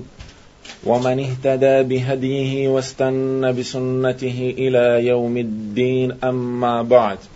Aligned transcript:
ومن 0.85 1.23
اهتدى 1.25 1.73
بهديه 1.91 2.55
واستنى 2.77 3.53
بسنته 3.61 4.55
الى 4.55 4.87
يوم 5.09 5.37
الدين 5.43 6.15
اما 6.31 6.73
بعد 6.95 7.29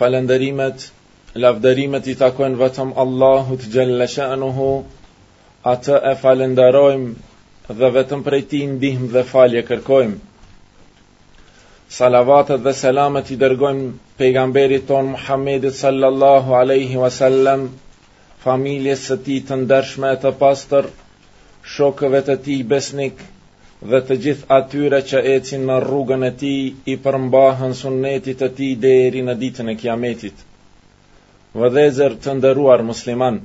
فلن 0.00 0.30
دريمت 0.34 0.88
لف 1.48 1.60
دريمت 1.68 2.10
تكون 2.24 2.58
وتم 2.64 2.94
الله 3.08 3.58
تجل 3.66 4.08
شانه 4.16 4.72
اتى 5.66 6.16
فلن 6.24 6.54
درويم 6.64 7.06
ذا 7.84 7.92
وتم 8.00 8.22
بريتين 8.32 8.78
ديهم 8.88 9.10
ذا 9.18 9.22
فاليا 9.36 9.60
كركويم 9.60 10.20
salavatet 11.98 12.60
dhe 12.64 12.72
selamet 12.80 13.30
i 13.34 13.36
dërgojmë 13.38 13.86
pejgamberit 14.18 14.84
ton 14.90 15.08
Muhammedit 15.14 15.74
sallallahu 15.78 16.52
aleyhi 16.58 17.00
wasallam, 17.02 17.64
familjes 18.44 19.02
së 19.10 19.16
ti 19.24 19.38
të 19.48 19.56
ndërshme 19.64 20.12
e 20.16 20.20
të 20.24 20.32
pastor, 20.42 20.86
shokëve 21.72 22.20
të 22.28 22.36
ti 22.46 22.56
besnik 22.74 23.24
dhe 23.92 24.00
të 24.06 24.18
gjithë 24.26 24.48
atyre 24.58 25.00
që 25.10 25.24
ecin 25.32 25.66
në 25.70 25.80
rrugën 25.86 26.24
e 26.30 26.32
ti 26.44 26.52
i 26.94 26.96
përmbahën 27.06 27.74
sunnetit 27.82 28.38
të 28.44 28.50
ti 28.60 28.70
deri 28.86 29.24
në 29.28 29.34
ditën 29.42 29.72
e 29.74 29.78
kiametit. 29.82 30.46
Vëdhezër 31.58 32.14
të 32.24 32.36
ndëruar 32.38 32.84
musliman, 32.92 33.40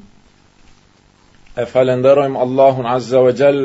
e 1.61 1.63
falenderojmë 1.73 2.41
Allahun 2.45 2.91
Azza 2.93 3.21
wa 3.25 3.31
Gjell 3.41 3.63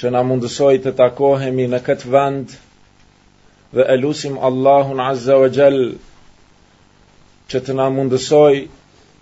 që 0.00 0.12
na 0.16 0.22
mundësoj 0.30 0.74
të 0.86 0.92
takohemi 1.02 1.66
në 1.74 1.82
këtë 1.90 2.14
vendë 2.16 2.64
dhe 3.72 3.82
e 3.88 3.96
lusim 3.96 4.38
Allahun 4.38 5.00
Azza 5.00 5.36
wa 5.38 5.48
Jal 5.48 5.78
që 7.50 7.60
të 7.66 7.74
na 7.78 7.86
mundësoj 7.96 8.54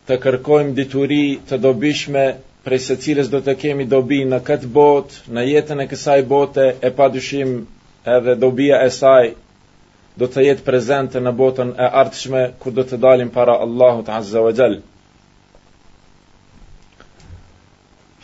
të 0.08 0.18
kërkojmë 0.24 0.74
dituri 0.76 1.22
të 1.48 1.58
dobishme 1.64 2.24
prej 2.64 2.78
se 2.86 2.96
cilës 3.04 3.30
do 3.32 3.40
të 3.44 3.54
kemi 3.62 3.84
dobi 3.94 4.22
në 4.28 4.38
këtë 4.44 4.70
botë, 4.76 5.18
në 5.36 5.42
jetën 5.52 5.80
e 5.80 5.86
kësaj 5.90 6.20
bote 6.30 6.66
e 6.80 6.90
pa 6.98 7.08
dushim 7.16 7.54
edhe 8.16 8.34
dobia 8.44 8.80
e 8.86 8.92
saj 8.98 9.26
do 10.22 10.28
të 10.30 10.44
jetë 10.46 10.66
prezente 10.70 11.20
në 11.20 11.32
botën 11.40 11.72
e 11.84 11.90
artëshme 12.02 12.44
kur 12.62 12.76
do 12.78 12.84
të 12.90 13.00
dalim 13.06 13.32
para 13.36 13.56
Allahut 13.66 14.08
Azza 14.18 14.42
wa 14.46 14.52
Jal 14.60 14.78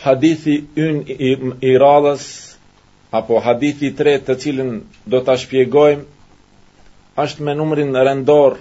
Hadithi 0.05 0.57
yn 0.89 1.03
i 1.09 1.73
radhës 1.83 2.25
apo 3.19 3.39
hadithi 3.45 3.87
i 3.91 3.97
tretë 3.99 4.23
të 4.29 4.35
cilin 4.43 4.69
do 5.15 5.19
ta 5.29 5.35
shpjegojmë 5.45 7.23
është 7.23 7.47
me 7.47 7.55
numrin 7.61 7.91
rendor 8.09 8.55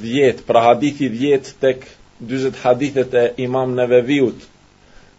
10, 0.00 0.40
pra 0.48 0.62
hadithi 0.64 1.06
10 1.20 1.52
tek 1.64 1.84
40 2.32 2.58
hadithet 2.64 3.14
e 3.14 3.22
Imam 3.46 3.76
Neveviut, 3.78 4.42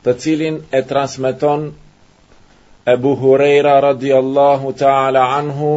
të 0.04 0.16
cilin 0.26 0.58
e 0.74 0.82
transmeton 0.92 1.64
Ebu 2.96 3.14
Hureira 3.22 3.78
radiallahu 3.88 4.76
ta'ala 4.82 5.24
anhu 5.38 5.72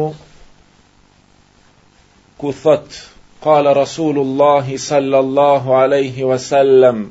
ku 2.41 2.51
thot 2.63 2.99
kala 3.47 3.73
Rasulullahi 3.79 4.77
sallallahu 4.89 5.75
aleyhi 5.79 6.27
wasallam 6.33 7.01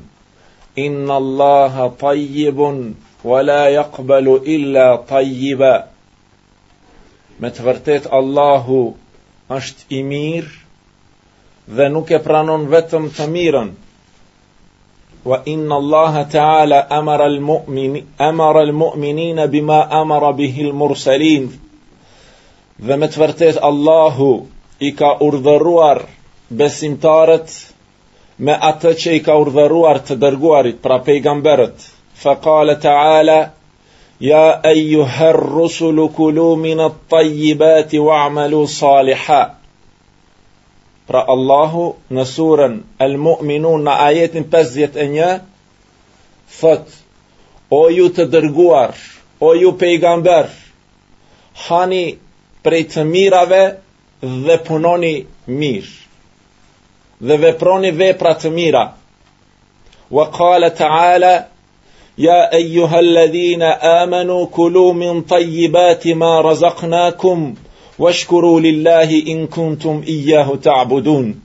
inna 0.85 1.15
allaha 1.23 1.89
tajibun 2.05 2.79
ولا 3.23 3.67
يقبل 3.67 4.27
إلا 4.47 4.95
طيبا 5.09 5.87
متغرتت 7.39 8.07
الله 8.13 8.93
أشت 9.51 9.75
إمير 9.93 10.59
dhe 11.75 11.85
nuk 11.93 12.09
e 12.11 12.17
pranon 12.25 12.63
vetëm 12.71 13.05
të 13.17 13.25
mirën. 13.33 13.67
Wa 15.29 15.37
inna 15.47 15.75
Allaha 15.77 16.23
ta'ala 16.31 16.79
amara 16.97 17.27
al 17.29 17.37
amara 18.29 18.59
al 18.59 19.47
bima 19.55 19.77
amara 19.99 20.31
bihi 20.39 20.71
mursalin 20.81 21.45
Dhe 22.89 22.97
me 23.03 23.07
të 23.07 23.21
vërtet 23.21 23.61
Allahu 23.69 24.31
i 24.87 24.91
ka 25.01 25.13
urdhëruar 25.27 26.01
besimtarët 26.63 27.49
me 28.43 28.57
atë 28.71 28.95
që 29.01 29.13
i 29.15 29.23
ka 29.29 29.37
urdhëruar 29.45 29.97
të 30.07 30.19
dërguarit, 30.25 30.81
pra 30.81 30.97
pejgamberët 31.07 31.77
fa 32.21 32.35
qala 32.35 32.75
taala 32.81 33.37
ya 34.19 34.61
ayyuha 34.73 35.27
ar-rusul 35.29 36.01
kulu 36.19 36.55
min 36.55 36.79
at-tayyibati 36.79 38.01
amalu 38.19 38.67
salihan 38.67 39.49
pra 41.09 41.21
allah 41.35 41.71
nasuran 42.19 42.75
al-mu'minun 43.07 43.87
ayatin 43.87 44.43
51 44.43 45.41
fat 46.61 46.85
o 47.79 47.83
ju 47.97 48.07
të 48.19 48.29
dërguar 48.35 48.93
o 49.49 49.53
ju 49.63 49.71
pejgamber 49.83 50.53
hani 51.65 52.03
prej 52.63 52.83
të 52.93 53.03
mirave 53.13 53.63
dhe 54.45 54.55
punoni 54.67 55.15
mirë 55.61 55.93
dhe 57.27 57.41
veproni 57.45 57.91
vepra 58.01 58.33
të 58.41 58.49
mira 58.59 58.85
wa 60.17 60.25
qala 60.37 60.69
taala 60.83 61.33
يا 62.17 62.53
ايها 62.55 62.99
الذين 62.99 63.61
امنوا 63.63 64.45
كلوا 64.51 64.93
من 64.93 65.21
طيبات 65.21 66.07
ما 66.07 66.41
رزقناكم 66.41 67.55
واشكروا 67.99 68.59
لله 68.59 69.23
ان 69.27 69.47
كنتم 69.47 70.03
اياه 70.07 70.55
تعبدون 70.55 71.41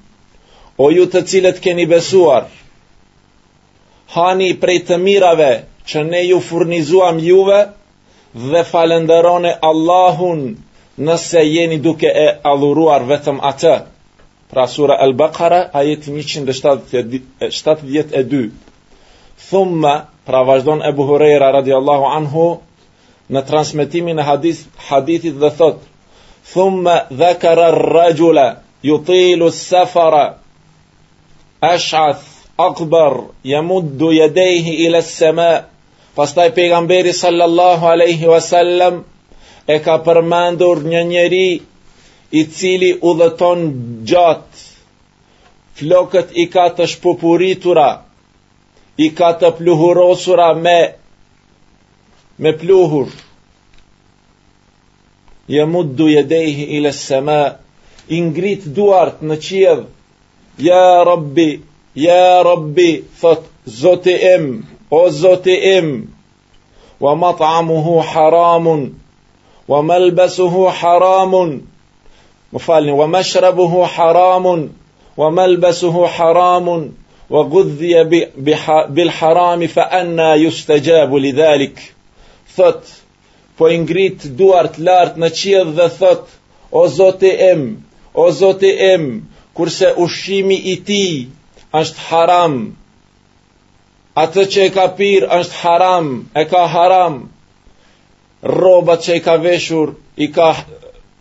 او 0.81 0.91
ju 0.93 1.05
te 1.13 1.23
cilet 1.29 1.61
keni 1.67 1.87
besuar 1.93 2.47
hani 4.15 4.49
prej 4.65 4.83
te 4.89 4.97
mirave 5.05 5.53
qe 5.91 6.03
ne 6.11 6.23
ju 6.25 6.41
furnizuam 6.49 7.19
juve 7.27 7.61
dhe 8.51 8.63
falenderoni 8.73 9.55
Allahun 9.71 10.45
nëse 11.07 11.45
jeni 11.53 11.79
duke 11.87 12.07
e 12.07 12.39
adhuruar 12.55 13.01
vetëm 13.09 13.39
atë. 13.51 13.77
Pra 14.51 14.67
sura 14.75 14.97
al 15.05 15.13
baqara 15.23 15.63
ajeti 15.73 16.11
172 16.11 18.51
thumma 19.39 20.07
pra 20.27 20.43
vazhdon 20.47 20.83
Ebu 20.89 21.05
Hurajra 21.09 21.53
radhiyallahu 21.53 22.05
anhu 22.19 22.47
në 23.37 23.43
transmetimin 23.49 24.19
e 24.19 24.25
hadith 24.27 24.61
hadithit 24.89 25.39
dhe 25.45 25.51
thot 25.61 25.81
thumma 26.53 26.95
dhakara 27.23 27.67
ar-rajula 27.73 28.45
yutilu 28.91 29.47
as-safara 29.53 30.25
ash'ath 31.71 32.25
akbar 32.69 33.13
yamuddu 33.53 34.13
yadayhi 34.19 34.77
ila 34.87 34.99
as-sama' 35.05 35.65
pastaj 36.21 36.49
pejgamberi 36.59 37.13
sallallahu 37.13 37.87
alaihi 37.93 38.29
wasallam 38.33 39.03
e 39.69 39.79
ka 39.85 39.97
përmandur 40.07 40.81
një 40.93 41.03
njeri 41.13 41.47
i 42.41 42.45
cili 42.57 42.93
udhëton 43.11 43.67
gjatë 44.13 44.65
flokët 45.81 46.33
i 46.43 46.47
ka 46.57 46.69
të 46.79 46.87
shpupuritura 46.95 47.89
i 48.97 49.07
ka 49.17 49.31
të 49.41 49.49
pluhurosura 49.59 50.45
me 50.67 50.77
me 52.45 52.53
pluhur 52.61 53.11
je 55.57 55.67
muddu 55.73 56.07
dejhi 56.31 56.65
ila 56.79 56.93
sema 56.99 57.37
i 58.09 58.21
ngrit 58.29 58.65
duart 58.79 59.21
në 59.31 59.37
qiev 59.49 59.83
ja 60.69 60.81
rabbi 61.09 61.49
ja 62.07 62.19
rabbi 62.49 62.89
thot 63.21 63.45
zote 63.81 64.15
im 64.33 64.49
o 64.91 65.03
zote 65.21 65.57
im 65.77 65.93
wa 67.01 67.15
mat'amuhu 67.25 67.99
haramun 68.13 68.87
wa 69.69 69.83
malbasuhu 69.83 70.69
haramun 70.81 71.53
më 72.53 72.59
falni 72.67 72.93
wa 73.01 73.07
mashrabuhu 73.17 73.87
haramun 73.97 74.61
wa 75.21 75.31
malbasuhu 75.31 76.07
haramun 76.17 76.85
wa 77.29 77.45
gudhia 77.45 78.05
bil 78.89 79.11
haram 79.11 79.67
fa 79.69 79.85
anna 80.01 80.37
yustajab 80.45 81.11
li 81.19 81.33
thot 82.57 82.83
po 83.57 83.67
ingrit 83.77 84.21
duart 84.39 84.79
lart 84.89 85.17
në 85.19 85.29
qiell 85.41 85.73
dhe 85.79 85.89
thot 85.99 86.27
o 86.73 86.87
zoti 86.99 87.31
im 87.53 87.63
o 88.25 88.31
zoti 88.31 88.71
im 88.95 89.09
kurse 89.59 89.91
ushimi 90.05 90.59
i 90.73 90.77
ti 90.87 91.03
është 91.81 92.01
haram 92.11 92.55
atë 94.25 94.43
që 94.53 94.61
e 94.67 94.71
ka 94.77 94.87
pir 94.99 95.27
është 95.41 95.55
haram 95.63 96.07
e 96.35 96.45
ka 96.53 96.67
haram 96.75 97.15
rrobat 98.57 99.01
që 99.05 99.13
e 99.15 99.21
ka 99.27 99.37
veshur 99.47 99.89
i 100.17 100.27
ka 100.37 100.51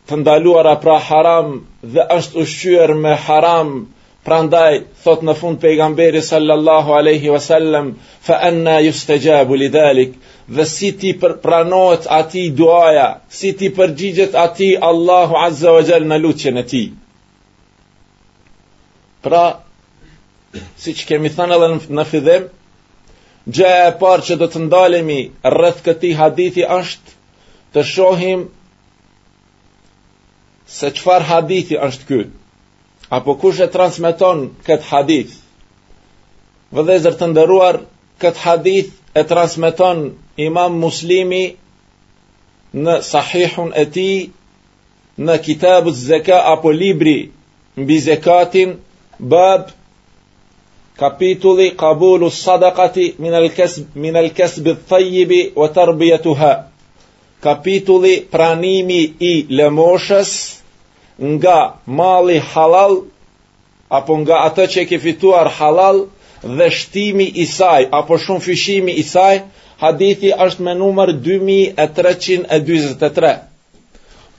të 0.08 0.16
ndaluara 0.22 0.76
pra 0.84 0.98
haram 1.10 1.50
dhe 1.94 2.02
është 2.20 2.38
ushqyër 2.44 2.94
me 3.04 3.16
haram 3.26 3.72
Pra 4.28 4.38
ndaj, 4.42 4.78
thot 5.06 5.22
në 5.28 5.34
fund 5.40 5.60
pejgamberi 5.64 6.22
sallallahu 6.28 6.94
aleyhi 7.00 7.30
wasallam, 7.34 7.90
fa 8.28 8.40
anna 8.48 8.74
juste 8.84 9.18
gjabu 9.26 9.58
li 9.62 9.68
dalik, 9.76 10.16
dhe 10.58 10.66
si 10.72 10.90
ti 11.04 11.12
pranohet 11.44 12.08
ati 12.18 12.46
duaja, 12.62 13.06
si 13.40 13.52
ti 13.60 13.70
përgjigjet 13.76 14.34
ati 14.46 14.72
Allahu 14.90 15.38
azza 15.42 15.74
wa 15.76 15.84
gjall 15.92 16.08
në 16.14 16.18
luqen 16.24 16.58
e 16.58 16.64
ti. 16.72 16.82
Pra, 19.26 19.44
si 20.82 20.94
që 20.98 21.08
kemi 21.12 21.30
thënë 21.38 21.58
edhe 21.60 21.70
në 22.00 22.06
fidhim, 22.14 22.48
gjë 23.60 23.70
e 23.86 23.92
parë 24.02 24.26
që 24.32 24.40
do 24.42 24.48
të 24.56 24.64
ndalemi 24.66 25.20
rrëth 25.58 25.84
këti 25.90 26.16
hadithi 26.24 26.66
është 26.80 27.14
të 27.78 27.86
shohim 27.94 28.42
se 30.80 30.90
qëfar 30.98 31.28
hadithi 31.34 31.78
është 31.90 32.10
këtë. 32.12 32.34
Apo 33.16 33.34
kush 33.42 33.60
e 33.64 33.68
transmiton 33.74 34.40
këtë 34.68 34.86
hadith? 34.90 35.36
Vë 36.78 36.84
dhe 36.88 36.96
zërë 37.04 37.20
të 37.20 37.28
ndëruar, 37.34 37.78
këtë 38.24 38.42
hadith 38.44 38.90
e 39.16 39.24
transmiton 39.30 40.02
imam 40.48 40.74
muslimi 40.82 41.42
në 42.88 42.96
sahihun 43.10 43.70
e 43.72 43.86
ti, 43.98 44.08
në 45.30 45.38
kitabu 45.46 45.94
të 45.96 46.02
zeka 46.10 46.42
apo 46.56 46.74
libri 46.82 47.16
në 47.78 47.88
bizekatin, 47.94 48.76
bab, 49.36 49.70
kapitulli, 51.04 51.70
kabulu 51.86 52.28
së 52.40 52.58
min 53.28 53.40
minë 54.08 54.26
elkes 54.26 54.60
të 54.68 54.76
fejjibi, 54.92 55.42
o 55.64 55.68
të 55.78 56.36
ha. 56.42 56.54
Kapitulli, 57.48 58.16
pranimi 58.36 59.04
i 59.30 59.34
lëmoshës, 59.60 60.36
nga 61.18 61.74
mali 61.88 62.40
halal 62.40 63.04
apo 63.90 64.18
nga 64.22 64.36
atë 64.48 64.66
që 64.72 64.80
e 64.84 64.86
ke 64.90 64.98
fituar 65.00 65.48
halal 65.60 65.98
dhe 66.58 66.70
shtimi 66.70 67.28
i 67.42 67.44
saj 67.50 67.84
apo 68.00 68.14
shumë 68.20 68.44
fyshimi 68.48 68.92
i 69.02 69.04
saj 69.04 69.36
hadithi 69.82 70.30
është 70.46 70.62
me 70.66 70.74
numër 70.82 71.10
2323 71.28 73.32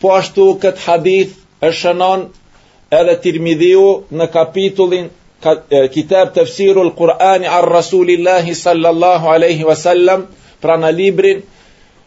po 0.00 0.08
ashtu 0.18 0.44
këtë 0.62 0.84
hadith 0.86 1.32
e 1.62 1.64
shënon 1.80 2.20
edhe 3.00 3.14
tirmidhiu 3.24 3.86
në 4.18 4.26
kapitullin 4.36 5.06
kitab 5.96 6.26
të 6.34 6.40
fësiru 6.46 6.80
lë 6.88 6.94
Kur'ani 7.00 7.46
ar 7.58 7.64
Rasulillahi 7.78 8.54
sallallahu 8.64 9.26
aleyhi 9.38 9.64
wasallam 9.68 10.20
pra 10.60 10.74
në 10.84 10.90
librin 11.00 11.38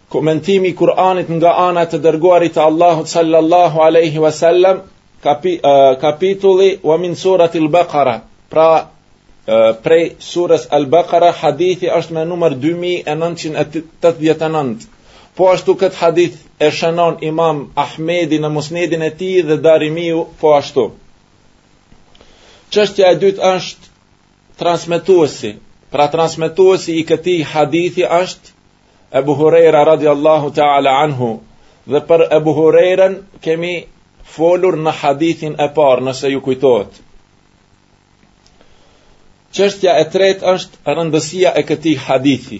Komentimi 0.09 0.67
i 0.67 0.75
Kur'anit 0.75 1.29
nga 1.37 1.51
ana 1.69 1.81
e 1.85 1.97
dërguarit 2.05 2.53
të 2.57 2.61
Allahut 2.65 3.07
sallallahu 3.11 3.79
alaihi 3.87 4.19
wasallam, 4.23 4.77
kapi, 5.25 5.51
uh, 5.63 5.69
kapitulli 6.03 6.69
wa 6.91 6.97
min 6.97 7.13
al 7.65 7.69
Baqara. 7.75 8.15
Pra 8.55 8.69
uh, 8.85 8.85
prej 9.83 10.07
surës 10.29 10.65
Al-Baqara 10.79 11.31
hadithi 11.41 11.89
është 11.99 12.13
me 12.17 12.23
numër 12.31 12.55
2989. 12.65 14.87
Po 15.35 15.45
ashtu 15.53 15.73
kët 15.83 15.93
hadith 16.01 16.35
e 16.59 16.69
shënon 16.79 17.17
Imam 17.29 17.61
Ahmedi 17.85 18.39
në 18.39 18.49
Musnedin 18.55 19.01
e 19.01 19.09
tij 19.19 19.41
dhe 19.49 19.57
Darimiu 19.69 20.25
po 20.41 20.47
ashtu. 20.55 20.87
Çështja 22.73 23.05
e 23.11 23.15
dytë 23.21 23.43
është 23.55 23.83
transmetuesi. 24.59 25.53
Pra 25.93 26.07
transmetuesi 26.17 26.93
i 26.95 27.05
këtij 27.13 27.43
hadithi 27.53 28.03
është 28.21 28.58
Ebu 29.13 29.35
Hurera 29.35 29.83
radi 29.85 30.07
Allahu 30.09 30.51
ta'ala 30.55 30.91
anhu 31.03 31.29
dhe 31.93 32.01
për 32.09 32.23
Ebu 32.37 32.53
Hureren 32.57 33.15
kemi 33.45 33.71
folur 34.35 34.77
në 34.87 34.91
hadithin 35.01 35.55
e 35.57 35.65
parë 35.77 36.03
nëse 36.07 36.29
ju 36.31 36.41
kujtojt 36.47 36.99
qështja 39.59 39.95
e 40.03 40.03
tret 40.15 40.43
është 40.51 40.93
rëndësia 40.97 41.53
e 41.57 41.63
këti 41.71 41.93
hadithi 42.05 42.59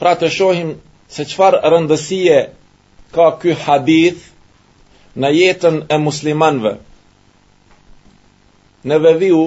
pra 0.00 0.14
të 0.22 0.30
shohim 0.38 0.70
se 1.16 1.26
qëfar 1.32 1.58
rëndësie 1.74 2.38
ka 3.16 3.28
ky 3.42 3.58
hadith 3.66 4.24
në 5.20 5.34
jetën 5.36 5.76
e 5.96 6.00
muslimanve 6.06 6.72
në 8.88 9.00
vëviu 9.08 9.42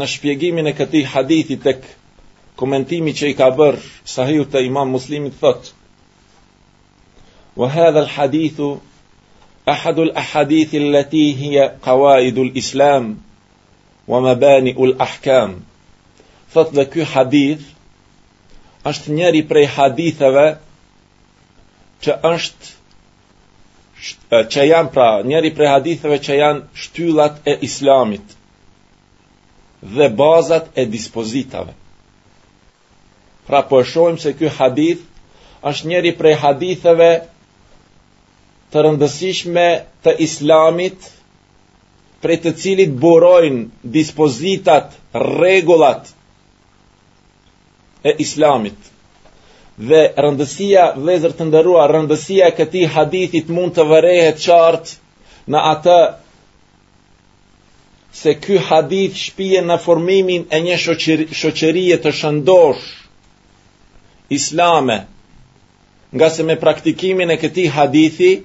në 0.00 0.10
shpjegimin 0.16 0.72
e 0.72 0.76
këti 0.80 1.04
hadithi 1.12 1.60
të 1.66 1.76
kë 1.82 1.97
komentimi 2.60 3.12
që 3.18 3.28
i 3.30 3.34
ka 3.38 3.46
bërë 3.58 3.78
sahiju 4.14 4.44
të 4.52 4.60
imam 4.68 4.88
muslimit 4.96 5.34
thot 5.42 5.68
wa 7.60 7.66
hadha 7.74 8.00
al 8.04 8.10
hadithu 8.16 8.68
ahadu 9.74 10.02
al 10.08 10.12
ahadithi 10.22 10.80
allati 10.82 11.22
hiya 11.42 11.64
qawaidu 11.86 12.40
al 12.48 12.54
islam 12.62 13.04
dhe 16.74 16.84
ky 16.94 17.02
hadith 17.14 17.64
është 18.90 19.08
njëri 19.18 19.42
prej 19.50 19.66
haditheve 19.78 20.46
që 22.06 22.10
është 22.34 22.66
që 24.54 24.60
janë 24.72 24.90
pra 24.94 25.08
njëri 25.30 25.50
prej 25.58 25.68
haditheve 25.74 26.16
që 26.26 26.32
janë 26.42 26.62
shtyllat 26.84 27.34
e 27.54 27.56
islamit 27.68 28.26
dhe 29.98 30.06
bazat 30.20 30.64
e 30.82 30.84
dispozitave 30.94 31.72
Pra 33.48 33.62
po 33.62 33.80
shohim 33.82 34.18
se 34.20 34.32
ky 34.38 34.48
hadith 34.58 35.00
është 35.68 35.88
njëri 35.90 36.10
prej 36.18 36.34
haditheve 36.42 37.06
të 38.74 38.82
rëndësishme 38.86 39.64
të 40.06 40.12
Islamit, 40.26 41.00
prej 42.24 42.36
të 42.44 42.52
cilit 42.64 42.92
burojnë 43.04 43.88
dispozitat, 43.96 44.92
rregullat 45.24 46.12
e 48.04 48.12
Islamit. 48.26 48.76
Dhe 49.88 50.02
rëndësia, 50.26 50.84
vëllezër 50.98 51.36
të 51.40 51.48
nderuar, 51.48 51.96
rëndësia 51.96 52.52
e 52.52 52.56
këtij 52.60 52.86
hadithi 52.98 53.42
mund 53.56 53.74
të 53.78 53.88
vërehet 53.94 54.44
qartë 54.44 54.96
në 55.54 55.64
atë 55.72 55.98
se 58.22 58.36
ky 58.44 58.60
hadith 58.68 59.16
shpije 59.24 59.64
në 59.70 59.80
formimin 59.88 60.46
e 60.58 60.64
një 60.68 60.78
shoqërie 61.40 62.02
të 62.06 62.18
shëndosh, 62.20 62.88
islame, 64.28 65.06
nga 66.12 66.30
se 66.30 66.42
me 66.42 66.56
praktikimin 66.60 67.30
e 67.30 67.36
këti 67.36 67.66
hadithi, 67.70 68.42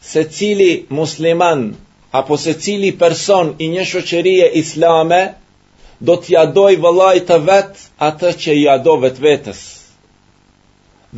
se 0.00 0.24
cili 0.24 0.86
musliman, 0.88 1.74
apo 2.10 2.36
se 2.36 2.52
cili 2.60 2.92
person 2.98 3.54
i 3.58 3.68
një 3.74 3.84
shoqërie 3.92 4.48
islame, 4.62 5.20
do 6.00 6.16
t'ja 6.24 6.44
doj 6.58 6.74
vëllaj 6.84 7.18
të 7.30 7.38
vetë 7.48 7.86
atë 8.08 8.32
që 8.44 8.56
i 8.62 8.66
ado 8.74 8.96
vetë 9.04 9.24
vetës. 9.28 9.62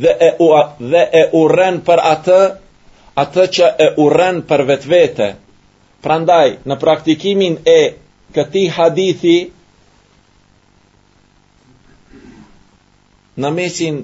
Dhe 0.01 0.11
e, 0.21 0.29
u, 0.39 0.47
dhe 0.91 1.01
e 1.13 1.23
uren 1.41 1.79
për 1.87 2.01
atë, 2.13 2.39
atë 3.23 3.45
që 3.55 3.65
e 3.85 3.87
uren 4.05 4.43
për 4.49 4.63
vetë 4.69 4.89
vete. 4.93 5.29
Prandaj, 6.05 6.53
në 6.69 6.75
praktikimin 6.83 7.57
e 7.65 7.81
këti 8.37 8.67
hadithi, 8.77 9.35
në 13.43 13.49
mesin 13.55 13.97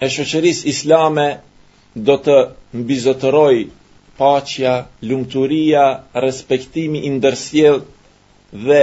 e 0.00 0.08
shoqërisë 0.16 0.68
islame 0.72 1.24
do 2.08 2.14
të 2.26 2.34
mbizotëroj 2.80 3.56
paqja, 4.18 4.74
lumturia, 5.10 5.86
respektimi 6.24 7.02
i 7.06 7.10
dhe 7.20 8.82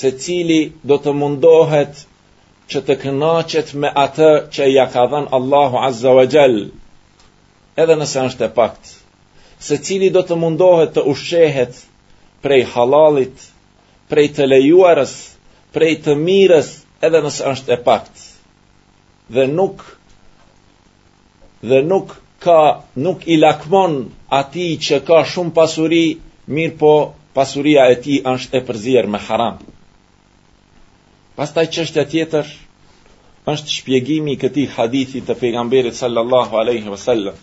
se 0.00 0.10
cili 0.24 0.58
do 0.90 0.96
të 1.04 1.12
mundohet 1.22 2.04
që 2.72 2.82
të 2.86 2.96
kënaqet 3.02 3.72
me 3.82 3.90
atë 4.04 4.28
që 4.54 4.66
i 4.74 4.76
ka 4.92 5.04
dhënë 5.12 5.32
Allahu 5.38 5.80
Azza 5.88 6.12
wa 6.18 6.24
Jall, 6.34 6.58
edhe 7.82 7.96
nëse 8.02 8.20
është 8.28 8.46
e 8.48 8.50
pakt. 8.60 8.84
Se 9.66 9.78
cili 9.86 10.10
do 10.16 10.22
të 10.28 10.36
mundohet 10.44 10.94
të 10.96 11.04
ushqehet 11.14 11.82
prej 12.44 12.62
halalit, 12.76 13.44
prej 14.12 14.28
të 14.36 14.48
lejuarës, 14.54 15.14
prej 15.76 15.92
të 16.06 16.16
mirës, 16.26 16.70
edhe 17.08 17.24
nëse 17.26 17.48
është 17.54 17.76
e 17.76 17.80
paktë 17.88 18.31
dhe 19.34 19.44
nuk 19.58 19.78
dhe 21.68 21.78
nuk 21.90 22.06
ka 22.44 22.60
nuk 23.04 23.18
i 23.26 23.36
lakmon 23.44 23.92
ati 24.38 24.66
që 24.86 24.96
ka 25.08 25.18
shumë 25.32 25.54
pasuri, 25.58 26.04
mirë 26.56 26.76
po 26.82 26.92
pasuria 27.38 27.82
e 27.94 28.00
ti 28.04 28.16
është 28.34 28.56
e 28.58 28.62
përzirë 28.68 29.12
me 29.12 29.20
haram. 29.26 29.56
Pastaj 31.38 31.66
e 32.02 32.04
tjetër, 32.14 32.46
është 33.52 33.74
shpjegimi 33.76 34.34
këti 34.42 34.64
hadithi 34.74 35.20
të 35.28 35.34
pejgamberit 35.42 35.96
sallallahu 36.02 36.58
aleyhi 36.62 36.92
vësallam. 36.94 37.36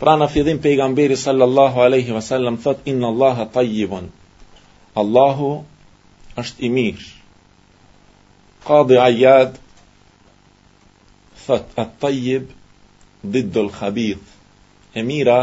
Pra 0.00 0.14
në 0.16 0.28
fjedhim 0.34 0.58
pejgamberi 0.66 1.16
sallallahu 1.26 1.82
aleyhi 1.86 2.14
vësallam, 2.16 2.60
thot 2.64 2.78
inë 2.92 3.06
Allah 3.10 3.40
e 3.40 3.48
tajjibon. 3.56 4.06
Allahu 5.02 5.50
është 6.42 6.64
i 6.66 6.68
mirë. 6.76 7.08
Kadi 8.68 8.96
Ayad, 9.08 9.56
thot 11.50 11.78
at 11.82 11.92
tayyib 12.04 12.50
didd 13.34 13.56
al 13.62 13.70
khabith 13.78 14.28
e 14.98 15.02
mira 15.10 15.40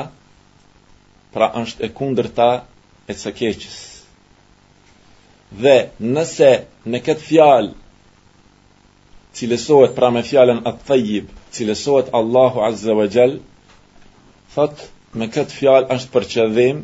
pra 1.34 1.48
është 1.62 1.82
e 1.88 1.90
kundërta 1.98 2.48
e 3.12 3.16
së 3.22 3.32
keqes 3.40 3.76
dhe 5.64 5.76
nëse 6.18 6.52
në 6.92 7.02
këtë 7.08 7.26
fjalë 7.30 7.74
cilësohet 9.40 9.96
pra 10.00 10.10
me 10.16 10.24
fjalën 10.30 10.62
at 10.72 10.80
tayyib 10.92 11.34
cilësohet 11.58 12.14
Allahu 12.22 12.64
azza 12.70 12.96
wa 13.02 13.08
jall 13.18 13.36
thot 14.56 14.86
me 15.20 15.28
këtë 15.38 15.56
fjalë 15.60 15.90
është 15.98 16.14
për 16.16 16.30
çdhem 16.36 16.80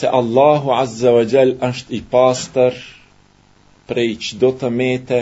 se 0.00 0.14
Allahu 0.20 0.72
azza 0.80 1.12
wa 1.18 1.26
jall 1.34 1.52
është 1.70 1.98
i 2.00 2.00
pastër 2.16 2.80
prej 3.92 4.10
çdo 4.26 4.50
të 4.64 4.68
mëte 4.80 5.20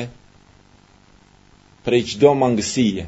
prej 1.88 2.02
qdo 2.04 2.30
mangësie. 2.38 3.06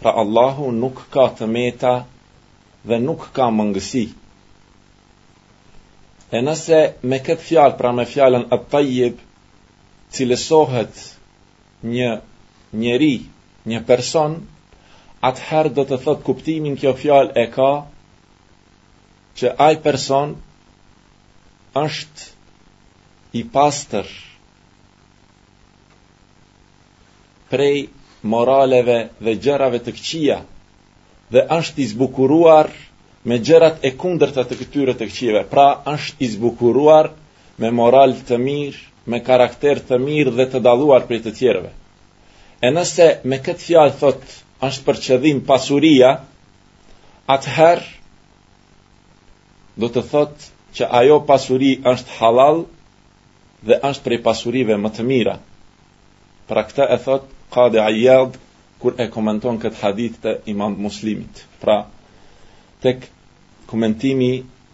Pra 0.00 0.12
Allahu 0.22 0.70
nuk 0.76 1.02
ka 1.16 1.26
të 1.38 1.44
meta 1.56 1.92
dhe 2.88 2.98
nuk 3.04 3.26
ka 3.36 3.50
mangësi. 3.58 4.06
E 6.36 6.40
nëse 6.46 6.78
me 7.12 7.18
këtë 7.26 7.44
fjalë, 7.48 7.76
pra 7.80 7.90
me 7.98 8.04
fjalën 8.12 8.46
At-Tayyib, 8.56 9.18
cilësohet 10.16 11.02
një 11.94 12.10
njeri, 12.84 13.14
një 13.72 13.80
person, 13.90 14.38
atëherë 15.28 15.74
do 15.76 15.84
të 15.90 15.98
thotë 16.06 16.24
kuptimin 16.30 16.78
kjo 16.80 16.94
fjalë 17.02 17.36
e 17.42 17.44
ka 17.58 17.72
që 19.42 19.52
ai 19.66 19.76
person 19.86 20.32
është 21.82 23.36
i 23.42 23.44
pastër, 23.58 24.08
prej 27.50 27.86
moraleve 28.26 28.98
dhe 29.22 29.34
gjërave 29.44 29.78
të 29.84 29.92
këqija 29.98 30.38
dhe 31.34 31.42
është 31.58 31.80
i 31.84 31.88
zbukuruar 31.92 32.70
me 33.26 33.38
gjërat 33.46 33.84
e 33.88 33.92
kundërta 34.00 34.44
të 34.46 34.58
këtyre 34.60 34.94
të 34.94 35.08
këqijave. 35.10 35.42
Pra 35.50 35.66
është 35.94 36.22
i 36.22 36.28
zbukuruar 36.36 37.08
me 37.58 37.70
moral 37.74 38.14
të 38.28 38.38
mirë, 38.38 38.80
me 39.10 39.18
karakter 39.28 39.80
të 39.88 39.98
mirë 40.02 40.32
dhe 40.38 40.46
të 40.52 40.60
dalluar 40.62 41.06
prej 41.08 41.20
të 41.24 41.32
tjerëve. 41.38 41.72
E 42.62 42.68
nëse 42.74 43.06
me 43.30 43.38
këtë 43.46 43.66
fjalë 43.66 43.96
thot 44.00 44.20
është 44.68 44.84
për 44.86 45.00
qëllim 45.06 45.42
pasuria, 45.48 46.12
atëher 47.34 47.82
do 49.76 49.90
të 49.92 50.02
thot 50.12 50.46
që 50.78 50.88
ajo 51.00 51.18
pasuri 51.28 51.72
është 51.94 52.14
halal 52.20 52.62
dhe 53.66 53.80
është 53.90 54.06
prej 54.06 54.20
pasurive 54.28 54.78
më 54.84 54.90
të 54.96 55.08
mira. 55.10 55.34
Pra 56.46 56.62
këta 56.68 56.86
e 56.94 57.02
thot 57.06 57.26
Qadi 57.54 57.78
Ayyad 57.80 58.36
kur 58.82 58.96
e 59.02 59.06
komenton 59.16 59.58
këtë 59.64 59.80
hadith 59.82 60.16
të 60.24 60.32
Imam 60.54 60.74
Muslimit. 60.86 61.42
Pra 61.64 61.76
tek 62.86 63.06
komentimi 63.72 64.30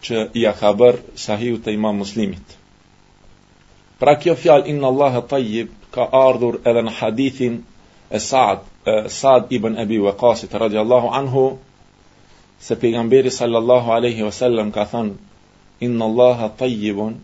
që 0.08 0.22
ia 0.42 0.52
ka 0.60 0.72
bër 0.82 0.98
Sahihu 1.26 1.60
të 1.66 1.74
Imam 1.78 2.00
Muslimit. 2.04 2.56
Pra 4.02 4.14
kjo 4.22 4.34
fjalë 4.44 4.70
inna 4.72 4.88
Allaha 4.92 5.20
tayyib 5.34 5.74
ka 5.96 6.08
ardhur 6.20 6.58
edhe 6.72 6.82
në 6.88 6.94
hadithin 7.00 7.60
e 8.18 8.22
Sa'd 8.30 8.64
Sa'd 9.18 9.52
ibn 9.58 9.78
Abi 9.84 9.98
Waqasit 10.06 10.56
radhiyallahu 10.64 11.12
anhu 11.20 11.44
se 12.68 12.76
pejgamberi 12.84 13.30
sallallahu 13.40 13.94
alaihi 13.98 14.26
wasallam 14.28 14.72
ka 14.78 14.84
thënë 14.94 15.86
inna 15.88 16.08
Allaha 16.10 16.48
tayyibun 16.64 17.14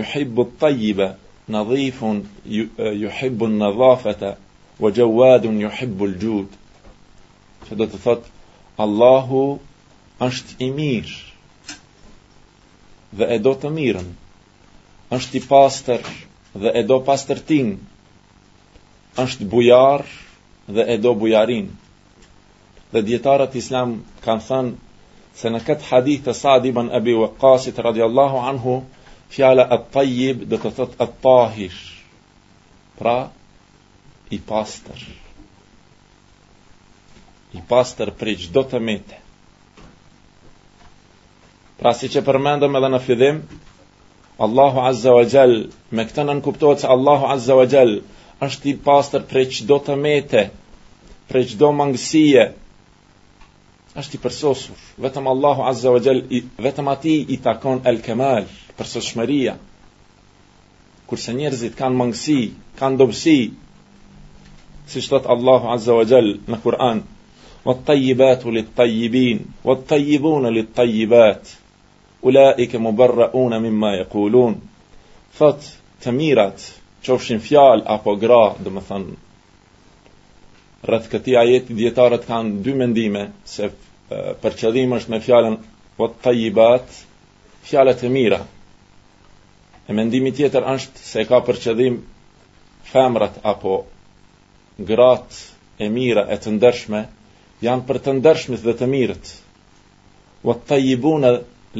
yuhibbu 0.00 0.46
at-tayyiba 0.48 1.12
në 1.50 1.60
dhifun, 1.70 2.18
ju 3.02 3.10
hibbun 3.18 3.54
në 3.60 3.68
dhafeta, 3.78 4.30
dhe 4.80 4.90
gje 4.96 5.06
vadun 5.16 5.56
ju 5.62 5.70
hibbul 5.76 6.12
Allahu 8.84 9.40
është 10.26 10.54
i 10.66 10.70
mirë, 10.76 11.16
dhe 13.18 13.28
e 13.34 13.38
do 13.46 13.52
të 13.62 13.70
mirën, 13.78 14.06
është 15.16 15.36
i 15.36 15.42
paster, 15.50 16.06
dhe 16.62 16.72
e 16.80 16.82
do 16.90 16.98
pastertin, 17.08 17.74
është 19.24 19.48
bujar, 19.52 20.06
dhe 20.76 20.86
e 20.94 20.96
do 21.06 21.12
bujarin. 21.22 21.68
Dhe 22.92 23.02
djetarat 23.08 23.54
Islam 23.62 23.96
kanë 24.24 24.46
thënë, 24.48 24.72
se 25.40 25.52
në 25.54 25.60
këtë 25.66 25.88
hadith 25.90 26.24
të 26.26 26.34
sadiban 26.38 26.88
e 26.98 27.02
beve 27.08 27.28
qasit, 27.44 27.78
radhja 27.88 28.08
anhu, 28.52 28.78
fjala 29.30 29.64
e 29.74 29.78
tajib 29.94 30.42
dhe 30.50 30.58
të 30.62 30.72
thot 30.76 30.98
e 30.98 31.06
tahir, 31.22 31.74
pra 32.98 33.16
i 34.34 34.38
pastër, 34.50 35.00
i 37.58 37.62
pastër 37.72 38.12
prej 38.18 38.36
gjdo 38.44 38.64
të 38.72 38.80
mete. 38.88 39.18
Pra 41.80 41.94
si 41.96 42.10
që 42.12 42.20
përmendëm 42.26 42.76
edhe 42.80 42.90
në 42.92 43.00
fjidhim, 43.06 43.38
Allahu 44.46 44.82
Azza 44.90 45.12
wa 45.16 45.22
Jall, 45.28 45.56
me 45.96 46.04
këtë 46.08 46.24
nën 46.28 46.40
kuptohet 46.44 46.82
se 46.82 46.90
Allahu 46.94 47.30
Azza 47.34 47.56
wa 47.56 47.64
Jall 47.72 47.94
është 48.44 48.70
i 48.72 48.74
pastër 48.86 49.24
prej 49.30 49.46
çdo 49.58 49.78
të 49.86 49.96
mete, 50.00 50.42
prej 51.30 51.46
çdo 51.52 51.70
mangësie. 51.76 52.50
Është 54.00 54.16
i 54.16 54.20
përsosur, 54.22 54.82
vetëm 55.02 55.26
Allahu 55.32 55.64
Azza 55.70 55.90
wa 55.94 56.00
Jall, 56.06 56.20
vetëm 56.66 56.88
ati 56.92 57.14
i 57.34 57.40
takon 57.44 57.80
el-kamal 57.90 58.46
për 58.80 58.88
së 58.88 59.00
shmëria, 59.06 59.52
kurse 61.10 61.32
njerëzit 61.36 61.74
kanë 61.78 61.98
mëngësi, 62.00 62.36
kanë 62.80 62.96
dobsi, 63.00 63.34
si 64.88 65.00
shtëtë 65.04 65.28
Allahu 65.34 65.68
Azza 65.74 65.92
wa 65.98 66.04
Jal 66.12 66.30
në 66.52 66.58
Kur'an, 66.64 67.02
wa 67.66 67.74
të 67.76 67.84
tajjibatu 67.90 68.54
li 68.56 68.62
të 68.68 68.78
tajjibin, 68.78 69.42
wa 69.68 69.74
të 69.76 69.86
tajjibuna 69.90 70.52
li 70.56 70.62
të 70.68 70.72
tajjibat, 70.78 71.52
u 72.24 72.32
i 72.64 72.66
ke 72.72 72.78
më 72.86 72.92
bërra 73.00 73.26
una 73.42 73.58
mimma 73.66 73.90
e 74.00 74.06
kulun, 74.14 74.54
thëtë 75.36 75.68
të 76.04 76.14
mirat, 76.20 76.64
që 77.04 77.36
fjal 77.48 77.84
apo 77.96 78.14
gra, 78.22 78.44
dhe 78.64 78.70
më 78.76 78.82
thënë, 78.88 79.16
rëtë 80.88 81.10
këti 81.12 81.36
ajeti 81.42 81.76
djetarët 81.82 82.24
kanë 82.30 82.62
dy 82.64 82.72
mendime, 82.80 83.26
se 83.54 83.68
përqedhim 84.40 84.96
është 85.00 85.12
me 85.12 85.20
fjalën, 85.26 85.54
wa 86.00 86.06
të 86.14 86.18
tajjibat, 86.24 86.84
fjalët 87.68 88.00
e 88.08 88.10
mira, 88.16 88.40
E 89.90 89.92
mendimi 89.92 90.30
tjetër 90.30 90.66
është 90.70 91.02
se 91.04 91.22
ka 91.28 91.38
për 91.46 91.56
qëllim 91.62 91.94
femrat 92.90 93.38
apo 93.52 93.72
gratë 94.90 95.40
e 95.86 95.88
mira 95.94 96.22
e 96.30 96.36
të 96.44 96.52
ndershme 96.54 97.00
janë 97.66 97.84
për 97.88 97.98
të 98.04 98.14
ndershmit 98.20 98.62
dhe 98.66 98.74
të 98.82 98.86
mirët. 98.92 99.32
Wa 100.46 100.54
tayyibuna 100.70 101.32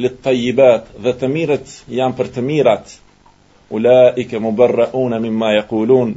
lit 0.05 0.17
tayyibat 0.27 0.89
dhe 1.05 1.13
të 1.21 1.29
mirët 1.37 1.71
janë 2.01 2.17
për 2.19 2.31
të 2.35 2.43
mirat. 2.49 2.97
Ulaika 3.79 4.43
mubarrauna 4.47 5.21
mimma 5.27 5.53
yaqulun. 5.59 6.11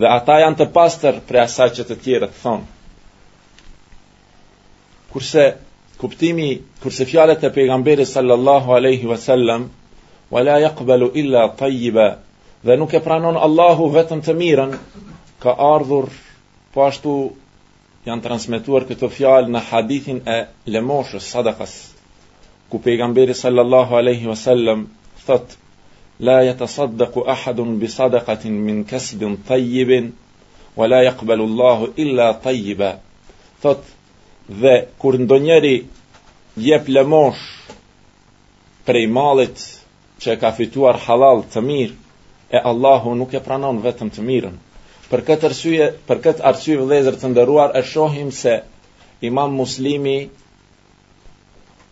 Dhe 0.00 0.10
ata 0.18 0.40
janë 0.42 0.60
të 0.62 0.68
pastër 0.80 1.22
për 1.28 1.40
asaj 1.44 1.70
që 1.76 1.84
të 1.92 1.98
tjerët 2.06 2.34
thonë 2.40 2.72
Kurse 5.14 5.42
kuptimi, 6.02 6.50
kurse 6.82 7.06
fjalët 7.12 7.44
e 7.48 7.54
pejgamberit 7.58 8.10
sallallahu 8.16 8.74
alaihi 8.80 9.06
wasallam 9.14 9.70
wa 10.34 10.42
la 10.42 10.56
yaqbalu 10.58 11.10
illa 11.22 11.42
tayyiba 11.58 12.06
dhe 12.66 12.76
nuk 12.76 12.92
e 12.92 13.00
pranon 13.06 13.36
Allahu 13.46 13.84
vetëm 13.96 14.20
të 14.26 14.32
mirën 14.40 14.72
ka 15.44 15.52
ardhur 15.74 16.08
po 16.74 16.80
ashtu 16.88 17.12
janë 18.08 18.24
transmetuar 18.24 18.86
këto 18.88 19.10
fjalë 19.16 19.52
në 19.54 19.60
hadithin 19.68 20.18
e 20.36 20.38
lemoshës 20.76 21.28
sadakas 21.34 21.74
ku 22.72 22.80
pejgamberi 22.86 23.36
sallallahu 23.42 23.94
alaihi 24.00 24.26
wasallam 24.32 24.82
thot 25.28 25.54
la 26.28 26.40
yatasaddaqu 26.50 27.22
ahadun 27.36 27.70
bi 27.80 27.92
sadaqatin 27.98 28.58
min 28.66 28.82
kasbin 28.92 29.38
tayyibin 29.50 30.10
wa 30.78 30.90
la 30.92 30.98
yaqbalu 31.10 31.46
Allahu 31.50 31.92
illa 32.04 32.28
tayyiba 32.48 32.90
thot 33.62 33.86
dhe 34.64 34.74
kur 34.98 35.14
ndonjëri 35.26 35.76
jep 36.66 36.84
lemosh 36.96 37.46
prej 38.84 39.06
mallit 39.20 39.58
që 40.22 40.32
e 40.34 40.36
ka 40.42 40.50
fituar 40.56 40.98
halal 41.06 41.40
të 41.52 41.60
mirë, 41.68 41.94
e 42.56 42.60
Allahu 42.70 43.14
nuk 43.20 43.32
e 43.34 43.40
pranon 43.46 43.80
vetëm 43.84 44.10
të 44.14 44.24
mirën. 44.28 44.56
Për 45.10 45.22
këtë 45.30 45.48
arsye, 45.50 45.88
për 46.10 46.20
këtë 46.26 46.44
arsye 46.50 46.76
vëllezër 46.80 47.16
të 47.20 47.30
nderuar, 47.32 47.72
e 47.78 47.82
shohim 47.92 48.30
se 48.36 48.54
Imam 49.28 49.54
Muslimi 49.60 50.16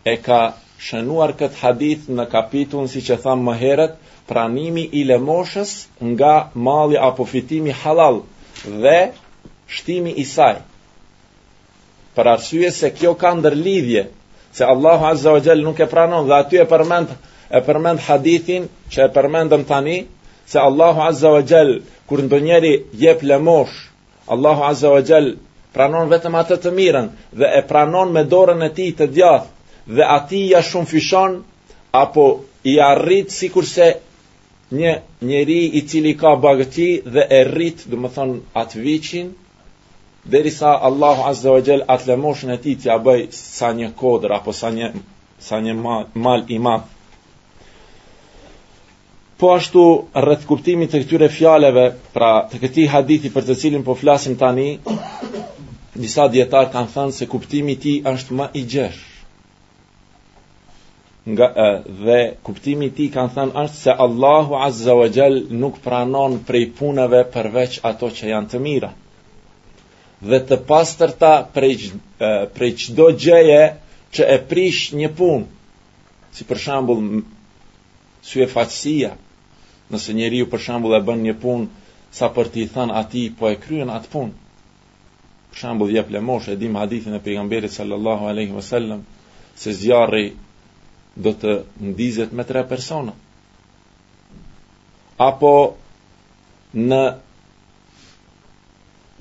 e 0.05 0.15
ka 0.25 0.39
shënuar 0.87 1.33
këtë 1.41 1.59
hadith 1.63 2.07
në 2.19 2.25
kapitullin 2.31 2.89
siç 2.93 3.09
e 3.15 3.19
tham 3.25 3.43
më 3.47 3.57
herët, 3.63 3.95
pranimi 4.29 4.87
i 4.99 5.03
lëmoshës 5.09 5.73
nga 6.13 6.33
malli 6.67 6.99
apo 7.09 7.25
fitimi 7.31 7.73
halal 7.83 8.21
dhe 8.85 8.97
shtimi 9.77 10.13
i 10.23 10.25
saj. 10.35 10.55
Për 12.15 12.29
arsye 12.33 12.71
se 12.79 12.89
kjo 12.99 13.13
ka 13.23 13.33
ndërlidhje, 13.39 14.03
se 14.57 14.63
Allahu 14.75 15.07
Azza 15.11 15.31
wa 15.35 15.41
Jall 15.47 15.63
nuk 15.67 15.79
e 15.79 15.87
pranon 15.95 16.27
dhe 16.27 16.35
aty 16.39 16.59
e 16.63 16.67
përmend 16.73 17.15
e 17.57 17.61
përmend 17.67 18.01
hadithin 18.07 18.63
që 18.93 19.03
e 19.07 19.09
përmendëm 19.15 19.63
tani 19.71 19.97
se 20.53 20.59
Allahu 20.67 21.03
Azza 21.07 21.31
wa 21.35 21.41
Jall 21.51 21.73
kur 22.09 22.21
ndonjëri 22.25 22.71
jep 23.03 23.21
lëmosh, 23.29 23.73
Allahu 24.33 24.63
Azza 24.69 24.89
wa 24.95 25.01
Jall 25.09 25.27
pranon 25.75 26.09
vetëm 26.13 26.37
atë 26.41 26.57
të 26.63 26.71
mirën 26.79 27.11
dhe 27.41 27.51
e 27.59 27.61
pranon 27.71 28.13
me 28.15 28.23
dorën 28.33 28.65
e 28.67 28.71
tij 28.77 28.91
të 28.99 29.07
djathtë 29.15 29.95
dhe 29.95 30.03
ati 30.17 30.41
ja 30.53 30.61
shumë 30.69 30.89
fyshon 30.93 31.31
apo 32.01 32.25
i 32.71 32.75
arrit 32.91 33.29
si 33.37 33.49
kurse 33.55 33.87
një 34.79 34.91
njeri 35.29 35.59
i 35.79 35.81
cili 35.89 36.13
ka 36.21 36.33
bagëti 36.45 36.89
dhe 37.13 37.23
e 37.37 37.41
rrit 37.53 37.85
dhe 37.89 37.97
më 38.01 38.09
thonë 38.15 38.37
atë 38.61 38.77
vichin 38.87 39.27
dhe 40.31 40.41
risa 40.47 40.71
Allahu 40.89 41.27
Azza 41.31 41.53
wa 41.55 41.61
Gjell 41.67 41.85
atë 41.95 42.09
lëmoshën 42.11 42.51
e 42.55 42.59
ti 42.65 42.73
tja 42.81 42.97
bëj 43.05 43.21
sa 43.57 43.69
një 43.79 43.91
kodrë 44.01 44.35
apo 44.39 44.51
sa 44.61 44.69
një, 44.77 44.87
sa 45.47 45.55
një 45.65 45.73
mal, 45.85 46.05
mal 46.25 46.39
i 46.55 46.59
Po 49.43 49.49
ashtu 49.59 49.81
rreth 50.23 50.45
kuptimit 50.47 50.93
të 50.95 50.99
këtyre 51.03 51.27
fjaleve, 51.37 51.81
pra 52.15 52.27
të 52.51 52.59
këtij 52.61 52.85
hadithi 52.91 53.31
për 53.33 53.47
të 53.49 53.55
cilin 53.61 53.81
po 53.87 53.91
flasim 54.01 54.37
tani, 54.43 54.67
disa 56.05 56.29
dietar 56.35 56.69
kanë 56.75 56.87
thënë 56.93 57.15
se 57.17 57.27
kuptimi 57.33 57.75
i 57.75 57.79
ti 57.85 57.95
tij 58.05 58.11
është 58.13 58.37
më 58.39 58.45
i 58.59 58.61
gjerë 58.73 59.01
nga 61.33 61.49
e, 61.63 61.65
dhe 62.05 62.19
kuptimi 62.47 62.87
i 62.87 62.93
ti 62.93 62.95
tij 63.01 63.09
kanë 63.17 63.33
thënë 63.35 63.57
është 63.65 63.81
se 63.81 63.95
Allahu 64.05 64.55
Azza 64.69 64.95
wa 65.01 65.09
Jall 65.17 65.37
nuk 65.63 65.81
pranon 65.89 66.39
prej 66.51 66.63
punave 66.77 67.25
përveç 67.35 67.77
ato 67.91 68.11
që 68.19 68.29
janë 68.31 68.49
të 68.53 68.61
mira. 68.69 68.93
Dhe 70.29 70.39
të 70.53 70.59
pastërta 70.71 71.33
prej 71.57 71.73
e, 71.89 71.99
prej 72.55 72.71
çdo 72.85 73.09
gjëje 73.23 73.61
që 74.15 74.21
e 74.37 74.39
prish 74.53 74.93
një 75.01 75.11
punë. 75.19 75.45
Si 76.35 76.47
për 76.53 76.63
shembull 76.65 77.03
syefaqësia, 78.23 79.11
nëse 79.93 80.13
njeri 80.17 80.37
ju 80.41 80.45
për 80.51 80.61
shambull 80.65 80.95
e 80.97 81.01
bën 81.05 81.21
një 81.23 81.33
pun, 81.43 81.67
sa 82.13 82.29
për 82.35 82.49
ti 82.53 82.65
than 82.73 82.91
ati, 82.93 83.27
po 83.37 83.49
e 83.49 83.55
kryen 83.63 83.89
atë 83.93 84.09
pun. 84.13 84.31
Për 85.51 85.57
shambull 85.61 85.93
jep 85.93 86.09
le 86.13 86.21
mosh, 86.21 86.49
e 86.49 86.57
dim 86.61 86.75
hadithin 86.81 87.15
e 87.17 87.21
pejgamberit 87.25 87.73
sallallahu 87.73 88.27
aleyhi 88.29 88.53
vësallem, 88.57 89.03
se 89.57 89.73
zjarri 89.79 90.27
do 91.15 91.33
të 91.41 91.57
ndizet 91.91 92.33
me 92.33 92.45
tre 92.49 92.63
persona. 92.69 93.13
Apo 95.27 95.53
në 96.73 97.03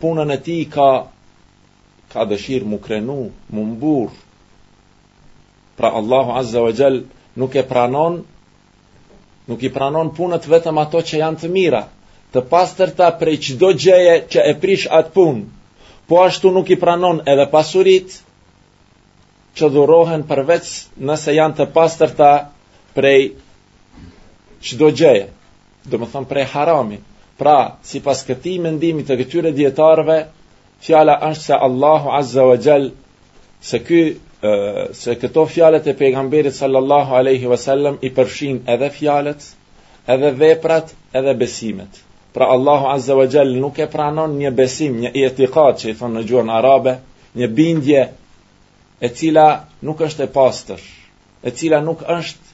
punën 0.01 0.33
e 0.35 0.39
ti 0.47 0.59
ka 0.73 0.91
ka 2.13 2.25
dëshirë 2.31 2.69
mu 2.69 2.77
krenu, 2.85 3.19
mu 3.53 3.63
mbur, 3.75 4.11
pra 5.77 5.89
Allahu 5.99 6.37
Azza 6.41 6.61
wa 6.65 6.73
Gjell 6.77 6.99
nuk 7.41 7.55
e 7.57 7.63
pranon 7.65 8.21
nuk 9.47 9.63
i 9.63 9.71
pranon 9.73 10.11
punët 10.15 10.47
vetëm 10.51 10.79
ato 10.85 11.01
që 11.03 11.21
janë 11.23 11.41
të 11.43 11.49
mira, 11.57 11.81
të 12.33 12.43
pastërta 12.53 13.09
prej 13.21 13.37
çdo 13.49 13.73
gjëje 13.83 14.15
që 14.35 14.45
e 14.51 14.55
prish 14.63 14.87
atë 14.99 15.13
punë. 15.17 15.43
Po 16.09 16.23
ashtu 16.25 16.53
nuk 16.55 16.71
i 16.75 16.79
pranon 16.83 17.21
edhe 17.33 17.47
pasurit 17.55 18.19
që 19.59 19.69
dhurohen 19.75 20.23
përveç 20.31 20.71
nëse 21.09 21.35
janë 21.39 21.57
të 21.61 21.67
pastërta 21.77 22.31
prej 22.97 23.21
çdo 24.69 24.91
gjëje. 24.99 25.27
Do 25.91 25.99
të 25.99 26.09
thon 26.13 26.27
prej 26.31 26.47
harami. 26.55 27.01
Pra, 27.41 27.59
sipas 27.91 28.21
këtij 28.29 28.59
mendimi 28.63 29.03
të 29.03 29.17
këtyre 29.23 29.51
dietarëve, 29.57 30.19
fjala 30.85 31.17
është 31.33 31.47
se 31.49 31.57
Allahu 31.67 32.13
Azza 32.19 32.45
wa 32.47 32.57
Jall 32.65 32.85
se 33.61 33.79
ky 33.87 34.03
se 34.93 35.15
këto 35.23 35.45
fjalët 35.47 35.87
e 35.87 35.95
pejgamberit 35.99 36.55
sallallahu 36.57 37.15
alaihi 37.19 37.47
wasallam 37.51 37.99
i 38.03 38.11
përfshin 38.17 38.59
edhe 38.75 38.89
fjalët, 38.97 39.45
edhe 40.15 40.31
veprat, 40.41 40.91
edhe 41.21 41.35
besimet. 41.45 42.01
Pra 42.33 42.49
Allahu 42.57 42.89
azza 42.95 43.15
wa 43.15 43.27
jall 43.35 43.55
nuk 43.63 43.79
e 43.79 43.87
pranon 43.93 44.35
një 44.41 44.51
besim, 44.59 44.97
një 45.05 45.11
i'tiqad 45.23 45.79
që 45.83 45.91
i 45.91 45.95
thonë 46.01 46.19
në 46.19 46.25
gjuhën 46.31 46.51
arabe, 46.59 46.95
një 47.39 47.49
bindje 47.59 48.01
e 49.01 49.09
cila 49.21 49.47
nuk 49.87 50.01
është 50.09 50.27
e 50.27 50.33
pastër, 50.39 50.83
e 51.47 51.51
cila 51.63 51.81
nuk 51.87 52.03
është 52.17 52.51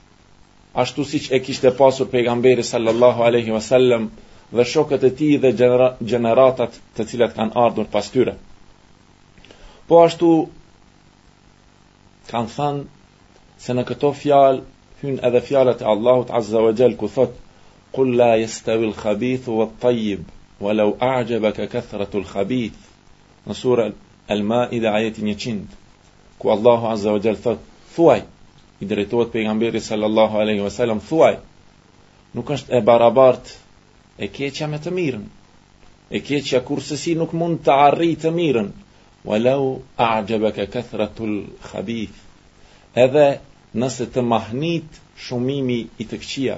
ashtu 0.82 1.04
siç 1.08 1.30
e 1.34 1.40
kishte 1.46 1.72
pasur 1.78 2.08
pejgamberi 2.12 2.62
sallallahu 2.70 3.24
alaihi 3.30 3.54
wasallam 3.54 4.10
dhe 4.58 4.64
shokët 4.74 5.08
e 5.08 5.14
tij 5.20 5.38
dhe 5.42 5.54
gjeneratat 6.10 6.78
të 6.98 7.08
cilat 7.12 7.34
kanë 7.40 7.56
ardhur 7.64 7.88
pas 7.94 8.06
tyre. 8.12 8.34
Po 9.88 10.02
ashtu 10.04 10.28
kanë 12.30 12.52
thënë 12.54 13.60
se 13.66 13.74
në 13.76 13.84
këto 13.90 14.08
fjalë 14.20 15.02
hyn 15.02 15.16
edhe 15.28 15.40
fjalët 15.48 15.82
e 15.84 15.88
Allahut 15.92 16.30
Azza 16.40 16.60
wa 16.64 16.72
Jall 16.80 16.96
ku 17.02 17.08
thot 17.14 17.36
qul 17.96 18.12
la 18.20 18.28
yastawi 18.40 18.88
al-khabith 18.90 19.48
wa 19.58 19.64
at-tayyib 19.68 20.26
wa 20.64 20.74
law 20.80 20.90
a'jabaka 21.08 21.68
kathratu 21.74 22.20
al-khabith 22.22 22.84
në 23.48 23.56
sura 23.62 23.88
al-Maida 24.34 24.92
ayatin 25.00 25.30
100 25.32 25.78
ku 26.42 26.52
Allahu 26.56 26.90
Azza 26.92 27.16
wa 27.16 27.22
Jall 27.26 27.40
thot 27.46 27.64
thuaj 27.94 28.20
i 28.82 28.88
drejtohet 28.90 29.32
pejgamberit 29.36 29.86
sallallahu 29.90 30.38
alaihi 30.44 30.62
wasallam 30.68 31.00
thuaj 31.10 31.36
nuk 32.36 32.52
është 32.56 32.70
e 32.78 32.82
barabartë, 32.90 33.52
e 34.24 34.28
keqja 34.36 34.66
me 34.74 34.78
të 34.84 34.92
mirën 34.98 35.24
e 36.16 36.20
keqja 36.28 36.60
kurse 36.68 37.00
si 37.04 37.16
nuk 37.22 37.32
mund 37.40 37.64
të 37.66 37.78
arrijë 37.88 38.20
të 38.24 38.34
mirën 38.40 38.68
walau 39.28 39.80
a'jabaka 40.04 40.64
kathratu 40.74 41.24
al-khabith 41.30 42.16
edhe 43.04 43.26
nëse 43.80 44.06
të 44.14 44.22
mahnit 44.32 45.00
shumimi 45.24 45.78
i 46.02 46.06
të 46.10 46.18
këqia 46.22 46.54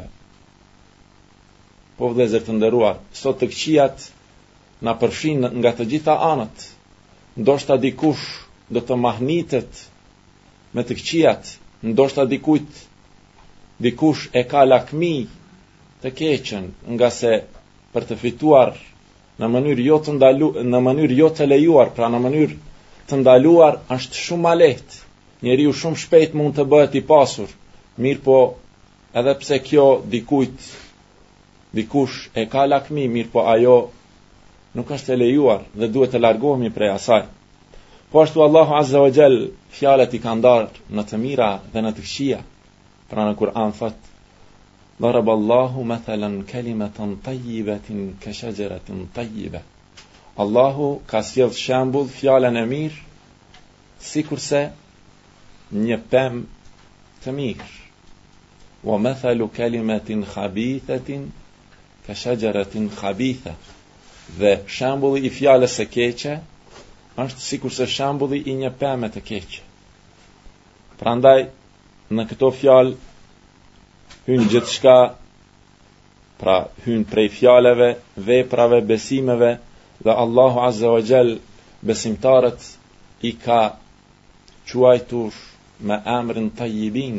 po 1.99 2.11
vëllezër 2.13 2.45
të 2.47 2.55
nderuar 2.61 3.01
sot 3.23 3.41
të 3.41 3.49
këqiat 3.53 4.05
na 4.87 4.95
përshin 5.01 5.41
nga 5.59 5.73
të 5.79 5.89
gjitha 5.93 6.15
anët 6.31 6.69
ndoshta 7.43 7.79
dikush 7.87 8.25
do 8.77 8.85
të 8.89 9.01
mahnitet 9.07 9.83
me 10.75 10.87
të 10.87 10.99
këqijat 11.01 11.45
ndoshta 11.95 12.29
dikujt 12.35 12.71
dikush 13.85 14.23
e 14.41 14.45
ka 14.53 14.63
lakmi 14.71 15.15
të 16.05 16.09
keqen 16.21 16.65
nga 16.95 17.09
se 17.19 17.35
për 17.93 18.09
të 18.13 18.21
fituar 18.23 18.71
në 19.41 19.49
mënyrë 19.49 19.85
jo 19.89 19.97
të 20.07 20.13
ndaluar, 20.19 20.61
në 20.71 20.81
mënyrë 20.87 21.17
jo 21.17 21.29
të 21.37 21.47
lejuar, 21.49 21.91
pra 21.97 22.09
në 22.13 22.19
mënyrë 22.27 22.59
të 23.09 23.19
ndaluar 23.23 23.79
është 23.97 24.25
shumë 24.27 24.45
më 24.45 24.55
lehtë. 24.61 24.99
Njeriu 25.47 25.73
shumë 25.81 26.01
shpejt 26.03 26.35
mund 26.37 26.59
të 26.59 26.67
bëhet 26.73 26.99
i 27.01 27.03
pasur. 27.11 27.49
Mirë 28.05 28.23
po, 28.27 28.37
edhe 29.17 29.35
pse 29.41 29.59
kjo 29.69 29.87
dikujt 30.13 30.67
dikush 31.79 32.19
e 32.41 32.45
ka 32.53 32.67
lakmi, 32.69 33.07
mirë 33.15 33.33
po 33.33 33.47
ajo 33.55 33.79
nuk 34.75 34.91
është 34.97 35.15
e 35.15 35.19
lejuar 35.23 35.65
dhe 35.79 35.89
duhet 35.95 36.13
të 36.13 36.21
largohemi 36.23 36.71
prej 36.77 36.93
asaj. 36.99 37.23
Po 38.11 38.21
ashtu 38.23 38.43
Allahu 38.45 38.77
Azza 38.81 39.01
wa 39.01 39.09
Jall 39.11 39.41
fjalët 39.79 40.19
i 40.19 40.23
kanë 40.25 40.43
ndarë 40.43 40.87
në 40.91 41.07
të 41.09 41.23
mira 41.25 41.51
dhe 41.73 41.81
në 41.87 41.95
të 41.97 42.05
këqija. 42.09 42.41
Pra 43.11 43.25
në 43.29 43.39
Kur'an 43.39 43.73
thotë 43.79 44.10
Darab 45.01 45.29
Allahu 45.31 45.83
mathalan 45.91 46.35
kalimatan 46.47 47.13
tayyibatin 47.25 48.01
ka 48.21 48.31
shajaratin 48.41 49.07
tayyibah. 49.15 49.63
Allahu 50.37 51.01
ka 51.07 51.21
sjell 51.29 51.53
shembull 51.67 52.09
fjalën 52.19 52.57
e 52.65 52.67
mirë 52.73 52.99
sikurse 54.11 54.61
një 55.87 55.97
pemë 56.13 56.45
të 57.23 57.35
mir. 57.39 57.65
Wa 58.89 58.99
mathalu 59.07 59.49
kalimatin 59.61 60.27
khabithatin 60.35 61.23
ka 62.07 62.13
shajaratin 62.25 62.93
khabitha. 63.01 63.55
Dhe 64.41 64.53
shembulli 64.77 65.25
i 65.31 65.37
fjalës 65.39 65.81
së 65.81 65.87
keqe 65.97 66.37
është 67.25 67.47
sikurse 67.51 67.89
shembulli 67.97 68.43
i 68.53 68.59
një 68.63 68.71
pemë 68.85 69.13
të 69.17 69.25
keqe. 69.31 69.63
Prandaj 71.01 71.41
në 72.17 72.29
këto 72.33 72.53
fjalë 72.63 72.99
hynë 74.31 74.47
gjithë 74.51 74.71
shka, 74.73 74.93
pra 76.41 76.57
hynë 76.85 77.07
prej 77.13 77.29
fjaleve, 77.37 77.89
veprave, 78.27 78.79
besimeve, 78.91 79.49
dhe 80.05 80.13
Allahu 80.25 80.61
Azze 80.67 80.87
o 80.97 81.01
Gjell 81.09 81.33
besimtarët 81.91 82.69
i 83.27 83.33
ka 83.45 83.61
quajtur 84.71 85.35
me 85.89 85.97
emrin 86.19 86.47
të 86.61 86.69
jibin, 86.77 87.19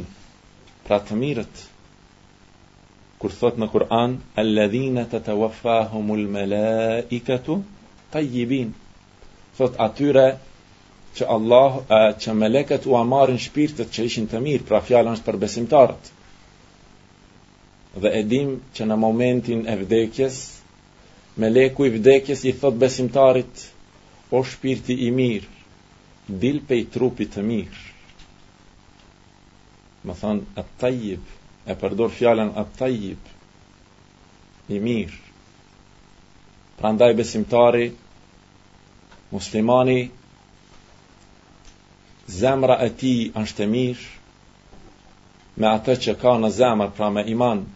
pra 0.87 1.01
të 1.07 1.17
mirët, 1.23 1.65
kur 3.19 3.35
thot 3.41 3.59
në 3.61 3.67
Kur'an, 3.73 4.15
alladhina 4.43 5.03
të 5.11 5.19
të 5.25 5.35
wafahumul 5.41 6.23
me 6.35 6.47
tajjibin. 8.13 8.71
Thot 9.57 9.73
atyre 9.85 10.25
që 11.17 11.27
Allah, 11.35 11.75
që 12.21 12.33
meleket 12.41 12.87
u 12.91 12.95
amarin 13.03 13.37
shpirtet 13.45 13.93
që 13.95 14.07
ishin 14.09 14.27
të 14.31 14.41
mirë, 14.47 14.65
pra 14.71 14.79
fjallën 14.87 15.17
është 15.19 15.27
për 15.29 15.37
besimtarët 15.43 16.09
dhe 17.99 18.07
edhim 18.21 18.51
që 18.73 18.85
në 18.87 18.95
momentin 18.99 19.63
e 19.67 19.75
vdekjes, 19.83 20.35
me 21.37 21.49
leku 21.49 21.85
i 21.85 21.89
vdekjes 21.97 22.43
i 22.47 22.51
thot 22.61 22.75
besimtarit, 22.83 23.65
o 24.31 24.43
shpirti 24.47 24.93
i 25.07 25.09
mirë, 25.11 25.49
dil 26.41 26.59
pe 26.67 26.75
i 26.79 26.85
trupit 26.93 27.33
të 27.33 27.41
mirë. 27.43 27.89
Më 30.07 30.13
thanë, 30.21 30.45
atë 30.59 30.79
tajjib, 30.83 31.33
e 31.71 31.75
përdor 31.81 32.13
fjallën 32.15 32.53
atë 32.61 32.77
tajjib, 32.77 33.27
i 34.71 34.79
mirë. 34.79 35.19
Pra 36.79 36.91
ndaj 36.95 37.11
besimtari, 37.19 37.91
muslimani, 39.35 39.99
zemra 42.39 42.79
e 42.87 42.89
ti 43.03 43.13
është 43.43 43.65
e 43.65 43.69
mirë, 43.75 44.09
me 45.59 45.67
atë 45.75 45.99
që 46.07 46.15
ka 46.23 46.37
në 46.41 46.49
zemër, 46.55 46.89
pra 46.97 47.11
me 47.13 47.27
imanë, 47.35 47.67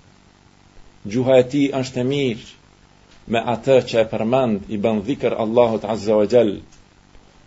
gjuha 1.11 1.35
e 1.41 1.45
ti 1.49 1.59
është 1.79 1.99
e 2.01 2.05
mirë 2.11 3.33
me 3.33 3.41
atë 3.55 3.75
që 3.89 3.99
e 4.01 4.05
përmend 4.13 4.71
i 4.75 4.77
bën 4.85 4.99
dhikr 5.07 5.35
Allahut 5.43 5.85
Azza 5.93 6.15
wa 6.19 6.27
Jall 6.33 6.51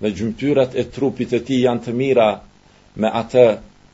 dhe 0.02 0.10
gjymtyrat 0.18 0.76
e 0.78 0.84
trupit 0.96 1.32
të 1.32 1.40
tij 1.48 1.58
janë 1.64 1.84
të 1.86 1.94
mira 2.02 2.28
me 3.02 3.10
atë 3.22 3.44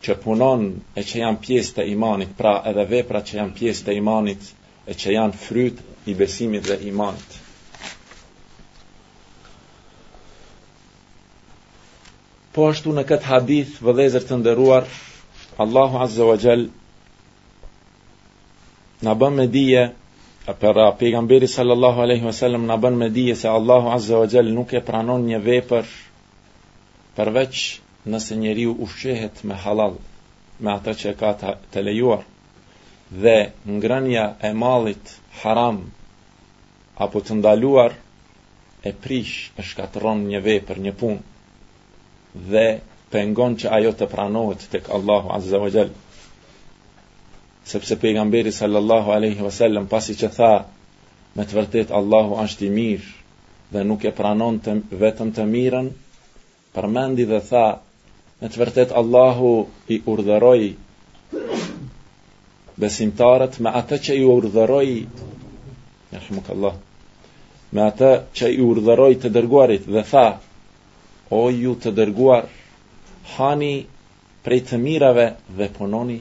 që 0.04 0.18
punon 0.24 0.62
e 1.00 1.04
që 1.08 1.22
janë 1.22 1.40
pjesë 1.46 1.74
të 1.78 1.86
imanit 1.94 2.36
pra 2.40 2.52
edhe 2.70 2.84
veprat 2.92 3.24
që 3.30 3.38
janë 3.40 3.54
pjesë 3.60 3.86
të 3.86 3.96
imanit 4.00 4.42
e 4.90 4.98
që 5.00 5.14
janë 5.16 5.38
fryt 5.46 5.78
i 6.12 6.16
besimit 6.20 6.68
dhe 6.68 6.78
imanit 6.92 7.40
Po 12.54 12.68
ashtu 12.70 12.92
në 12.94 13.02
këtë 13.10 13.30
hadith 13.32 13.72
vëllëzër 13.86 14.28
të 14.28 14.36
nderuar 14.42 14.84
Allahu 15.64 16.02
Azza 16.04 16.26
wa 16.28 16.36
Jall 16.44 16.68
Në 19.04 19.12
bën 19.20 19.34
me 19.36 19.44
dije 19.54 19.80
për 20.60 20.78
uh, 20.82 20.90
pejgamberin 21.00 21.50
sallallahu 21.54 22.00
alaihi 22.04 22.24
wasallam 22.26 22.62
në 22.68 22.76
bën 22.84 22.94
me 23.00 23.08
dije 23.16 23.34
se 23.40 23.48
Allahu 23.58 23.90
azza 23.96 24.16
wa 24.20 24.28
jall 24.34 24.52
nuk 24.58 24.70
e 24.72 24.80
pranon 24.86 25.26
një 25.30 25.40
vepër 25.48 25.90
përveç 27.18 27.60
nëse 28.14 28.38
njeriu 28.44 28.72
ushqehet 28.86 29.42
me 29.50 29.58
halal 29.64 29.98
me 30.64 30.72
ata 30.76 30.94
që 31.02 31.12
ka 31.22 31.32
të 31.74 31.82
lejuar 31.88 32.24
dhe 33.24 33.36
ngrënia 33.76 34.24
e 34.48 34.52
mallit 34.62 35.12
haram 35.42 35.82
apo 37.08 37.20
të 37.26 37.36
ndaluar 37.40 37.92
e 38.88 38.94
prish 39.04 39.34
e 39.60 39.66
shkatron 39.72 40.24
një 40.32 40.40
vepër 40.48 40.80
një 40.86 40.94
punë 41.02 42.40
dhe 42.54 42.66
pengon 43.14 43.58
që 43.60 43.74
ajo 43.80 43.92
të 44.00 44.10
pranohet 44.16 44.68
tek 44.76 44.88
Allahu 45.00 45.36
azza 45.38 45.60
wa 45.66 45.72
jall 45.76 45.92
sepse 47.64 47.96
pejgamberi 47.96 48.50
sallallahu 48.52 49.10
alaihi 49.12 49.40
wasallam 49.44 49.88
pasi 49.88 50.14
që 50.22 50.28
tha 50.36 50.50
me 51.36 51.44
të 51.44 51.56
vërtet 51.58 51.92
Allahu 52.00 52.36
është 52.44 52.64
i 52.68 52.70
mirë 52.76 53.70
dhe 53.74 53.84
nuk 53.88 54.04
e 54.04 54.12
pranon 54.18 54.58
të, 54.60 54.74
vetëm 55.04 55.30
të 55.38 55.46
mirën 55.54 55.88
përmendi 56.76 57.24
dhe 57.30 57.40
tha 57.48 57.64
me 58.40 58.48
të 58.52 58.60
vërtet 58.62 58.92
Allahu 59.00 59.52
i 59.88 59.98
urdhëroi 60.04 60.74
besimtarët 62.84 63.56
me 63.64 63.72
atë 63.80 63.98
që 64.08 64.18
i 64.20 64.26
urdhëroi 64.34 64.98
Jahmuk 66.12 66.52
Allah 66.56 66.76
me 67.74 67.84
atë 67.88 68.12
që 68.40 68.52
i 68.52 68.60
urdhëroi 68.68 69.16
të 69.24 69.32
dërguarit 69.38 69.88
dhe 69.96 70.04
tha 70.12 70.26
o 71.32 71.42
ju 71.62 71.74
të 71.82 71.94
dërguar 72.00 72.44
hani 73.36 73.74
prej 74.44 74.60
të 74.68 74.78
mirave 74.86 75.28
dhe 75.58 75.72
punoni 75.78 76.20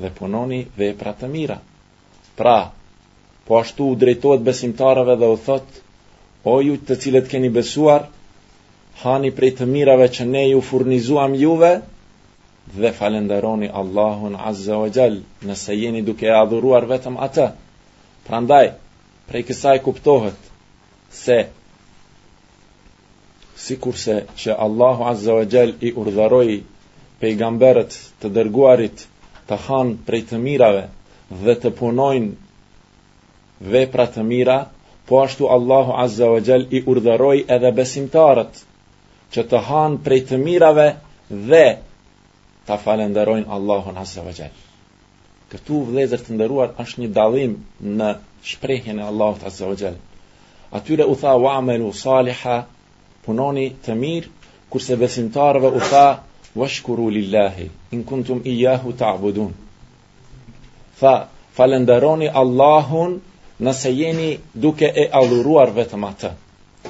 dhe 0.00 0.10
punoni 0.18 0.58
vepra 0.80 1.12
të 1.20 1.28
mira. 1.34 1.58
Pra, 2.38 2.56
po 3.46 3.58
ashtu 3.60 3.86
u 3.92 3.96
drejtohet 4.02 4.44
besimtarëve 4.48 5.16
dhe 5.22 5.30
u 5.34 5.36
thot, 5.46 5.68
o 6.52 6.54
ju 6.62 6.76
të 6.88 6.96
cilët 7.04 7.30
keni 7.32 7.50
besuar, 7.56 8.06
hani 9.02 9.30
prej 9.38 9.52
të 9.60 9.66
mirave 9.72 10.08
që 10.18 10.26
ne 10.32 10.42
ju 10.48 10.60
furnizuam 10.68 11.34
juve 11.42 11.72
dhe 12.76 12.92
falenderoni 13.00 13.68
Allahun 13.82 14.36
Azza 14.52 14.78
wa 14.82 14.88
Jall, 14.96 15.18
nëse 15.50 15.76
jeni 15.82 16.02
duke 16.08 16.26
e 16.26 16.34
adhuruar 16.38 16.86
vetëm 16.94 17.18
Atë. 17.26 17.48
Prandaj, 18.26 18.70
prej 19.28 19.44
kësaj 19.50 19.78
kuptohet 19.86 20.48
se 21.18 21.36
si 23.64 23.74
kurse 23.84 24.16
që 24.40 24.54
Allahu 24.66 25.06
Azza 25.12 25.34
wa 25.40 25.46
Jall 25.54 25.72
i 25.82 25.90
urdhëroi 26.02 26.58
pejgamberët 27.22 27.96
të 28.22 28.30
dërguarit 28.36 29.06
të 29.48 29.56
hanë 29.66 29.94
prej 30.08 30.20
të 30.30 30.38
mirave 30.44 30.80
dhe 31.44 31.54
të 31.60 31.70
punojnë 31.78 32.32
vepra 33.74 34.06
të 34.16 34.22
mira, 34.32 34.56
po 35.08 35.20
ashtu 35.24 35.48
Allahu 35.56 35.94
Azza 36.04 36.26
wa 36.32 36.40
Jall 36.48 36.66
i 36.78 36.82
urdhëroi 36.92 37.38
edhe 37.56 37.70
besimtarët 37.78 38.60
që 39.36 39.44
të 39.52 39.60
hanë 39.68 40.00
prej 40.08 40.18
të 40.30 40.38
mirave 40.42 40.84
dhe 41.52 41.64
të 42.68 42.78
falenderojnë 42.84 43.48
Allahun 43.56 43.96
Azza 44.04 44.22
wa 44.26 44.34
Jall. 44.40 44.52
Këtu 45.52 45.80
vëllezër 45.88 46.26
të 46.26 46.36
nderuar 46.36 46.74
është 46.84 47.02
një 47.02 47.10
dallim 47.18 47.54
në 47.98 48.10
shprehjen 48.52 49.00
e 49.00 49.06
Allahut 49.10 49.46
Azza 49.50 49.70
wa 49.70 49.78
Jall. 49.82 49.96
Atyre 50.80 51.06
u 51.12 51.16
tha 51.22 51.32
wa 51.44 51.54
amelu 51.62 51.88
salihah, 52.02 52.66
punoni 53.24 53.70
të 53.84 53.96
mirë, 54.02 54.32
kurse 54.72 54.98
besimtarëve 55.04 55.72
u 55.72 55.80
tha 55.90 56.06
Washkuru 56.56 57.08
lillahi 57.10 57.70
in 57.92 58.04
kuntum 58.04 58.40
iyyahu 58.44 58.92
ta'budun. 58.98 59.52
Fa 60.94 61.28
falendaroni 61.52 62.28
Allahun 62.30 63.20
nëse 63.60 63.90
jeni 63.96 64.38
duke 64.54 64.86
e 64.92 65.08
adhuruar 65.12 65.70
vetëm 65.76 66.04
Atë. 66.04 66.32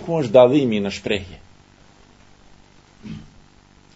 Ku 0.05 0.21
është 0.23 0.33
dallimi 0.33 0.79
në 0.85 0.91
shprehje? 0.95 1.41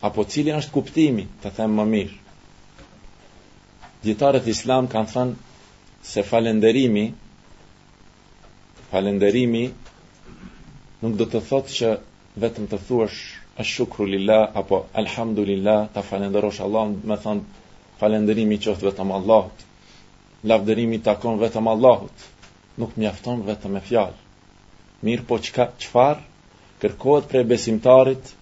Apo 0.02 0.24
cili 0.24 0.50
është 0.52 0.72
kuptimi, 0.74 1.26
të 1.42 1.52
them 1.56 1.76
më 1.78 1.84
mirë. 1.92 2.18
Gjitarët 4.02 4.48
islam 4.50 4.88
kanë 4.92 5.10
thënë 5.12 5.58
se 6.12 6.24
falenderimi, 6.32 7.04
falenderimi 8.90 9.62
nuk 11.04 11.14
do 11.20 11.26
të 11.30 11.44
thotë 11.50 11.76
që 11.76 11.92
vetëm 12.46 12.66
të 12.72 12.80
thuash 12.88 13.22
shukru 13.60 14.04
lilla 14.06 14.50
apo 14.54 14.86
alhamdulillah 14.94 15.88
ta 15.92 16.00
falenderosh 16.00 16.60
Allah 16.60 16.88
me 17.04 17.16
thon 17.16 17.44
falendërimi 18.00 18.56
qoftë 18.58 18.86
vetëm 18.90 19.12
Allahut 19.12 19.64
lavdërimi 20.44 21.02
takon 21.04 21.38
vetëm 21.38 21.68
Allahut 21.68 22.24
nuk 22.78 22.96
mjafton 22.96 23.42
vetëm 23.46 23.72
me 23.76 23.80
fjalë 23.80 24.18
mirë 25.04 25.26
po 25.28 25.38
çka 25.44 25.66
çfar 25.78 26.22
kërkohet 26.80 27.28
prej 27.28 27.44
besimtarit 27.46 28.32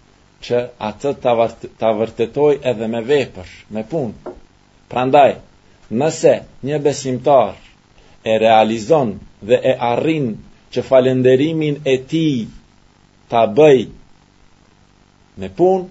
që 0.45 0.61
atë 0.79 1.13
ta, 1.23 1.91
vërtetoj 1.93 2.61
edhe 2.63 2.87
me 2.89 3.03
vepër 3.07 3.51
me 3.71 3.83
punë 3.91 4.35
prandaj 4.89 5.33
nëse 5.91 6.37
një 6.71 6.79
besimtar 6.85 7.57
e 8.23 8.39
realizon 8.39 9.17
dhe 9.43 9.59
e 9.73 9.75
arrin 9.93 10.33
që 10.73 10.83
falenderimin 10.89 11.83
e 11.85 11.99
tij 12.11 12.47
ta 13.29 13.45
bëjë 13.47 13.99
me 15.41 15.49
pun, 15.61 15.85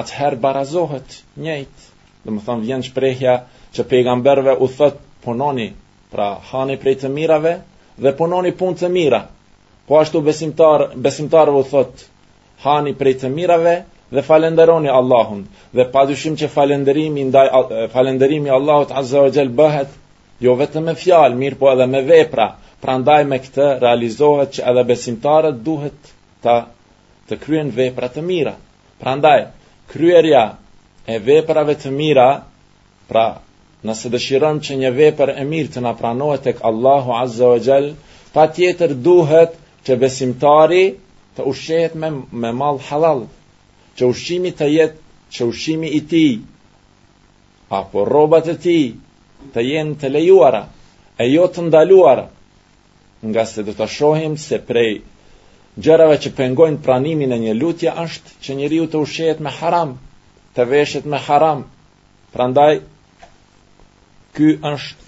atëherë 0.00 0.38
barazohet 0.44 1.14
njëjtë. 1.44 1.86
Dhe 2.24 2.30
më 2.34 2.40
thonë 2.46 2.64
vjen 2.68 2.84
shprejhja 2.88 3.34
që 3.76 3.86
pejgamberve 3.92 4.54
u 4.56 4.68
thëtë 4.76 5.22
punoni, 5.24 5.68
pra 6.12 6.26
hani 6.50 6.76
prej 6.82 6.96
të 7.02 7.10
mirave 7.18 7.52
dhe 8.04 8.12
punoni 8.20 8.52
pun 8.60 8.74
të 8.80 8.88
mira. 8.96 9.20
Po 9.88 9.98
ashtu 10.00 10.20
besimtar, 10.28 10.86
besimtar 11.06 11.52
u 11.56 11.62
thëtë 11.72 12.06
hani 12.64 12.92
prej 13.00 13.14
të 13.22 13.30
mirave 13.38 13.74
dhe 14.14 14.22
falenderoni 14.28 14.88
Allahun. 15.00 15.42
Dhe 15.76 15.84
pa 15.92 16.06
dyshim 16.10 16.36
që 16.40 16.48
falenderimi, 16.56 17.26
ndaj, 17.30 17.46
falenderimi 17.94 18.50
Allahut 18.58 18.92
Azza 19.00 19.24
wa 19.24 19.32
Gjell 19.36 19.52
bëhet 19.60 19.92
jo 20.46 20.56
vetëm 20.60 20.86
me 20.88 20.94
fjalë, 21.02 21.36
mirë 21.44 21.60
po 21.62 21.70
edhe 21.74 21.86
me 21.94 22.02
vepra. 22.12 22.46
Pra 22.82 22.96
ndaj 23.00 23.22
me 23.30 23.40
këtë 23.44 23.68
realizohet 23.84 24.56
që 24.56 24.66
edhe 24.72 24.84
besimtarët 24.92 25.62
duhet 25.68 26.12
ta 26.44 26.58
të 27.28 27.36
kryen 27.44 27.70
veprat 27.78 28.14
të 28.16 28.22
mira. 28.30 28.52
Pra 29.00 29.12
ndaj, 29.20 29.40
kryerja 29.92 30.42
e 31.14 31.18
veprave 31.28 31.74
të 31.82 31.90
mira, 31.98 32.28
pra 33.10 33.26
nëse 33.88 34.10
dëshiron 34.14 34.56
që 34.66 34.72
një 34.82 34.90
vepër 34.98 35.32
e 35.40 35.44
mirë 35.52 35.72
të 35.74 35.82
napranohet 35.86 36.46
e 36.50 36.54
kë 36.58 36.64
Allahu 36.70 37.14
Azza 37.22 37.48
o 37.54 37.58
Gjell, 37.66 37.90
pa 38.34 38.44
tjetër 38.54 38.96
duhet 39.06 39.52
që 39.84 39.98
besimtari 40.02 40.82
të 41.36 41.46
ushqehet 41.50 41.94
me, 42.00 42.08
me 42.42 42.50
mal 42.60 42.80
halal, 42.88 43.20
që 43.96 44.02
ushqimi 44.12 44.50
të 44.58 44.68
jetë, 44.72 44.98
që 45.36 45.40
ushqimi 45.52 45.88
i 45.98 46.00
ti, 46.10 46.26
apo 47.80 48.04
robat 48.12 48.48
e 48.48 48.56
ti, 48.64 48.78
të 49.54 49.60
jenë 49.68 50.00
të 50.00 50.10
lejuara, 50.16 50.62
e 51.22 51.24
jo 51.32 51.46
të 51.54 51.66
ndaluara, 51.68 52.26
nga 53.30 53.44
se 53.50 53.62
do 53.66 53.74
të 53.78 53.86
shohim 53.96 54.34
se 54.46 54.58
prej 54.70 54.92
Gjërave 55.86 56.14
që 56.22 56.30
pengojnë 56.38 56.80
pranimin 56.84 57.32
e 57.34 57.38
një 57.42 57.52
lutje 57.56 57.90
është 58.04 58.32
që 58.44 58.54
njeriu 58.60 58.86
të 58.92 59.02
ushqehet 59.06 59.42
me 59.46 59.50
haram, 59.60 59.92
të 60.56 60.64
veshet 60.70 61.04
me 61.12 61.18
haram. 61.26 61.60
Prandaj 62.34 62.80
ky 64.38 64.48
është 64.70 65.04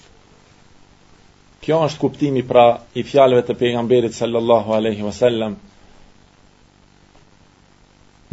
kjo 1.65 1.79
është 1.87 2.01
kuptimi 2.05 2.43
pra 2.53 2.65
i 2.97 3.03
fjalëve 3.09 3.43
të 3.49 3.57
pejgamberit 3.63 4.15
sallallahu 4.19 4.73
alaihi 4.77 5.03
wasallam. 5.09 5.57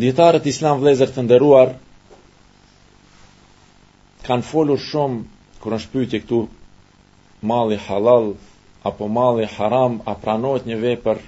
Dietarët 0.03 0.45
e 0.47 0.53
Islam 0.55 0.79
vlezër 0.83 1.09
të 1.15 1.23
nderuar 1.25 1.73
kanë 4.29 4.45
folur 4.51 4.79
shumë 4.85 5.57
kur 5.63 5.75
është 5.79 5.93
pyetje 5.95 6.21
këtu 6.23 6.43
malli 7.51 7.81
halal 7.89 8.29
apo 8.91 9.09
malli 9.17 9.49
haram 9.57 9.99
a 10.05 10.15
pranohet 10.25 10.69
një 10.71 10.79
vepër 10.85 11.23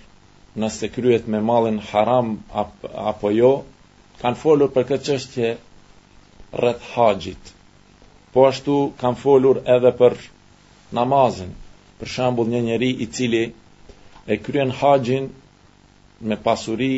nëse 0.56 0.90
kryet 0.90 1.28
me 1.28 1.40
mallin 1.40 1.80
haram 1.90 2.40
ap, 2.62 2.72
apo 2.96 3.30
jo, 3.38 3.52
kanë 4.22 4.36
folur 4.42 4.72
për 4.74 4.86
këtë 4.90 5.06
çështje 5.10 5.50
rreth 6.64 6.88
haxhit. 6.94 7.52
Po 8.34 8.48
ashtu 8.48 8.78
kanë 9.02 9.20
folur 9.24 9.60
edhe 9.78 9.92
për 10.02 10.16
namazin. 11.00 11.52
Për 12.00 12.12
shembull, 12.16 12.50
një 12.54 12.62
njeri 12.68 12.90
i 12.90 13.06
cili 13.18 13.44
e 14.34 14.38
kryen 14.38 14.72
haxhin 14.80 15.30
me 16.30 16.36
pasuri 16.48 16.92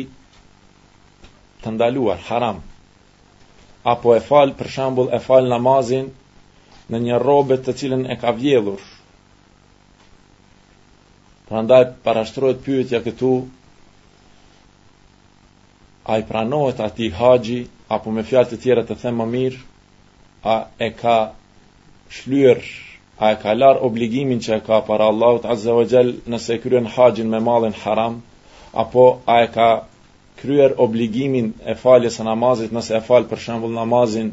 të 1.62 1.72
ndaluar, 1.76 2.18
haram. 2.28 2.62
Apo 3.92 4.14
e 4.14 4.20
fal, 4.28 4.52
për 4.60 4.68
shembull, 4.76 5.10
e 5.12 5.18
fal 5.26 5.48
namazin 5.52 6.10
në 6.92 6.98
një 7.06 7.20
robë 7.22 7.60
të 7.66 7.76
cilën 7.82 8.04
e 8.12 8.16
ka 8.22 8.32
vjedhur, 8.38 8.80
Prandaj 11.52 11.82
parashtrohet 12.04 12.60
pyetja 12.64 12.98
këtu 13.06 13.30
a 16.08 16.14
i 16.22 16.22
pranohet 16.28 16.78
ati 16.84 17.08
haji, 17.18 17.56
apo 17.96 18.12
me 18.18 18.22
fjalë 18.30 18.48
të 18.52 18.58
tjera 18.62 18.84
të 18.90 18.96
themë 19.02 19.18
më 19.18 19.26
mirë, 19.34 19.58
a 20.54 20.54
e 20.86 20.88
ka 21.02 21.16
shlyer, 22.18 22.62
a 23.26 23.34
e 23.34 23.36
ka 23.42 23.52
lar 23.58 23.82
obligimin 23.90 24.40
që 24.46 24.54
e 24.56 24.60
ka 24.70 24.80
para 24.88 25.10
Allahut 25.14 25.44
Azza 25.56 25.76
wa 25.80 25.84
Jall 25.92 26.14
nëse 26.36 26.56
kryen 26.64 26.88
haxhin 26.94 27.28
me 27.36 27.40
mallin 27.50 27.76
haram, 27.84 28.16
apo 28.84 29.04
a 29.26 29.36
e 29.44 29.50
ka 29.58 29.68
kryer 30.40 30.76
obligimin 30.88 31.52
e 31.74 31.74
faljes 31.84 32.16
së 32.22 32.26
namazit 32.32 32.72
nëse 32.78 32.96
e 33.00 33.04
fal 33.10 33.28
për 33.34 33.44
shembull 33.48 33.76
namazin 33.82 34.32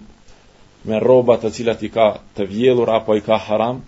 me 0.88 1.04
rroba 1.08 1.36
të 1.44 1.52
cilat 1.60 1.84
i 1.84 1.92
ka 2.00 2.08
të 2.40 2.48
vjellur 2.56 2.94
apo 3.00 3.20
i 3.20 3.26
ka 3.28 3.42
haram. 3.50 3.84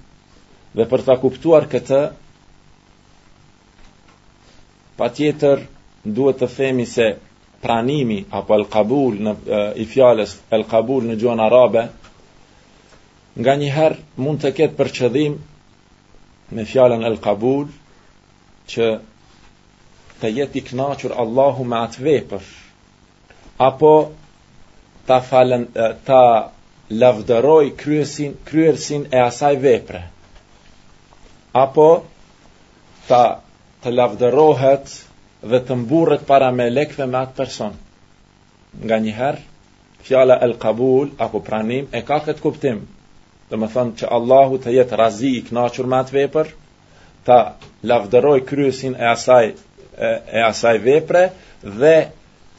Dhe 0.76 0.88
për 0.94 1.08
ta 1.08 1.15
kuptuar 1.24 1.70
këtë, 1.76 2.02
pa 5.02 5.08
tjetër 5.18 5.64
duhet 6.18 6.38
të 6.40 6.48
themi 6.56 6.84
se 6.90 7.06
pranimi 7.62 8.18
apo 8.40 8.54
el 8.54 8.66
kabul 8.76 9.16
në, 9.28 9.32
e, 9.34 9.62
i 9.84 9.86
fjales 9.94 10.36
el 10.58 10.66
kabul 10.74 11.08
në 11.08 11.16
gjuën 11.24 11.42
arabe 11.46 11.84
nga 13.42 13.56
njëherë 13.64 14.22
mund 14.26 14.44
të 14.46 14.52
ketë 14.60 14.78
për 14.80 14.92
qëdhim 15.00 15.40
me 16.54 16.68
fjalen 16.74 17.08
el 17.10 17.18
kabul 17.26 17.66
që 18.74 18.92
të 20.22 20.32
jeti 20.38 20.64
knaqër 20.70 21.18
Allahu 21.26 21.66
me 21.74 21.82
atë 21.88 22.06
vepër 22.10 22.46
apo 23.72 23.92
ta 25.10 25.18
falen 25.32 25.66
ta 26.08 26.22
lavdëroj 27.02 27.64
kryesin 27.82 28.38
kryersin 28.50 29.08
e 29.18 29.26
asaj 29.32 29.56
vepre 29.66 30.06
apo 31.66 31.88
ta 33.10 33.24
të 33.82 33.91
lavdërohet 33.96 34.89
dhe 35.52 35.60
të 35.67 35.76
mburret 35.82 36.26
para 36.32 36.50
me 36.58 36.67
lekve 36.74 37.06
me 37.12 37.17
atë 37.22 37.36
person. 37.38 37.74
Nga 38.86 38.98
njëherë, 39.06 39.41
fjala 40.10 40.36
el 40.46 40.54
kabul, 40.65 41.10
apo 41.26 41.41
pranim, 41.48 41.88
e 41.98 42.02
ka 42.10 42.20
këtë 42.28 42.44
kuptim, 42.46 42.84
dhe 43.50 43.58
më 43.62 43.70
thënë 43.74 43.96
që 44.02 44.12
Allahu 44.17 44.60
të 44.63 44.76
jetë 44.78 45.00
razi 45.02 45.32
i 45.39 45.44
knaqur 45.50 45.89
me 45.91 45.98
atë 46.04 46.15
vepër, 46.20 46.52
të 47.26 47.39
lavdëroj 47.91 48.38
kryesin 48.50 48.94
e 49.02 49.06
asaj, 49.15 49.50
e, 50.08 50.12
e 50.13 50.39
asaj 50.52 50.78
vepre, 50.86 51.24
dhe 51.82 51.96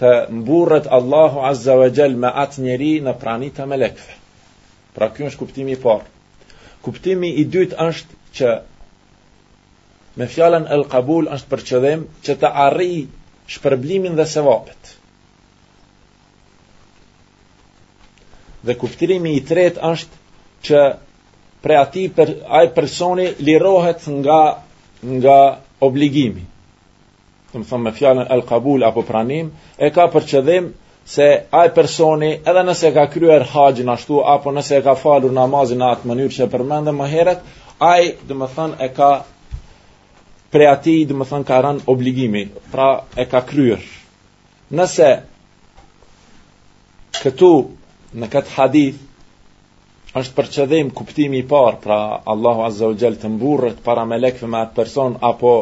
të 0.03 0.11
mburret 0.41 0.91
Allahu 0.99 1.47
azza 1.53 1.79
wa 1.81 1.87
gjell 1.99 2.19
me 2.25 2.35
atë 2.45 2.67
njeri 2.67 2.93
në 3.07 3.15
prani 3.23 3.53
të 3.55 3.67
me 3.71 3.79
lekve. 3.85 4.19
Pra 4.97 5.09
kjo 5.15 5.31
është 5.31 5.39
kuptimi 5.45 5.77
i 5.79 5.83
parë. 5.87 6.07
Kuptimi 6.85 7.31
i 7.43 7.47
dytë 7.55 7.79
është 7.87 8.23
që 8.37 8.55
me 10.17 10.27
fjalën 10.29 10.67
el 10.77 10.83
qabul 10.93 11.29
është 11.33 11.49
për 11.53 11.63
që 12.27 12.35
të 12.43 12.49
arrij 12.67 13.05
shpërblimin 13.55 14.17
dhe 14.19 14.27
sevapet. 14.33 14.91
Dhe 18.63 18.77
kuptimi 18.79 19.33
i 19.37 19.41
tretë 19.49 19.81
është 19.81 20.21
që 20.69 20.83
prej 21.65 21.79
atij 21.79 22.07
për 22.19 22.35
ai 22.61 22.69
personi 22.75 23.31
lirohet 23.49 24.05
nga 24.21 24.41
nga 25.17 25.39
obligimi. 25.83 26.45
Do 27.53 27.59
të 27.59 27.67
thëmë 27.71 27.85
me 27.87 27.93
fjalën 27.93 28.29
el 28.31 28.45
qabul 28.51 28.85
apo 28.87 29.03
pranim 29.09 29.49
e 29.79 29.91
ka 29.91 30.07
për 30.15 30.29
se 31.15 31.29
ai 31.51 31.69
personi 31.75 32.31
edhe 32.47 32.63
nëse 32.63 32.93
ka 32.95 33.07
kryer 33.11 33.43
haqin 33.55 33.89
ashtu 33.91 34.21
apo 34.35 34.53
nëse 34.55 34.77
e 34.79 34.83
ka 34.85 34.95
falur 34.95 35.33
namazin 35.35 35.79
në 35.83 35.87
atë 35.93 36.07
mënyrë 36.09 36.35
që 36.37 36.47
përmendëm 36.53 36.97
më 37.03 37.07
herët, 37.15 37.41
ai, 37.91 38.03
domethënë, 38.29 38.77
e 38.79 38.89
ka 38.99 39.11
pre 40.53 40.65
ati 40.69 40.93
i 41.01 41.05
dhe 41.09 41.17
më 41.17 41.25
thënë 41.31 41.47
ka 41.49 41.59
rënë 41.65 41.85
obligimi, 41.93 42.43
pra 42.73 42.89
e 43.17 43.25
ka 43.33 43.41
kryrë. 43.49 43.87
Nëse, 44.77 45.09
këtu 47.23 47.49
në 48.21 48.29
këtë 48.35 48.53
hadith, 48.59 48.99
është 50.21 50.37
për 50.37 50.51
qëdhejmë 50.55 50.93
kuptimi 50.99 51.41
i 51.41 51.47
parë, 51.53 51.79
pra 51.87 51.99
Allahu 52.35 52.67
Azza 52.67 52.91
u 52.93 52.99
Gjellë 53.01 53.23
të 53.23 53.31
mburët, 53.39 53.81
para 53.87 54.05
me 54.11 54.19
lekve 54.21 54.45
me 54.53 54.61
atë 54.61 54.77
person, 54.83 55.17
apo 55.31 55.55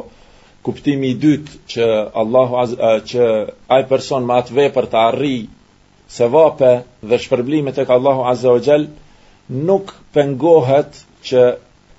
kuptimi 0.67 1.13
i 1.15 1.19
dytë 1.23 1.57
që 1.77 1.87
Allahu 2.25 2.59
Azza, 2.65 2.91
që 3.13 3.25
ajë 3.77 3.89
person 3.93 4.27
me 4.27 4.41
atë 4.41 4.59
vepër 4.59 4.91
të 4.93 4.99
arri, 5.05 5.35
se 6.11 6.27
vape 6.35 6.73
dhe 7.07 7.21
shpërblimet 7.29 7.79
e 7.79 7.87
ka 7.87 8.01
Allahu 8.03 8.27
Azza 8.35 8.57
u 8.59 8.65
Gjellë, 8.67 8.91
nuk 9.71 9.95
pëngohet 10.15 11.05
që 11.29 11.47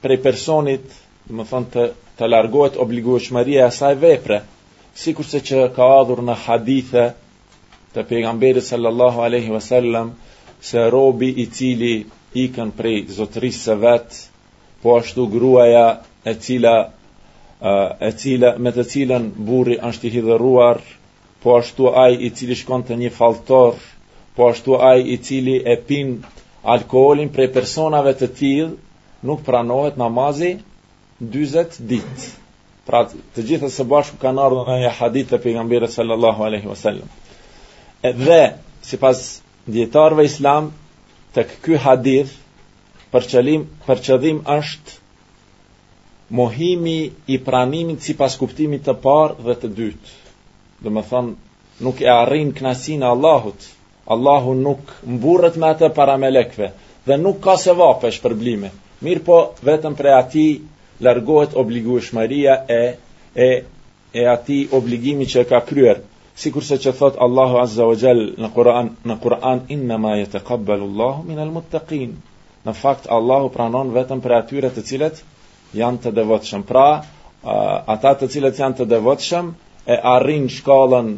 prej 0.04 0.22
personit, 0.28 1.00
më 1.32 1.46
thënë 1.50 1.72
të 1.78 1.88
të 2.22 2.28
largohet 2.30 2.76
obligueshmëria 2.84 3.62
e 3.64 3.68
asaj 3.68 3.94
vepre, 4.02 4.36
sikurse 5.04 5.40
që 5.48 5.62
ka 5.78 5.86
ardhur 6.00 6.20
në 6.28 6.36
hadithe 6.44 7.06
të 7.96 8.04
pejgamberit 8.12 8.66
sallallahu 8.68 9.24
alaihi 9.28 9.50
wasallam 9.56 10.12
se 10.70 10.84
robi 10.96 11.30
i 11.44 11.48
cili 11.58 11.94
ikën 12.44 12.70
prej 12.80 12.94
zotërisë 13.18 13.64
së 13.70 13.78
vet, 13.86 14.20
po 14.82 14.96
ashtu 15.00 15.26
gruaja 15.34 15.88
e 16.24 16.34
cila 16.44 16.76
e 18.12 18.14
cila 18.22 18.54
me 18.66 18.72
të 18.78 18.86
cilën 18.94 19.26
burri 19.50 19.80
është 19.92 20.08
i 20.12 20.16
hidhëruar, 20.20 20.84
po 21.42 21.58
ashtu 21.62 21.90
ai 22.06 22.14
i 22.30 22.30
cili 22.38 22.56
shkon 22.62 22.86
te 22.90 22.94
një 23.02 23.12
falltor, 23.18 23.80
po 24.38 24.52
ashtu 24.54 24.78
ai 24.94 25.02
i 25.18 25.18
cili 25.28 25.58
e 25.66 25.76
pin 25.90 26.16
alkoolin 26.76 27.34
prej 27.36 27.50
personave 27.62 28.14
të 28.22 28.32
tillë 28.42 28.76
nuk 29.30 29.46
pranohet 29.50 29.98
namazi 30.06 30.56
40 31.30 31.80
ditë. 31.90 32.30
Pra 32.86 33.02
të 33.10 33.44
gjitha 33.50 33.68
së 33.74 33.84
bashku 33.90 34.18
kanë 34.22 34.42
ardhur 34.44 34.66
nga 34.70 34.78
një 34.84 34.92
hadith 35.00 35.28
të 35.34 35.38
pejgamberit 35.44 35.92
sallallahu 35.96 36.44
alaihi 36.48 36.68
wasallam. 36.70 37.10
Edhe 38.12 38.38
sipas 38.88 39.22
dietarëve 39.76 40.26
islam 40.30 40.72
tek 41.38 41.54
ky 41.68 41.78
hadith 41.84 42.34
për 43.14 43.28
qëllim 43.34 43.68
për 43.86 44.02
qëllim 44.08 44.40
është 44.56 44.98
mohimi 46.42 46.98
i 47.30 47.38
pranimit 47.50 48.02
sipas 48.08 48.40
kuptimit 48.42 48.86
të 48.88 48.98
parë 49.06 49.38
dhe 49.50 49.56
të 49.62 49.72
dytë. 49.78 50.18
Dhe 50.82 50.90
të 50.98 51.06
thonë 51.12 51.84
nuk 51.88 52.02
e 52.02 52.10
arrin 52.16 52.56
e 52.56 53.06
Allahut. 53.14 53.62
Allahu 54.14 54.56
nuk 54.66 54.80
mburret 55.14 55.56
me 55.62 55.68
atë 55.70 55.94
para 56.00 56.18
dhe 57.06 57.16
nuk 57.26 57.42
ka 57.46 57.56
se 57.58 57.64
sevapesh 57.64 58.20
për 58.26 58.34
blime. 58.42 58.70
Mirë 59.06 59.24
po 59.30 59.38
vetëm 59.70 59.94
prej 60.00 60.14
ati 60.24 60.46
largohet 61.06 61.54
obligueshmëria 61.64 62.54
e 62.68 62.84
e 63.48 63.64
e 64.20 64.28
ati 64.36 64.68
obligimi 64.78 65.26
që 65.34 65.44
ka 65.50 65.60
kryer 65.70 66.00
si 66.42 66.52
kurse 66.52 66.76
që 66.84 66.92
thot 67.00 67.16
Allahu 67.26 67.58
Azza 67.64 67.86
wa 67.90 67.96
Jall 68.04 68.22
në 68.44 68.50
Kur'an 68.56 68.90
në 69.10 69.16
Kur'an 69.24 69.62
e 69.70 69.76
ma 70.04 70.14
yataqabbalu 70.24 70.88
Allahu 70.90 71.24
min 71.30 71.40
al 71.44 71.52
në 72.68 72.74
fakt 72.84 73.08
Allahu 73.18 73.50
pranon 73.54 73.94
vetëm 73.98 74.20
për 74.22 74.36
atyre 74.40 74.70
të 74.76 74.82
cilet 74.90 75.24
janë 75.80 76.02
të 76.04 76.12
devotshëm 76.20 76.64
pra 76.72 76.86
ata 77.96 78.12
të 78.20 78.28
cilët 78.34 78.60
janë 78.64 78.76
të 78.80 78.86
devotshëm 78.94 79.54
e 79.88 79.96
arrin 80.16 80.50
shkallën 80.58 81.16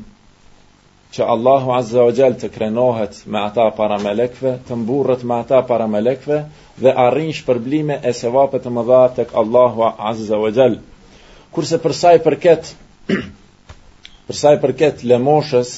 që 1.13 1.25
Allahu 1.31 1.71
Azza 1.77 2.01
wa 2.05 2.13
Jall 2.19 2.33
të 2.43 2.47
krenohet 2.53 3.17
me 3.33 3.39
ata 3.45 3.65
para 3.79 3.97
melekve, 4.03 4.53
të 4.69 4.77
mburret 4.81 5.21
me 5.31 5.35
ata 5.43 5.59
para 5.71 5.85
melekve 5.95 6.39
dhe 6.85 6.93
arrin 7.05 7.27
shpërblime 7.39 7.97
e 8.01 8.13
sevapet 8.19 8.65
të 8.65 8.71
mëdha 8.77 9.01
tek 9.19 9.33
Allahu 9.41 9.85
Azza 10.11 10.39
wa 10.43 10.49
Jall. 10.59 10.79
Kurse 11.57 11.77
për 11.83 11.95
sa 11.99 12.13
i 12.17 12.21
përket 12.29 12.71
për 14.29 14.39
sa 14.41 14.55
i 14.55 14.59
përket 14.63 15.05
lëmoshës, 15.13 15.75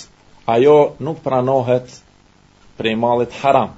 ajo 0.56 0.78
nuk 1.10 1.20
pranohet 1.28 1.92
prej 2.80 2.96
mallit 3.04 3.36
haram. 3.42 3.74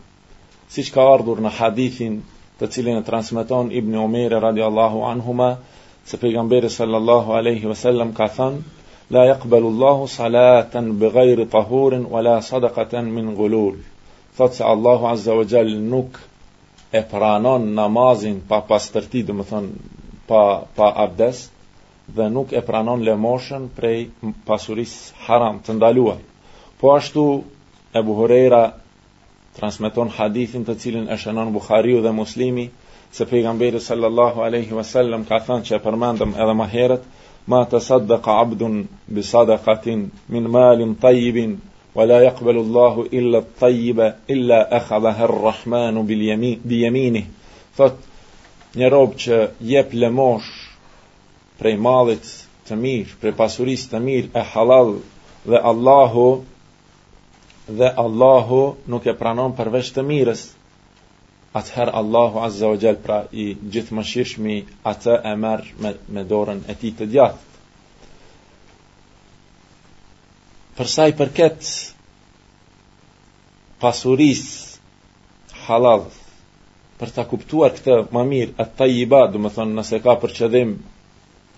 Siç 0.78 0.91
ka 0.93 1.10
ardhur 1.15 1.41
në 1.48 1.56
hadithin 1.58 2.20
të 2.62 2.70
cilin 2.76 3.02
e 3.02 3.06
transmeton 3.10 3.74
Ibn 3.82 3.98
Umere 4.06 4.43
radiallahu 4.46 5.02
anhuma, 5.10 5.50
se 6.10 6.22
pejgamberi 6.26 6.70
sallallahu 6.78 7.34
aleyhi 7.41 7.72
vësallam 7.72 8.13
ka 8.17 8.28
thënë, 8.38 8.62
la 9.10 9.24
yaqbalu 9.26 9.67
Allahu 9.67 10.08
salatan 10.13 10.88
bighayri 11.00 11.46
tahurin 11.50 12.08
wala 12.10 12.41
sadaqatan 12.41 13.12
min 13.12 13.36
ghulul. 13.36 13.76
Fat 14.34 14.54
sa 14.54 14.65
Allahu 14.67 15.08
azza 15.08 15.36
wa 15.36 15.43
jall 15.43 15.70
nuk 15.93 16.20
e 16.91 17.02
pranon 17.12 17.63
namazin 17.74 18.41
pa 18.50 18.60
pastërti, 18.62 19.24
do 19.24 19.34
të 19.34 19.43
thonë, 19.50 19.70
pa 20.28 20.41
pa 20.76 20.88
abdes 21.06 21.50
dhe 22.15 22.30
nuk 22.30 22.52
e 22.52 22.62
pranon 22.67 23.00
lëmoshën 23.08 23.70
prej 23.76 24.10
pasurisë 24.46 25.13
haram 25.28 25.56
të 25.65 25.72
ndaluar. 25.78 26.20
Po 26.80 26.91
ashtu 27.00 27.43
e 27.98 28.02
buhurera 28.04 28.63
transmeton 29.58 30.10
hadithin 30.17 30.67
të 30.67 30.74
cilin 30.82 31.08
e 31.10 31.15
shënon 31.24 31.54
Bukhariu 31.54 32.02
dhe 32.04 32.12
Muslimi 32.12 32.70
se 33.12 33.26
pejgamberi 33.26 33.80
sallallahu 33.80 34.41
alaihi 34.43 34.72
wasallam 34.80 35.24
ka 35.30 35.39
thënë 35.48 35.63
që 35.67 35.72
e 35.76 35.84
përmendëm 35.86 36.32
edhe 36.43 36.54
më 36.62 36.67
herët 36.76 37.04
Ma 37.47 37.63
تصدق 37.65 38.27
عبد 38.29 38.62
abdun 38.62 40.07
من 40.29 40.47
مال 40.47 40.79
Min 40.79 40.97
malin 40.99 41.62
يقبل 41.95 41.95
Wa 41.95 42.03
la 42.03 43.41
الطيب 43.41 43.97
Allahu 43.97 44.13
illa 44.27 44.27
الرحمن 44.27 44.27
Illa 44.27 44.67
e 44.69 44.79
khala 44.81 45.13
herrahmanu 45.13 46.03
bë 46.05 46.60
jeminih. 46.65 47.25
Thot, 47.77 47.95
një 48.75 48.89
robë 48.89 49.15
që 49.23 49.39
jep 49.62 49.93
lëmosh, 49.93 50.49
Prej 51.57 51.77
malit 51.88 52.27
të 52.67 52.75
mirë, 52.83 53.15
Prej 53.23 53.36
pasuris 53.39 53.88
të 53.89 54.01
mirë, 54.10 54.29
E 54.41 54.43
halal, 54.51 54.93
Dhe 55.45 55.57
Allahu, 55.71 56.27
Dhe 57.69 57.93
Allahu, 58.03 58.62
Nuk 58.88 59.07
e 59.07 59.13
pranon 59.13 59.55
atëherë 61.58 61.93
Allahu 62.00 62.41
Azza 62.48 62.67
wa 62.72 62.78
Gjell 62.82 62.98
pra 63.04 63.17
i 63.34 63.46
gjithë 63.74 63.96
më 63.98 64.04
shishmi 64.12 64.58
atë 64.91 65.15
e 65.32 65.34
merë 65.41 65.82
me, 65.84 65.91
me 66.15 66.24
dorën 66.32 66.63
e 66.72 66.76
ti 66.82 66.91
të 66.98 67.08
djatë. 67.13 67.43
Përsa 70.78 71.08
i 71.10 71.13
përket 71.20 71.70
pasuris 73.82 74.43
halal, 75.67 76.06
për 77.00 77.12
ta 77.15 77.26
kuptuar 77.32 77.74
këtë 77.78 77.98
më 78.15 78.26
mirë, 78.34 78.54
atë 78.63 78.76
ta 78.80 78.88
i 79.00 79.06
ba, 79.12 79.24
du 79.34 79.41
më 79.43 79.52
thonë 79.58 79.78
nëse 79.80 80.00
ka 80.06 80.17
për 80.22 80.36
qëdhim 80.39 80.76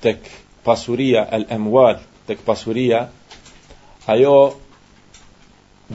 të 0.04 0.14
pasuria, 0.68 1.26
el 1.36 1.46
emual, 1.58 2.00
të 2.28 2.38
pasuria, 2.48 3.02
ajo 4.14 4.38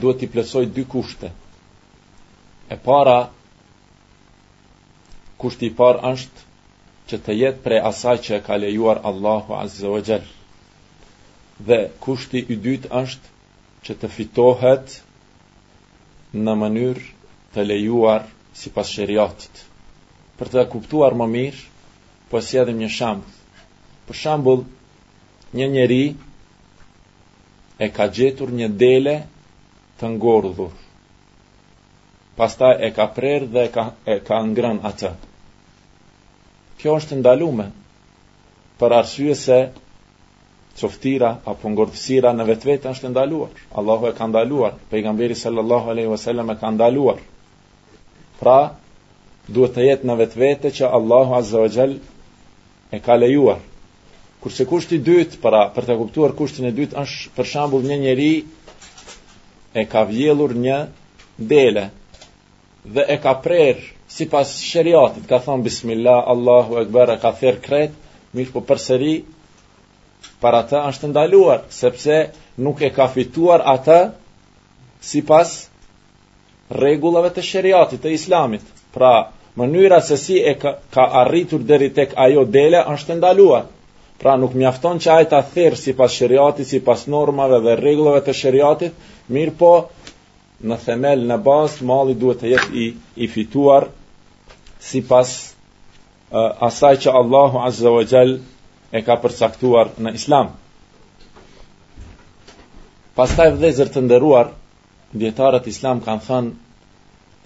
duhet 0.01 0.25
i 0.27 0.31
plesoj 0.35 0.65
dy 0.75 0.85
kushte. 0.91 1.31
E 2.73 2.77
para, 2.85 3.17
kushti 5.45 5.69
i 5.69 5.73
parë 5.77 5.99
është 6.09 6.43
që 7.11 7.17
të 7.25 7.33
jetë 7.37 7.61
prej 7.65 7.79
asaj 7.87 8.17
që 8.25 8.31
e 8.37 8.39
ka 8.45 8.55
lejuar 8.61 8.97
Allahu 9.09 9.51
Azza 9.63 9.87
wa 9.93 9.99
Jall. 10.07 10.23
Dhe 11.67 11.77
kushti 12.05 12.39
i 12.41 12.55
dytë 12.65 12.89
është 13.01 13.27
që 13.85 13.93
të 14.01 14.07
fitohet 14.15 14.87
në 16.47 16.53
mënyrë 16.63 17.03
të 17.53 17.61
lejuar 17.69 18.21
si 18.61 18.67
pas 18.77 18.89
shëriatit. 18.95 19.55
Për 20.39 20.47
të 20.55 20.61
kuptuar 20.73 21.13
më 21.21 21.25
mirë, 21.35 21.61
po 22.29 22.37
si 22.41 22.55
edhe 22.59 22.73
një 22.79 22.89
shambull. 22.97 23.33
Për 24.07 24.15
shambull, 24.23 24.63
një 25.59 25.67
njeri 25.75 26.03
e 27.77 27.87
ka 27.95 28.05
gjetur 28.17 28.49
një 28.57 28.67
dele 28.81 29.17
të 30.01 30.05
ngordhur. 30.17 30.73
Pasta 32.35 32.69
e 32.89 32.91
ka 32.97 33.05
prerë 33.17 33.47
dhe 33.53 33.61
e 33.69 33.71
ka, 33.77 33.83
e 34.15 34.17
ka 34.27 34.37
ngrën 34.49 34.79
atët 34.91 35.19
kjo 36.85 36.95
është 37.01 37.15
ndalume 37.17 37.65
për 38.81 38.93
arsye 39.01 39.35
se 39.39 39.55
coftira 40.77 41.29
apo 41.49 41.71
ngordësira 41.73 42.29
në 42.35 42.45
vetë 42.49 42.67
vetë 42.69 42.89
është 42.91 43.09
ndaluar. 43.13 43.53
Allahu 43.79 44.05
e 44.05 44.11
ka 44.17 44.27
ndaluar, 44.29 44.73
pejgamberi 44.91 45.33
sallallahu 45.39 45.89
aleyhi 45.93 46.11
wasallam 46.11 46.51
e 46.53 46.55
ka 46.61 46.69
ndaluar. 46.75 47.21
Pra, 48.41 48.57
duhet 49.55 49.73
të 49.77 49.85
jetë 49.87 50.09
në 50.11 50.17
vetë 50.21 50.41
vetë 50.43 50.71
që 50.77 50.91
Allahu 50.99 51.33
azza 51.39 51.63
wa 51.63 51.71
gjell 51.75 51.95
e 52.95 52.99
ka 53.05 53.17
lejuar. 53.21 53.63
Kurse 54.43 54.67
kushti 54.69 54.99
dytë, 55.07 55.39
pra, 55.41 55.63
për 55.73 55.87
të 55.89 55.97
kuptuar 56.03 56.35
kushtin 56.37 56.69
e 56.69 56.73
dytë, 56.77 56.99
është 57.05 57.33
për 57.39 57.49
shambull 57.55 57.87
një 57.89 57.97
njeri 58.03 58.31
e 59.81 59.87
ka 59.93 60.03
vjelur 60.11 60.53
një 60.65 60.81
dele 61.53 61.87
dhe 62.85 63.07
e 63.09 63.17
ka 63.25 63.33
prerë 63.47 63.94
si 64.13 64.25
pas 64.29 64.47
shëriatit, 64.61 65.25
ka 65.29 65.39
thonë 65.45 65.63
Bismillah, 65.65 66.23
Allahu 66.33 66.77
Ekber, 66.83 67.09
e 67.15 67.19
ka 67.21 67.31
thirë 67.39 67.61
kret, 67.65 67.95
mirë 68.37 68.53
po 68.53 68.61
përsëri, 68.69 69.15
para 70.41 70.61
të 70.69 70.81
është 70.91 71.09
ndaluar, 71.13 71.63
sepse 71.79 72.19
nuk 72.65 72.81
e 72.85 72.89
ka 72.97 73.07
fituar 73.15 73.63
atë 73.75 73.99
si 75.09 75.21
pas 75.31 75.53
regullave 76.83 77.29
të 77.35 77.43
shëriatit, 77.49 78.01
të 78.03 78.13
islamit. 78.17 78.63
Pra, 78.93 79.13
mënyra 79.61 79.99
se 80.09 80.17
si 80.19 80.39
e 80.41 80.53
ka, 80.61 80.71
ka 80.95 81.03
arritur 81.23 81.63
deri 81.71 81.89
tek 81.97 82.13
ajo 82.27 82.45
dele, 82.45 82.81
është 82.95 83.17
ndaluar. 83.19 83.65
Pra 84.21 84.37
nuk 84.39 84.53
mjafton 84.55 85.01
që 85.03 85.09
ajta 85.19 85.41
thirë 85.53 85.77
si 85.81 85.93
pas 85.97 86.13
shëriatit, 86.19 86.65
si 86.69 86.79
pas 86.79 87.01
normave 87.15 87.59
dhe 87.65 87.75
regullave 87.81 88.21
të 88.27 88.33
shëriatit, 88.41 88.93
mirë 89.35 89.55
po 89.59 89.73
në 90.63 90.75
themel 90.83 91.23
në 91.29 91.35
bazë 91.45 91.85
mali 91.87 92.13
duhet 92.19 92.39
të 92.43 92.51
jetë 92.51 92.77
i, 92.79 92.85
i 93.27 93.27
fituar 93.31 93.87
si 94.89 95.01
pas 95.07 95.31
uh, 95.35 96.67
asaj 96.67 96.93
që 97.05 97.15
Allahu 97.21 97.63
Azza 97.67 97.91
wa 97.91 98.03
Jal 98.11 98.37
e 98.95 99.01
ka 99.03 99.15
përcaktuar 99.23 99.91
në 99.99 100.13
islam 100.19 100.53
pastaj 103.17 103.49
dhe 103.59 103.71
zërë 103.77 103.93
të 103.95 104.05
ndëruar 104.05 104.53
djetarët 105.21 105.67
islam 105.73 106.01
kanë 106.05 106.25
thënë 106.27 106.53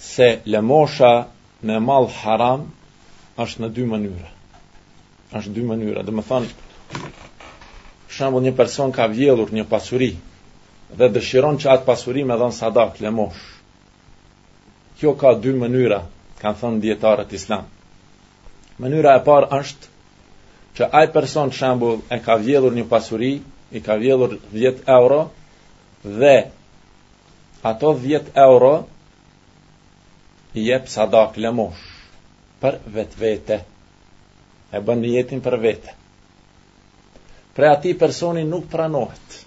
se 0.10 0.30
lëmosha 0.54 1.14
me 1.68 1.80
mal 1.88 2.08
haram 2.22 2.68
është 3.46 3.66
në 3.66 3.72
dy 3.78 3.88
mënyra 3.94 4.30
është 5.40 5.56
dy 5.58 5.66
mënyra 5.72 6.06
dhe 6.08 6.14
më 6.20 6.28
thënë 6.30 7.04
shambull 8.20 8.46
një 8.46 8.56
person 8.62 8.92
ka 8.94 9.10
vjelur 9.18 9.52
një 9.54 9.62
një 9.64 9.68
pasuri 9.74 10.14
dhe 10.98 11.08
dëshiron 11.14 11.58
që 11.62 11.70
atë 11.74 11.86
pasuri 11.86 12.24
me 12.26 12.36
dhënë 12.40 12.56
sadak, 12.58 12.96
lemosh. 13.02 13.40
Kjo 15.00 15.14
ka 15.22 15.34
dy 15.42 15.54
mënyra, 15.56 16.00
kanë 16.42 16.60
thënë 16.62 16.82
djetarët 16.84 17.34
islam. 17.38 17.68
Mënyra 18.82 19.14
e 19.20 19.24
parë 19.26 19.50
është 19.60 19.88
që 20.80 20.90
ai 21.02 21.08
person 21.14 21.50
të 21.52 21.58
shambull 21.58 22.00
e 22.12 22.18
ka 22.26 22.36
vjedhur 22.40 22.72
një 22.76 22.88
pasuri, 22.90 23.34
i 23.72 23.80
ka 23.86 23.94
vjedhur 24.02 24.34
10 24.54 24.84
euro, 24.88 25.22
dhe 26.20 26.36
ato 27.70 27.92
10 28.04 28.32
euro 28.46 28.74
i 30.56 30.64
jep 30.70 30.88
sadak 30.88 31.38
lemosh 31.38 31.84
për 32.64 32.80
vetë 32.96 33.20
vete. 33.20 33.60
E 34.78 34.82
bënë 34.88 35.14
jetin 35.14 35.42
për 35.42 35.58
vete. 35.60 35.94
Pre 37.56 37.68
ati 37.68 37.94
personi 37.98 38.44
Nuk 38.48 38.68
pranohet 38.72 39.40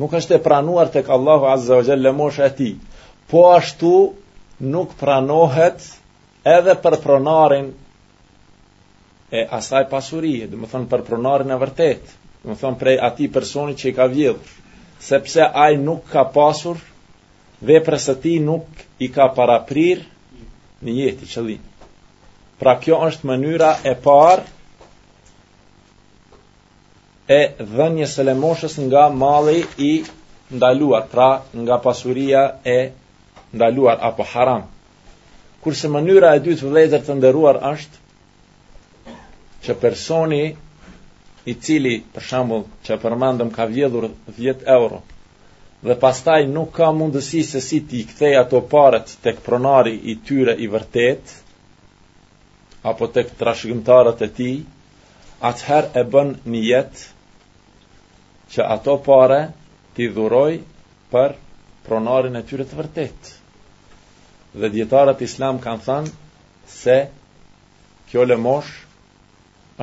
nuk 0.00 0.14
është 0.18 0.36
e 0.38 0.42
pranuar 0.44 0.88
tek 0.94 1.08
Allahu 1.16 1.48
Azza 1.54 1.76
wa 1.80 1.84
Jalla 1.90 2.12
mosha 2.20 2.44
e 2.50 2.54
tij. 2.58 2.74
Po 3.30 3.40
ashtu 3.58 3.92
nuk 4.74 4.94
pranohet 5.00 5.78
edhe 6.56 6.74
për 6.84 6.96
pronarin 7.04 7.68
e 9.30 9.42
asaj 9.58 9.84
pasurie, 9.92 10.46
dhe 10.50 10.56
më 10.60 10.70
thonë 10.72 10.88
për 10.94 11.04
pronarin 11.10 11.52
e 11.54 11.58
vërtet, 11.64 12.04
dhe 12.42 12.46
më 12.52 12.56
thonë 12.62 12.78
prej 12.82 12.96
ati 13.10 13.28
personi 13.36 13.76
që 13.82 13.88
i 13.92 13.96
ka 13.98 14.06
vjedhur, 14.14 14.54
sepse 15.10 15.46
aj 15.64 15.76
nuk 15.86 16.08
ka 16.14 16.24
pasur, 16.36 16.80
dhe 17.68 17.76
për 17.86 17.96
së 18.06 18.14
ti 18.24 18.34
nuk 18.48 18.84
i 19.06 19.10
ka 19.16 19.28
paraprir 19.38 20.02
një 20.86 20.96
jeti 21.02 21.28
qëllin. 21.34 21.62
Pra 22.60 22.74
kjo 22.82 22.98
është 23.10 23.28
mënyra 23.30 23.74
e 23.84 23.92
parë 24.06 24.48
e 27.30 27.38
dhënjes 27.62 28.12
së 28.18 28.22
lëmoshës 28.26 28.72
nga 28.88 29.02
malli 29.22 29.58
i 29.78 29.90
ndaluar, 30.58 31.04
pra 31.12 31.28
nga 31.60 31.76
pasuria 31.84 32.40
e 32.64 32.78
ndaluar 33.54 33.96
apo 34.08 34.24
haram. 34.32 34.64
Kurse 35.62 35.90
mënyra 35.96 36.32
e 36.34 36.40
dytë 36.46 36.64
vëllëzër 36.66 37.04
të 37.08 37.16
nderuar 37.20 37.60
është 37.70 39.14
që 39.66 39.76
personi 39.84 40.42
i 41.52 41.54
cili 41.66 41.94
për 42.14 42.26
shembull 42.30 42.64
që 42.86 42.98
përmandom 43.04 43.52
ka 43.58 43.68
vjedhur 43.76 44.08
10 44.40 44.66
euro 44.78 44.98
dhe 45.86 45.96
pastaj 46.06 46.40
nuk 46.56 46.74
ka 46.80 46.90
mundësi 46.98 47.44
se 47.52 47.60
si 47.68 47.78
ti 47.90 48.02
i 48.02 48.08
kthej 48.10 48.34
ato 48.42 48.60
parat 48.74 49.14
tek 49.26 49.38
pronari 49.46 49.94
i 50.12 50.16
tyre 50.26 50.56
i 50.64 50.66
vërtet 50.74 51.32
apo 52.92 53.08
tek 53.18 53.32
trashëgimtarët 53.44 54.26
e 54.26 54.30
tij 54.40 54.58
atëherë 55.52 55.92
e 56.02 56.04
bën 56.12 56.36
një 56.54 56.66
jetë 56.72 57.08
që 58.54 58.64
ato 58.74 58.94
pare 59.06 59.36
t'i 59.96 60.06
dhuroj 60.14 60.54
për 61.12 61.34
pronarin 61.88 62.38
e 62.38 62.42
tyre 62.50 62.66
të 62.70 62.78
vërtet. 62.78 63.30
Dhe 64.62 64.70
djetarët 64.76 65.20
islam 65.26 65.60
kanë 65.66 65.84
thënë 65.86 66.14
se 66.76 66.96
kjo 68.10 68.24
le 68.26 68.38
mosh 68.46 68.70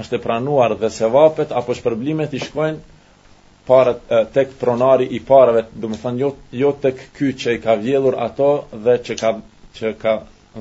është 0.02 0.20
e 0.20 0.22
pranuar 0.26 0.76
dhe 0.82 0.90
se 0.96 1.08
vapet 1.14 1.54
apo 1.62 1.76
shpërblimet 1.80 2.36
i 2.36 2.42
shkojnë 2.44 3.04
para 3.70 3.94
tek 4.36 4.52
pronari 4.60 5.08
i 5.12 5.20
parave, 5.30 5.64
do 5.84 5.88
të 5.94 6.02
thonë 6.04 6.22
jo 6.24 6.28
jo 6.62 6.72
tek 6.84 7.02
ky 7.18 7.32
që 7.42 7.56
i 7.58 7.62
ka 7.64 7.76
vjedhur 7.86 8.16
ato 8.26 8.50
dhe 8.84 8.98
që 9.08 9.18
ka 9.24 9.32
që 9.80 9.92
ka 10.04 10.14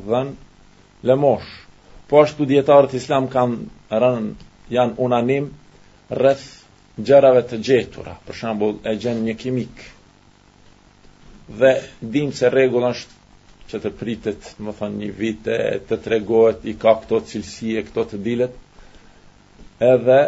dhën 0.06 0.32
lëmosh. 1.10 1.48
Po 2.10 2.22
ashtu 2.22 2.46
dietarët 2.52 2.94
islam 3.00 3.26
kanë 3.36 3.58
rënë 4.06 4.76
janë 4.78 4.98
unanim 5.06 5.46
rreth 6.20 6.48
gjërave 7.04 7.42
të 7.50 7.58
gjetura, 7.60 8.14
për 8.24 8.36
shambull 8.40 8.78
e 8.88 8.94
gjen 9.00 9.18
një 9.26 9.34
kimik, 9.40 9.82
dhe 11.60 11.72
din 12.00 12.32
se 12.34 12.48
regullë 12.50 12.90
është 12.94 13.14
që 13.70 13.80
të 13.84 13.90
pritet, 14.00 14.48
të 14.58 14.72
thonë, 14.78 15.00
një 15.02 15.10
vite, 15.18 15.58
të 15.88 15.98
tregohet, 16.04 16.64
i 16.64 16.74
ka 16.80 16.94
këto 17.02 17.20
të 17.20 17.30
cilësi 17.32 17.74
e 17.80 17.84
këto 17.88 18.04
të 18.12 18.20
dilet, 18.26 18.56
edhe 19.90 20.20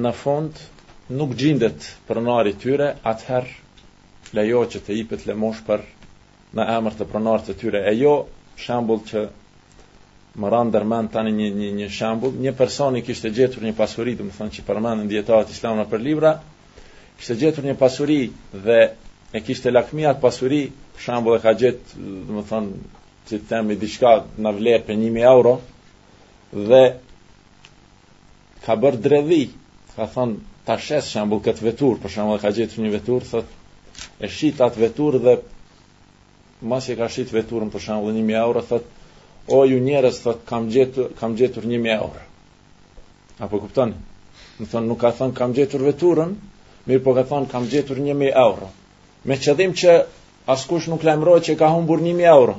në 0.00 0.12
fond 0.22 0.62
nuk 1.20 1.34
gjindet 1.42 1.90
pronari 2.08 2.54
tyre, 2.62 2.92
atëherë 3.04 4.32
lejohet 4.38 4.76
që 4.78 4.84
të 4.86 5.00
le 5.02 5.18
lemosh 5.32 5.60
për 5.66 5.82
në 6.56 6.68
emër 6.78 6.96
të 6.98 7.10
pronarë 7.12 7.46
të 7.50 7.58
tyre, 7.60 7.84
e 7.90 7.92
jo 7.98 8.14
shambull 8.64 9.04
që 9.10 9.26
më 10.34 10.48
ranë 10.48 10.70
dërmend 10.72 11.10
tani 11.12 11.32
një 11.36 11.48
një 11.58 11.68
një 11.76 11.88
shembull, 11.92 12.32
një 12.40 12.52
person 12.56 12.96
i 12.96 13.02
kishte 13.04 13.28
gjetur 13.36 13.64
një 13.66 13.74
pasuri, 13.76 14.14
do 14.16 14.24
të 14.24 14.36
thonë 14.38 14.54
që 14.56 14.62
përmendën 14.64 15.08
dietarët 15.10 15.50
islam 15.52 15.76
në 15.78 15.84
për 15.92 16.00
libra, 16.00 16.30
kishte 17.18 17.36
gjetur 17.42 17.66
një 17.68 17.74
pasuri 17.76 18.20
dhe 18.52 18.78
e 19.36 19.42
kishte 19.44 19.70
lakmia 19.72 20.14
të 20.16 20.22
pasuri, 20.24 20.62
për 20.96 21.04
shembull 21.06 21.36
e 21.36 21.42
ka 21.44 21.52
gjet, 21.60 21.92
do 21.98 22.38
të 22.40 22.46
thonë, 22.48 22.76
si 23.28 23.40
të 23.42 23.50
themi 23.50 23.76
diçka 23.82 24.14
në 24.40 24.54
vlerë 24.56 24.86
për 24.86 24.96
1000 25.04 25.22
euro 25.34 25.52
dhe 26.70 26.80
ka 28.64 28.76
bërë 28.82 29.02
dredhi, 29.04 29.42
ka 29.96 30.08
thonë 30.16 30.40
ta 30.66 30.78
shesë 30.78 31.12
shembull 31.18 31.44
këtë 31.44 31.66
vetur, 31.68 32.00
për 32.02 32.14
shembull 32.16 32.40
ka 32.42 32.50
gjetur 32.56 32.86
një 32.86 32.94
vetur, 32.96 33.28
thot 33.32 34.24
e 34.24 34.32
shit 34.32 34.64
atë 34.64 34.80
vetur 34.80 35.20
dhe 35.26 35.36
mos 36.72 36.88
e 36.88 36.96
ka 36.96 37.08
shit 37.12 37.30
veturën 37.36 37.68
për 37.74 37.82
shembull 37.90 38.16
1000 38.16 38.38
euro, 38.40 38.62
thotë 38.64 39.00
o 39.50 39.64
ju 39.66 39.78
njerës 39.82 40.20
thot, 40.22 40.42
kam 40.46 40.68
gjetur, 40.70 41.08
kam 41.18 41.34
gjetur 41.38 41.66
njëmi 41.68 41.90
e 41.92 41.98
orë. 42.04 42.22
Apo 43.40 43.48
po 43.56 43.60
kuptani? 43.64 43.94
Në 44.60 44.66
thonë 44.70 44.86
nuk 44.90 45.00
ka 45.02 45.10
thonë 45.18 45.34
kam 45.34 45.52
gjetur 45.56 45.82
veturën, 45.88 46.34
mirë 46.86 47.02
po 47.04 47.14
ka 47.16 47.24
thonë 47.28 47.50
kam 47.50 47.66
gjetur 47.70 47.98
njëmi 48.02 48.28
e 48.30 48.42
orë. 48.46 48.68
Me 49.28 49.36
që 49.38 49.56
që 49.82 49.96
askush 50.54 50.88
nuk 50.90 51.02
lemroj 51.04 51.40
që 51.48 51.56
ka 51.58 51.70
humbur 51.74 52.00
njëmi 52.02 52.22
e 52.26 52.32
orë. 52.36 52.54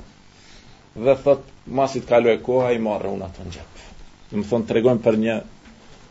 Dhe 0.95 1.15
thot, 1.23 1.39
masit 1.65 2.05
kalu 2.07 2.29
e 2.29 2.37
koha 2.43 2.71
i 2.73 2.79
marrë 2.79 3.13
unë 3.15 3.25
atë 3.27 3.45
në 3.47 3.53
gjepë. 3.55 3.85
Në 4.31 4.37
më 4.43 4.47
thonë 4.49 4.67
të 4.67 4.75
regojnë 4.77 5.03
për 5.05 5.17
një, 5.23 5.37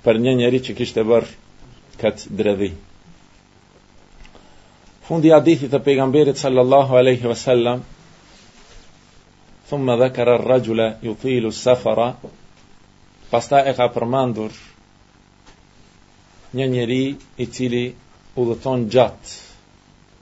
për 0.04 0.18
një 0.24 0.34
njeri 0.40 0.62
që 0.68 0.76
kishtë 0.80 1.00
e 1.04 1.08
bërë 1.10 2.00
këtë 2.00 2.32
drevi. 2.40 2.72
Fundi 5.06 5.32
adithi 5.36 5.68
të 5.68 5.82
pejgamberit 5.86 6.38
sallallahu 6.40 6.96
aleyhi 6.98 7.28
vësallam, 7.28 7.80
thumë 9.72 9.88
me 9.88 9.94
dhe 10.00 10.06
kërë 10.16 10.32
rëgjule 10.46 10.86
ju 11.06 11.12
thilu 11.22 11.50
sefara, 11.58 12.08
pasta 13.32 13.56
e 13.68 13.72
ka 13.76 13.86
përmandur 13.94 14.52
një 16.56 16.66
njëri 16.74 17.04
i 17.42 17.46
cili 17.54 17.84
u 18.36 18.42
dhëton 18.50 18.80
gjatë. 18.92 19.30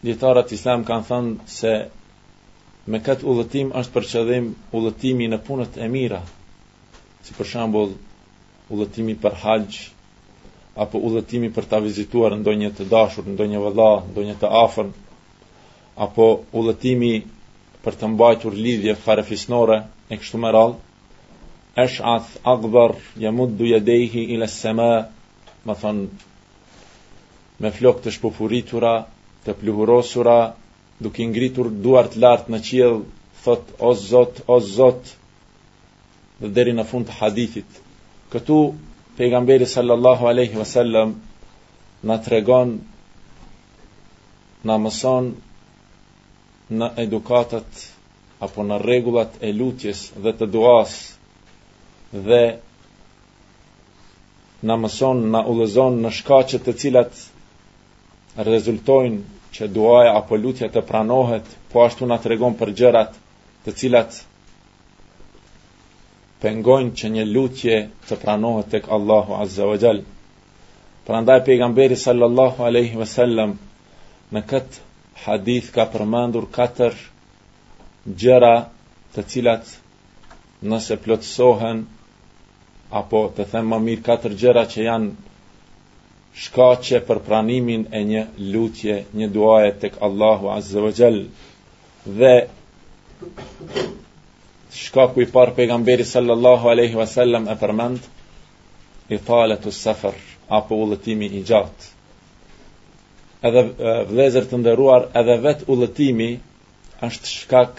Djetarët 0.06 0.54
islam 0.56 0.84
kanë 0.88 1.06
thënë 1.08 1.48
se 1.56 1.72
me 2.90 2.98
këtë 3.06 3.26
u 3.30 3.34
dhëtim 3.40 3.72
është 3.80 3.94
për 3.96 4.06
qëdhim 4.10 4.46
udhëtimi 4.50 4.76
u 4.76 4.80
dhëtimi 4.86 5.26
në 5.32 5.40
punët 5.46 5.74
e 5.82 5.88
mira, 5.96 6.20
si 7.24 7.34
për 7.36 7.50
shambull 7.52 7.90
u 8.72 8.78
dhëtimi 8.80 9.16
për 9.24 9.36
haqë, 9.42 9.82
apo 10.84 11.02
u 11.06 11.10
dhëtimi 11.16 11.50
për 11.56 11.66
ta 11.74 11.82
vizituar 11.84 12.38
ndonjë 12.40 12.62
një 12.68 12.72
të 12.78 12.86
dashur, 12.94 13.26
ndonjë 13.34 13.64
vëlla, 13.66 13.90
një 14.14 14.24
një 14.30 14.38
të 14.40 14.52
afën, 14.62 14.94
apo 16.06 16.30
u 16.58 16.64
dhëtimi 16.70 17.12
për 17.84 17.96
të 18.00 18.08
mbajtur 18.14 18.54
lidhje 18.64 18.94
farefisnore 19.04 19.76
e 20.10 20.16
kështu 20.22 20.40
më 20.40 20.50
radh 20.56 21.84
Ash'ath 21.84 22.32
Aqbar 22.54 22.96
yamuddu 23.22 23.68
yadayhi 23.72 24.24
ila 24.36 24.44
as 24.50 24.56
më 25.64 25.74
thon 25.82 25.98
me 27.64 27.70
flok 27.78 28.02
të 28.04 28.12
shpufuritura 28.16 28.90
të 29.44 29.54
pluhurosura 29.62 30.36
duke 31.06 31.24
ngritur 31.30 31.70
duart 31.86 32.16
lart 32.24 32.48
në 32.52 32.60
qiell 32.68 32.98
thot 33.44 33.72
o 33.78 33.92
zot 34.02 34.42
o 34.46 34.58
zot 34.74 35.12
dhe 36.42 36.48
deri 36.58 36.72
në 36.78 36.84
fund 36.92 37.08
të 37.10 37.16
hadithit 37.20 37.80
këtu 38.34 38.58
pejgamberi 39.20 39.66
sallallahu 39.74 40.28
alaihi 40.32 40.60
wasallam 40.62 41.14
na 42.10 42.16
tregon 42.28 42.76
na 44.70 44.76
mëson 44.86 45.32
në 46.70 46.88
edukatat 47.02 47.78
apo 48.46 48.62
në 48.66 48.76
rregullat 48.82 49.32
e 49.42 49.50
lutjes 49.60 50.02
dhe 50.26 50.32
të 50.42 50.46
duas 50.56 50.92
dhe 52.26 52.42
na 54.70 54.76
mëson 54.82 55.24
na 55.32 55.40
ulëzon 55.52 55.98
në 56.04 56.12
shkaqe 56.20 56.60
të 56.66 56.74
cilat 56.82 57.22
rezultojnë 58.46 59.50
që 59.56 59.66
duaja 59.76 60.12
apo 60.20 60.38
lutja 60.42 60.68
të 60.74 60.82
pranohet, 60.90 61.46
po 61.72 61.82
ashtu 61.84 62.06
na 62.10 62.20
tregon 62.26 62.54
për 62.60 62.70
gjërat 62.80 63.16
të 63.64 63.74
cilat 63.80 64.20
pengojnë 66.44 66.94
që 67.00 67.10
një 67.16 67.24
lutje 67.34 67.80
të 68.08 68.20
pranohet 68.22 68.70
tek 68.76 68.86
Allahu 68.96 69.40
Azza 69.44 69.66
wa 69.70 69.74
Jall. 69.82 70.02
Prandaj 71.08 71.40
pejgamberi 71.48 71.98
sallallahu 72.04 72.62
alaihi 72.68 72.96
wasallam 73.02 73.56
në 74.36 74.44
këtë 74.52 74.86
hadith 75.24 75.66
ka 75.76 75.84
përmendur 75.94 76.46
katër 76.56 76.94
gjëra 78.22 78.52
të 79.16 79.24
cilat 79.32 79.72
nëse 80.72 80.96
plotësohen 81.06 81.82
apo 83.00 83.20
të 83.38 83.46
them 83.50 83.68
më 83.72 83.80
mirë 83.88 84.04
katër 84.06 84.36
gjëra 84.44 84.62
që 84.72 84.86
janë 84.86 86.40
shkaqe 86.44 87.02
për 87.10 87.20
pranimin 87.26 87.84
e 87.98 88.02
një 88.12 88.22
lutje, 88.54 88.96
një 89.20 89.28
duaje 89.36 89.74
tek 89.84 90.00
Allahu 90.08 90.50
Azza 90.56 90.80
wa 90.86 90.92
Jall 90.98 91.20
dhe 92.20 92.32
shkaku 94.80 95.24
i 95.26 95.30
parë 95.36 95.56
pejgamberi 95.58 96.06
sallallahu 96.14 96.72
alaihi 96.72 96.98
wasallam 97.02 97.50
e 97.54 97.58
përmend 97.64 98.08
i 99.16 99.20
falatu 99.30 99.74
safar 99.84 100.16
apo 100.60 100.80
ulëtimi 100.84 101.28
i 101.40 101.44
gjatë 101.50 101.96
edhe 103.48 103.60
vlezër 104.10 104.46
të 104.50 104.58
ndëruar, 104.60 105.04
edhe 105.18 105.36
vetë 105.44 105.66
ullëtimi 105.74 106.26
është 107.06 107.30
shkak, 107.34 107.78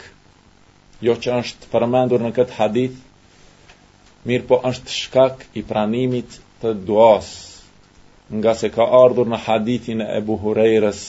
jo 1.08 1.14
që 1.26 1.36
është 1.44 1.70
përmendur 1.74 2.24
në 2.26 2.32
këtë 2.38 2.56
hadith, 2.62 2.96
mirë 4.30 4.48
po 4.52 4.58
është 4.72 4.96
shkak 4.96 5.46
i 5.58 5.64
pranimit 5.72 6.40
të 6.64 6.74
duas, 6.88 7.30
nga 8.40 8.56
se 8.62 8.70
ka 8.78 8.88
ardhur 9.04 9.28
në 9.32 9.40
hadithin 9.46 10.02
e 10.06 10.10
Ebu 10.22 10.38
Hurejrës, 10.44 11.02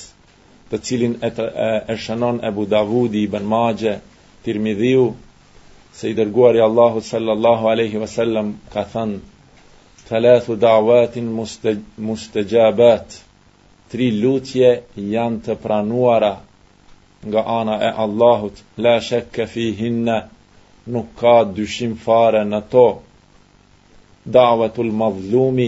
të 0.70 0.80
cilin 0.88 1.14
e, 1.28 1.32
të, 1.36 1.48
e, 1.66 1.70
e 1.92 1.96
shënon 2.04 2.40
Ebu 2.50 2.66
Davudi 2.74 3.22
i 3.24 3.28
Ben 3.34 3.44
Magje, 3.54 3.94
Tirmidhiu, 4.44 5.08
se 5.98 6.10
i 6.12 6.16
dërguar 6.20 6.56
i 6.56 6.62
Allahu 6.66 7.02
sallallahu 7.08 7.68
aleyhi 7.72 8.00
ve 8.04 8.08
sellem 8.16 8.52
ka 8.72 8.84
thënë, 8.92 9.20
të 10.08 10.24
lethu 10.24 10.56
davatin 10.56 11.28
tri 13.92 14.06
lutje 14.22 14.68
janë 15.14 15.40
të 15.46 15.54
pranuara 15.62 16.32
nga 17.30 17.40
ana 17.54 17.74
e 17.86 17.90
Allahut, 18.04 18.60
la 18.84 18.94
shakka 19.08 19.44
fi 19.52 19.66
hinna, 19.80 20.14
nuk 20.94 21.10
ka 21.20 21.34
dyshim 21.58 21.92
fare 22.04 22.40
në 22.52 22.60
to. 22.72 22.84
Da'vatul 24.36 24.88
mazlumi, 25.02 25.66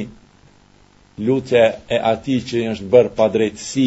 lutja 1.26 1.64
e 1.84 1.98
atij 2.12 2.40
që 2.50 2.62
është 2.72 2.88
bërë 2.94 3.12
pa 3.18 3.26
drejtësi. 3.34 3.86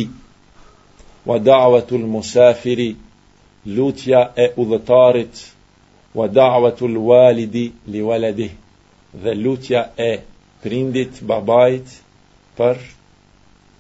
Wa 1.27 1.37
da'watul 1.49 2.05
musafiri, 2.13 2.89
lutja 3.77 4.21
e 4.43 4.45
udhëtarit. 4.63 5.35
Wa 6.17 6.25
da'watul 6.39 6.95
walidi 7.09 7.65
li 7.91 8.01
waladihi, 8.09 8.55
dhe 9.23 9.31
lutja 9.43 9.81
e 10.09 10.11
prindit, 10.61 11.13
babait 11.33 11.87
për 12.57 12.75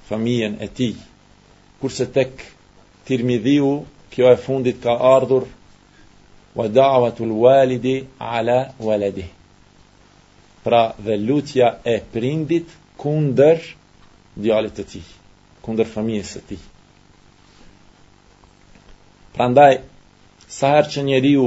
familjen 0.07 0.55
e 0.59 0.67
ti. 0.77 0.89
Kurse 1.81 2.05
tek 2.17 2.29
tirmidhiu, 3.05 3.71
kjo 4.11 4.25
e 4.31 4.35
fundit 4.45 4.77
ka 4.83 4.93
ardhur, 5.15 5.43
wa 6.57 6.65
daavatul 6.77 7.31
walidi 7.43 7.97
ala 8.37 8.59
waladi. 8.87 9.25
Pra 10.65 10.83
dhe 11.05 11.15
lutja 11.27 11.67
e 11.83 11.95
prindit 12.13 12.67
kunder 13.01 13.59
djallit 14.43 14.73
të 14.79 14.83
ti, 14.91 15.01
kunder 15.63 15.87
familjes 15.95 16.31
të 16.37 16.41
ti. 16.49 16.57
Pra 19.35 19.45
ndaj, 19.51 19.73
saher 20.59 20.85
që 20.93 20.99
njeriu 21.09 21.45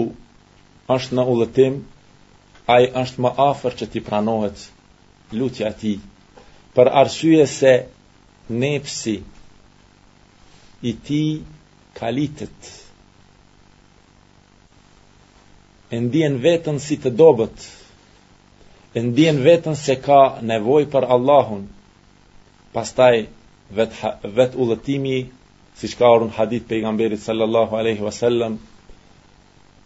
është 0.97 1.15
në 1.17 1.25
ullëtim, 1.33 1.75
a 2.73 2.77
i 2.85 2.93
është 3.03 3.19
më 3.25 3.31
afer 3.51 3.73
që 3.79 3.89
ti 3.93 4.01
pranohet 4.09 4.59
lutja 5.39 5.71
ti, 5.81 5.93
për 6.77 6.93
arsye 7.03 7.47
se 7.59 7.73
nepsi 8.51 9.21
i 10.83 10.95
ti 11.03 11.43
kalitet 11.93 12.71
e 15.91 15.99
ndjen 16.01 16.37
vetën 16.43 16.79
si 16.79 16.97
të 17.03 17.11
dobet 17.19 17.67
e 18.95 19.01
ndjen 19.03 19.41
vetën 19.45 19.77
se 19.85 19.95
ka 20.05 20.21
nevoj 20.51 20.87
për 20.93 21.07
Allahun 21.15 21.65
pastaj 22.75 23.17
vet, 23.75 23.95
vet 24.39 24.55
ullëtimi 24.63 25.17
si 25.79 25.89
shka 25.93 26.11
orën 26.17 26.33
hadith 26.37 26.67
pe 26.69 26.75
i 26.81 26.83
gamberit 26.87 27.23
sallallahu 27.23 27.77
aleyhi 27.81 28.03
wasallam 28.09 28.59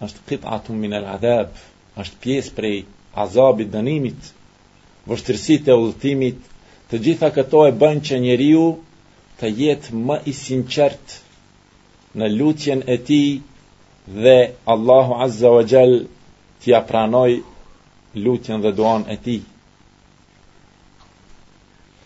është 0.05 0.25
kitë 0.31 0.49
atum 0.57 0.81
min 0.81 0.93
el 1.01 1.07
adab 1.17 1.49
është 2.03 2.21
pjesë 2.25 2.55
prej 2.57 2.77
azabit 3.27 3.69
dënimit 3.77 4.33
vështërsit 5.11 5.69
e 5.71 5.77
ullëtimit 5.83 6.53
Të 6.95 6.99
gjitha 7.05 7.29
këto 7.37 7.61
e 7.67 7.71
bën 7.79 8.01
që 8.07 8.19
njeriu 8.25 8.65
të 9.41 9.49
jetë 9.61 10.01
më 10.09 10.17
i 10.31 10.33
sinqert 10.41 11.15
në 12.21 12.29
lutjen 12.35 12.85
e 12.95 12.95
tij 13.09 13.31
dhe 14.25 14.35
Allahu 14.75 15.17
Azza 15.27 15.51
wa 15.57 15.65
Jall 15.73 15.95
t'i 16.61 16.77
apranoj 16.81 17.31
lutjen 18.27 18.63
dhe 18.67 18.73
duan 18.79 19.03
e 19.15 19.17
tij. 19.25 19.41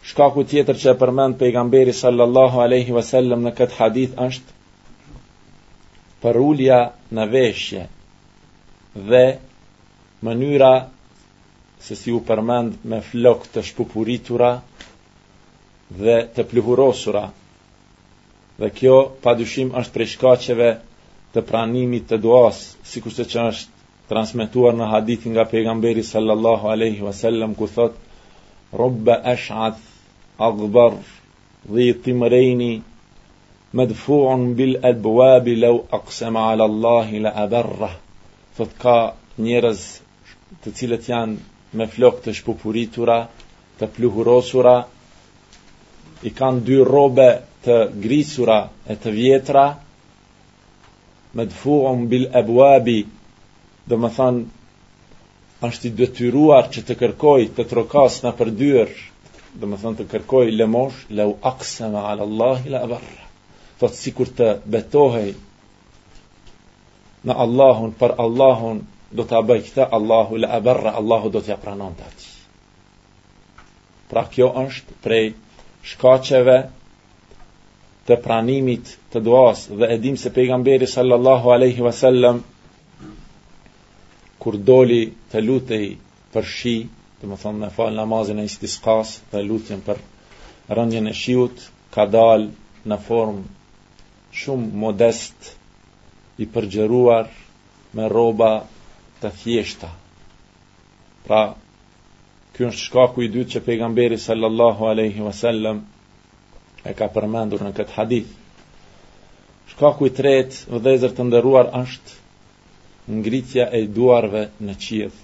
Shkaku 0.09 0.41
tjetër 0.51 0.77
që 0.81 0.89
e 0.95 0.99
përmend 1.05 1.37
pejgamberi 1.43 1.93
sallallahu 2.03 2.57
alaihi 2.65 2.97
wasallam 2.99 3.41
në 3.45 3.53
këtë 3.61 3.79
hadith 3.83 4.15
është 4.29 4.57
për 6.25 6.41
ullja 6.49 6.81
në 7.19 7.29
veshje 7.35 7.83
dhe 9.13 9.25
mënyra 10.27 10.73
se 11.87 11.95
si 12.01 12.11
u 12.21 12.25
përmend 12.33 12.81
me 12.91 12.99
flok 13.13 13.45
të 13.53 13.63
shpupuritura 13.71 14.49
dhe 15.97 16.15
të 16.37 16.43
pluhurosura. 16.49 17.23
Dhe 18.59 18.69
kjo 18.79 18.97
pa 19.23 19.35
dyshim 19.39 19.71
është 19.81 19.93
prej 19.97 20.09
shkaqeve 20.15 20.71
të 21.35 21.43
pranimit 21.51 22.07
të 22.11 22.19
duas, 22.25 22.59
si 22.91 23.01
kushtë 23.05 23.27
që 23.33 23.45
është 23.53 23.87
transmituar 24.13 24.77
në 24.77 24.89
hadithin 24.93 25.33
nga 25.35 25.45
pejgamberi 25.51 26.03
sallallahu 26.03 26.71
aleyhi 26.75 27.05
wasallam, 27.09 27.55
ku 27.57 27.67
thot, 27.75 27.95
Robbe 28.79 29.15
ashat 29.33 29.79
agbar 30.47 30.97
dhe 31.73 31.85
i 31.91 31.95
timrejni, 32.07 32.75
medfuon 33.81 34.43
bil 34.59 34.75
edbuabi 34.91 35.55
lau 35.63 35.73
aksema 36.01 36.43
ala 36.51 36.67
Allahi 36.71 37.23
la 37.27 37.33
abarra. 37.45 37.89
Thot 38.57 38.75
ka 38.83 38.97
njërez 39.39 39.81
të 40.65 40.75
cilët 40.81 41.09
janë 41.13 41.77
me 41.81 41.87
flok 41.95 42.21
të 42.25 42.35
shpupuritura, 42.41 43.19
të 43.79 43.89
pluhurosura, 43.97 44.77
i 46.27 46.31
kanë 46.35 46.65
dy 46.67 46.79
robe 46.87 47.27
të 47.67 47.77
grisura 48.05 48.57
e 48.91 48.97
të 49.03 49.13
vjetra, 49.15 49.67
me 51.39 51.45
dëfuëm 51.51 52.07
bil 52.11 52.25
e 52.35 52.43
buabi, 52.49 53.01
dhe 53.89 53.97
më 53.99 54.11
thanë, 54.17 54.45
është 55.69 55.89
i 55.89 55.93
dëtyruar 55.99 56.69
që 56.75 56.83
të 56.89 56.97
kërkoj 57.01 57.41
të 57.57 57.67
trokas 57.71 58.21
në 58.25 58.33
përdyrë, 58.41 58.99
dhe 59.59 59.67
më 59.71 59.79
thanë 59.83 59.99
të 60.01 60.07
kërkoj 60.15 60.45
le 60.55 60.67
mosh, 60.75 60.99
le 61.19 61.29
u 61.33 61.35
aksa 61.53 61.89
me 61.95 62.03
ala 62.11 62.27
Allah 62.29 62.67
i 62.69 62.73
la 62.75 62.83
barra, 62.93 63.27
të 63.79 63.89
të 63.89 64.31
të 64.39 64.51
betohej 64.75 65.31
në 67.27 67.35
Allahun, 67.45 67.93
për 68.01 68.15
Allahun, 68.25 68.83
do 69.19 69.25
të 69.25 69.35
abaj 69.39 69.59
këta 69.67 69.85
Allahu 69.99 70.37
le 70.37 70.47
e 70.61 70.77
Allahu 71.01 71.31
do 71.37 71.41
të 71.41 71.49
ja 71.51 71.57
pranon 71.63 71.95
të 71.97 72.05
ati. 72.07 72.27
Pra 74.11 74.23
kjo 74.33 74.51
është 74.67 74.97
prej 75.07 75.25
shkaqeve 75.91 76.57
të 78.09 78.17
pranimit 78.25 78.91
të 79.13 79.23
duas 79.29 79.63
dhe 79.81 79.89
edhim 79.97 80.17
se 80.23 80.33
pejgamberi 80.39 80.89
sallallahu 80.95 81.53
aleyhi 81.57 81.85
wasallam 81.87 82.41
kur 84.43 84.57
doli 84.73 85.01
të 85.33 85.43
lutej 85.49 85.87
për 86.35 86.49
shi 86.57 86.75
të 87.21 87.29
më 87.31 87.39
thonë 87.45 87.61
me 87.65 87.71
falë 87.77 87.97
namazin 88.01 88.43
e 88.43 88.47
istisqas 88.51 89.15
dhe 89.33 89.45
lutjen 89.51 89.85
për 89.89 90.03
rëndjen 90.79 91.11
e 91.13 91.15
shiut 91.23 91.65
ka 91.97 92.07
dal 92.17 92.47
në 92.93 92.99
form 93.09 93.39
shumë 94.43 94.69
modest 94.85 95.53
i 96.45 96.49
përgjeruar 96.57 97.33
me 97.99 98.11
roba 98.19 98.53
të 99.23 99.33
thjeshta 99.41 99.93
pra 101.29 101.43
Ky 102.59 102.65
është 102.67 102.85
shkaku 102.89 103.23
i 103.23 103.27
dytë 103.33 103.51
që 103.53 103.61
pejgamberi 103.67 104.17
sallallahu 104.21 104.87
alaihi 104.93 105.23
wasallam 105.25 105.83
e 106.83 106.95
ka 107.01 107.07
përmendur 107.17 107.61
në 107.63 107.71
këtë 107.77 107.95
hadith. 107.97 108.33
Shkaku 109.75 110.09
i 110.09 110.13
tretë, 110.17 110.57
vëllezër 110.73 111.15
të 111.19 111.27
nderuar, 111.29 111.71
është 111.81 113.21
ngritja 113.21 113.69
e 113.79 113.85
duarve 114.01 114.43
në 114.67 114.75
qiell. 114.87 115.15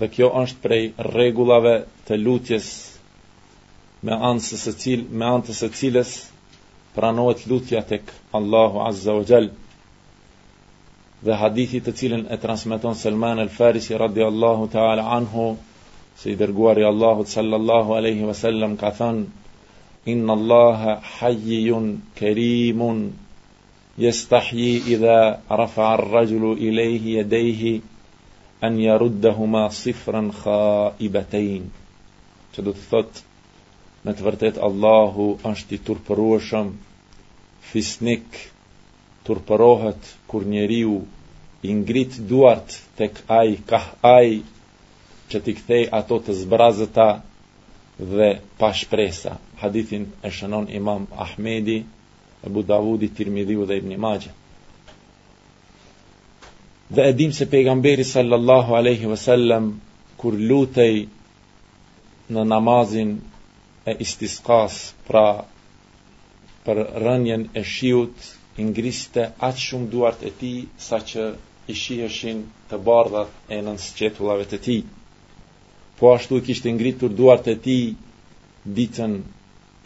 Dhe 0.00 0.08
kjo 0.16 0.30
është 0.46 0.64
prej 0.64 0.80
rregullave 1.10 1.74
të 2.08 2.20
lutjes 2.24 2.70
me 4.08 4.16
anë 4.30 4.46
së 4.48 4.62
së 4.64 4.96
me 5.20 5.28
anë 5.36 5.46
të 5.50 5.58
së 5.60 5.70
cilës 5.82 6.14
pranohet 6.96 7.44
lutja 7.52 7.84
tek 7.92 8.16
Allahu 8.40 8.86
Azza 8.88 9.12
wa 9.18 9.28
Jall. 9.32 9.50
Dhe 11.28 11.36
hadithi 11.44 11.84
të 11.84 11.98
cilën 12.02 12.24
e 12.36 12.40
transmeton 12.46 12.94
Salman 13.04 13.44
al-Farisi 13.44 14.00
radhiyallahu 14.06 14.70
ta'ala 14.76 15.10
anhu 15.18 15.50
se 16.20 16.28
i 16.30 16.34
dërguar 16.40 16.76
i 16.80 16.84
Allahut 16.86 17.28
sallallahu 17.32 17.92
aleyhi 17.98 18.26
ve 18.30 18.34
sellem 18.40 18.74
ka 18.82 18.90
than 18.98 19.20
Inna 20.12 20.34
Allaha 20.38 20.92
hajjijun 21.18 21.86
kerimun, 22.18 23.00
jes 24.02 24.20
të 24.30 24.40
hji 24.48 24.72
i 24.92 24.96
dhe 25.02 25.14
rafar 25.60 26.02
rajlu 26.12 26.50
i 26.58 26.70
lejhi 26.78 27.14
e 27.20 27.24
dejhi, 27.32 27.72
en 28.68 28.78
jaruddahuma 28.82 29.64
kha 30.42 30.60
i 30.98 31.08
betejn. 31.16 31.64
Që 32.52 32.60
thot, 32.90 33.12
me 34.04 34.12
të 34.16 34.24
vërtet 34.28 34.56
Allahu 34.68 35.26
është 35.52 35.78
i 35.78 35.80
fisnik, 37.70 38.28
turpërohet 39.26 40.04
kur 40.30 40.44
njeriu 40.54 40.96
i 41.70 41.76
duart 42.32 42.70
tek 43.00 43.14
aj, 43.40 43.48
kah 43.70 43.86
aj, 44.16 44.26
që 45.32 45.38
t'i 45.46 45.52
kthej 45.58 45.82
ato 45.98 46.16
të 46.26 46.34
zbrazëta 46.42 47.06
dhe 48.12 48.28
pa 48.60 48.68
shpresa. 48.80 49.32
Hadithin 49.62 50.04
e 50.26 50.32
shënon 50.38 50.66
Imam 50.78 51.02
Ahmedi, 51.26 51.78
Abu 52.48 52.62
Davudi, 52.72 53.08
Tirmidhiu 53.18 53.66
dhe 53.68 53.76
Ibn 53.82 53.94
Majah. 54.06 54.34
Dhe 56.94 57.02
edhim 57.12 57.32
se 57.38 57.46
pejgamberi 57.52 58.04
sallallahu 58.14 58.70
aleyhi 58.80 59.10
vësallem, 59.12 59.70
kur 60.20 60.32
lutej 60.52 60.96
në 62.36 62.44
namazin 62.54 63.10
e 63.92 63.96
istiskas, 64.06 64.80
pra 65.08 65.26
për 66.66 66.82
rënjen 67.06 67.46
e 67.54 67.62
shiut, 67.74 68.28
ingriste 68.64 69.28
atë 69.48 69.64
shumë 69.68 69.88
duart 69.94 70.24
e 70.30 70.34
ti, 70.40 70.52
sa 70.88 70.98
që 71.10 71.30
i 71.72 71.76
shiheshin 71.84 72.42
të 72.70 72.80
bardhat 72.88 73.52
e 73.56 73.60
nën 73.68 73.78
sqetullave 73.86 74.48
të 74.50 74.58
ti 74.66 74.78
po 76.00 76.08
ashtu 76.16 76.34
e 76.40 76.42
kishtë 76.46 76.68
ngritur 76.74 77.12
duart 77.18 77.44
e 77.52 77.54
tij 77.64 77.82
ditën 78.76 79.12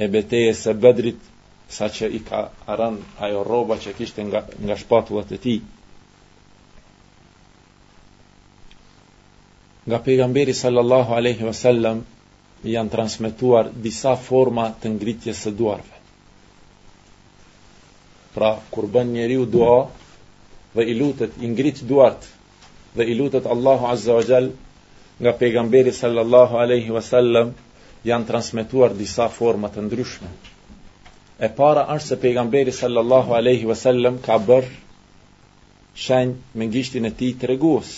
e 0.04 0.06
betejës 0.14 0.60
së 0.64 0.72
Bedrit, 0.82 1.18
saqë 1.76 2.06
i 2.18 2.20
ka 2.28 2.40
aran 2.72 2.96
ajo 3.26 3.40
roba 3.50 3.76
që 3.82 3.90
kishte 3.98 4.20
nga 4.28 4.40
nga 4.64 4.76
shpatullat 4.82 5.30
e 5.36 5.38
tij. 5.46 5.60
Nga 9.88 9.98
pejgamberi 10.04 10.54
sallallahu 10.62 11.10
alaihi 11.18 11.44
wasallam 11.50 11.96
janë 12.74 12.92
transmetuar 12.96 13.66
disa 13.86 14.12
forma 14.28 14.64
të 14.82 14.86
ngritjes 14.94 15.38
së 15.46 15.50
duarve. 15.58 15.96
Pra, 18.34 18.50
kur 18.72 18.86
bën 18.94 19.10
njeriu 19.16 19.44
dua 19.54 19.76
dhe 20.74 20.82
i 20.92 20.94
lutet, 21.00 21.32
i 21.44 21.50
ngrit 21.52 21.78
duart 21.90 22.22
dhe 22.96 23.04
i 23.12 23.18
lutet 23.18 23.46
Allahu 23.56 23.84
azza 23.96 24.12
wa 24.16 24.24
jall 24.30 24.48
nga 25.20 25.32
pejgamberi 25.32 25.92
sallallahu 25.92 26.56
alaihi 26.58 26.90
wasallam 26.90 27.52
janë 28.04 28.26
transmetuar 28.26 28.94
disa 28.98 29.28
forma 29.28 29.68
të 29.70 29.80
ndryshme. 29.86 30.28
E 31.38 31.48
para 31.56 31.84
është 31.96 32.08
se 32.10 32.18
pejgamberi 32.24 32.70
sallallahu 32.72 33.34
alaihi 33.38 33.64
wasallam 33.70 34.18
ka 34.24 34.38
bërë 34.48 34.72
shenjë 36.06 36.58
me 36.58 36.66
ngishtin 36.66 37.06
e 37.06 37.12
tij 37.20 37.36
tregues. 37.42 37.90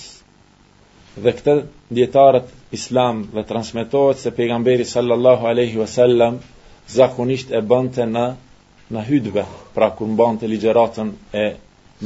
Dhe 1.16 1.32
këtë 1.38 1.54
dietarët 1.98 2.50
islam 2.78 3.22
dhe 3.34 3.42
transmetohet 3.52 4.18
se 4.20 4.30
pejgamberi 4.38 4.84
sallallahu 4.84 5.48
alaihi 5.52 5.76
wasallam 5.82 6.38
zakonisht 6.96 7.50
e 7.52 7.60
bënte 7.70 8.04
në 8.04 8.26
në 8.94 9.02
hydbe, 9.08 9.42
pra 9.74 9.88
kur 9.98 10.06
mbante 10.06 10.46
ligjëratën 10.46 11.08
e 11.34 11.46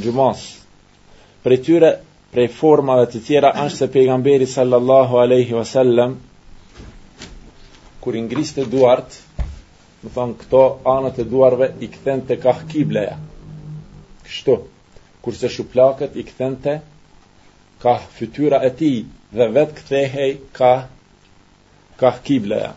xhumas. 0.01 0.45
Për 1.43 1.57
tyre 1.67 1.89
prej 2.31 2.47
formave 2.55 3.09
të 3.11 3.19
tjera 3.27 3.49
është 3.65 3.77
se 3.77 3.87
pejgamberi 3.93 4.45
sallallahu 4.47 5.17
aleyhi 5.19 5.55
wasallam 5.57 6.13
kur 8.03 8.15
i 8.17 8.21
të 8.29 8.65
duart 8.71 9.17
më 10.03 10.11
thonë 10.13 10.37
këto 10.43 10.61
anët 10.93 11.19
e 11.21 11.25
duarve 11.33 11.67
i 11.85 11.89
këthen 11.95 12.23
të 12.29 12.37
kah 12.45 12.61
kibleja 12.71 13.17
kështu 14.27 14.55
kurse 15.25 15.51
shuplakët 15.57 16.15
i 16.15 16.23
këthen 16.29 16.55
të 16.63 16.77
fytyra 18.15 18.61
e 18.67 18.71
ti 18.79 18.91
dhe 19.35 19.49
vetë 19.57 19.75
këthehej 19.81 20.31
Ka 20.57 20.71
kah 21.99 22.17
kibleja 22.25 22.71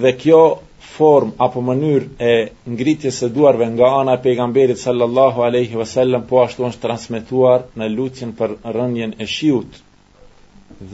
dhe 0.00 0.12
kjo 0.22 0.40
form 0.80 1.32
apo 1.36 1.60
mënyrë 1.62 2.08
e 2.28 2.34
ngritjes 2.72 3.18
së 3.20 3.28
duarve 3.34 3.66
nga 3.74 3.88
ana 4.00 4.14
e 4.16 4.22
pejgamberit 4.22 4.78
sallallahu 4.80 5.42
alaihi 5.46 5.76
wasallam 5.80 6.22
po 6.30 6.40
ashtu 6.42 6.64
është 6.68 6.82
transmetuar 6.84 7.66
në 7.76 7.88
lutjen 7.96 8.32
për 8.38 8.54
rënjen 8.76 9.12
e 9.22 9.26
shiut 9.26 9.76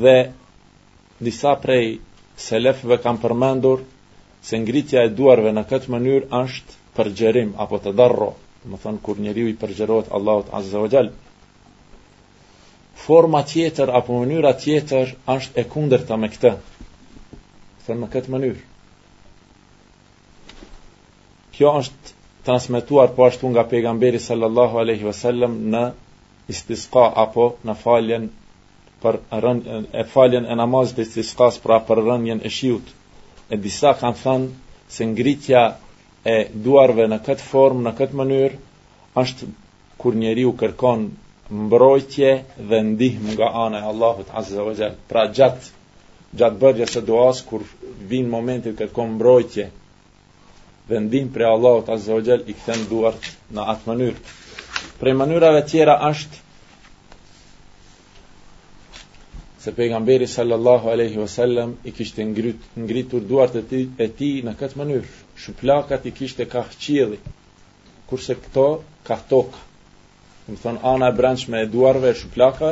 dhe 0.00 0.16
disa 1.28 1.54
prej 1.62 1.84
selefëve 2.48 2.98
kanë 3.04 3.22
përmendur 3.22 3.78
se 4.48 4.58
ngritja 4.64 5.04
e 5.06 5.12
duarve 5.20 5.52
në 5.54 5.62
këtë 5.70 5.92
mënyrë 5.94 6.26
është 6.42 6.76
përgjerim 6.98 7.52
apo 7.64 7.78
të 7.84 7.92
darro, 8.00 8.30
dhe 8.62 8.66
më 8.72 8.78
thënë 8.82 9.02
kur 9.06 9.20
njeri 9.22 9.46
i 9.52 9.56
përgjerot 9.62 10.10
Allahot 10.18 10.48
Azza 10.58 10.78
wa 10.82 10.88
Gjall. 10.92 11.10
Forma 13.06 13.42
tjetër 13.54 13.88
apo 14.00 14.20
mënyra 14.22 14.52
tjetër 14.62 15.14
është 15.36 15.60
e 15.60 15.64
kunder 15.74 16.04
të 16.08 16.18
me 16.22 16.28
këtë, 16.36 16.52
thënë 17.86 18.00
në 18.04 18.08
këtë 18.14 18.32
mënyrë. 18.34 18.62
Kjo 21.56 21.70
është 21.80 22.10
transmetuar 22.46 23.12
po 23.18 23.24
ashtu 23.26 23.48
nga 23.52 23.62
pejgamberi 23.70 24.18
sallallahu 24.22 24.78
alaihi 24.82 25.06
wasallam 25.08 25.54
në 25.74 25.84
istisqa 26.54 27.04
apo 27.22 27.46
në 27.68 27.74
faljen 27.84 28.26
për 29.04 29.16
rën 29.44 29.62
e 30.02 30.04
faljen 30.16 30.48
e 30.52 30.56
namazit 30.60 30.98
të 30.98 31.04
istisqas 31.06 31.58
pra 31.66 31.78
për 31.88 32.02
rënjen 32.08 32.42
e 32.44 32.52
shiut. 32.56 32.90
E 33.52 33.56
disa 33.64 33.94
kanë 34.02 34.20
thënë 34.24 34.92
se 34.96 35.06
ngritja 35.14 35.62
e 36.34 36.36
duarve 36.66 37.08
në 37.14 37.20
këtë 37.30 37.48
formë, 37.52 37.80
në 37.86 37.92
këtë 38.02 38.20
mënyrë 38.20 38.60
është 39.24 39.48
kur 40.04 40.20
njeriu 40.24 40.52
kërkon 40.64 41.08
mbrojtje 41.62 42.34
dhe 42.72 42.82
ndihmë 42.92 43.30
nga 43.38 43.50
ana 43.64 43.80
e 43.80 43.88
Allahut 43.94 44.36
Azza 44.44 44.68
wa 44.68 44.76
Jalla. 44.82 44.98
Pra 45.12 45.24
gjatë 45.40 46.36
gjatë 46.42 46.62
bërgjës 46.66 47.00
e 47.00 47.04
doas, 47.12 47.42
kur 47.48 47.64
vinë 48.12 48.32
momenti 48.36 48.70
këtë 48.74 48.82
kërkon 48.84 49.12
mbrojtje, 49.16 49.70
vendim 50.90 51.28
për 51.34 51.42
Allahut 51.48 51.88
Azza 51.92 52.14
wa 52.14 52.38
i 52.46 52.54
kthen 52.54 52.84
duart 52.90 53.24
në 53.56 53.62
atë 53.72 53.90
mënyrë. 53.90 54.18
Prej 55.00 55.14
mënyrave 55.20 55.62
tjera 55.70 55.96
është 56.10 56.42
se 59.66 59.72
pejgamberi 59.78 60.26
sallallahu 60.34 60.88
alaihi 60.90 61.18
wasallam 61.18 61.72
i 61.84 61.92
kishte 61.92 62.22
ngrit, 62.24 62.56
ngritur 62.76 63.20
duart 63.32 63.56
e 63.56 63.62
tij 63.70 63.88
e 63.98 64.06
ti 64.18 64.30
në 64.46 64.54
këtë 64.60 64.78
mënyrë. 64.80 65.08
Shuplakat 65.42 66.06
i 66.06 66.12
kishte 66.20 66.44
kah 66.52 66.68
qielli, 66.80 67.18
kurse 68.08 68.34
këto 68.42 68.66
ka 69.06 69.16
tokë. 69.28 69.60
Do 70.46 70.54
thonë 70.62 70.84
ana 70.92 71.08
e 71.10 71.12
eduarve 71.12 71.58
e 71.60 71.66
duarve, 71.72 72.12
shuplaka, 72.20 72.70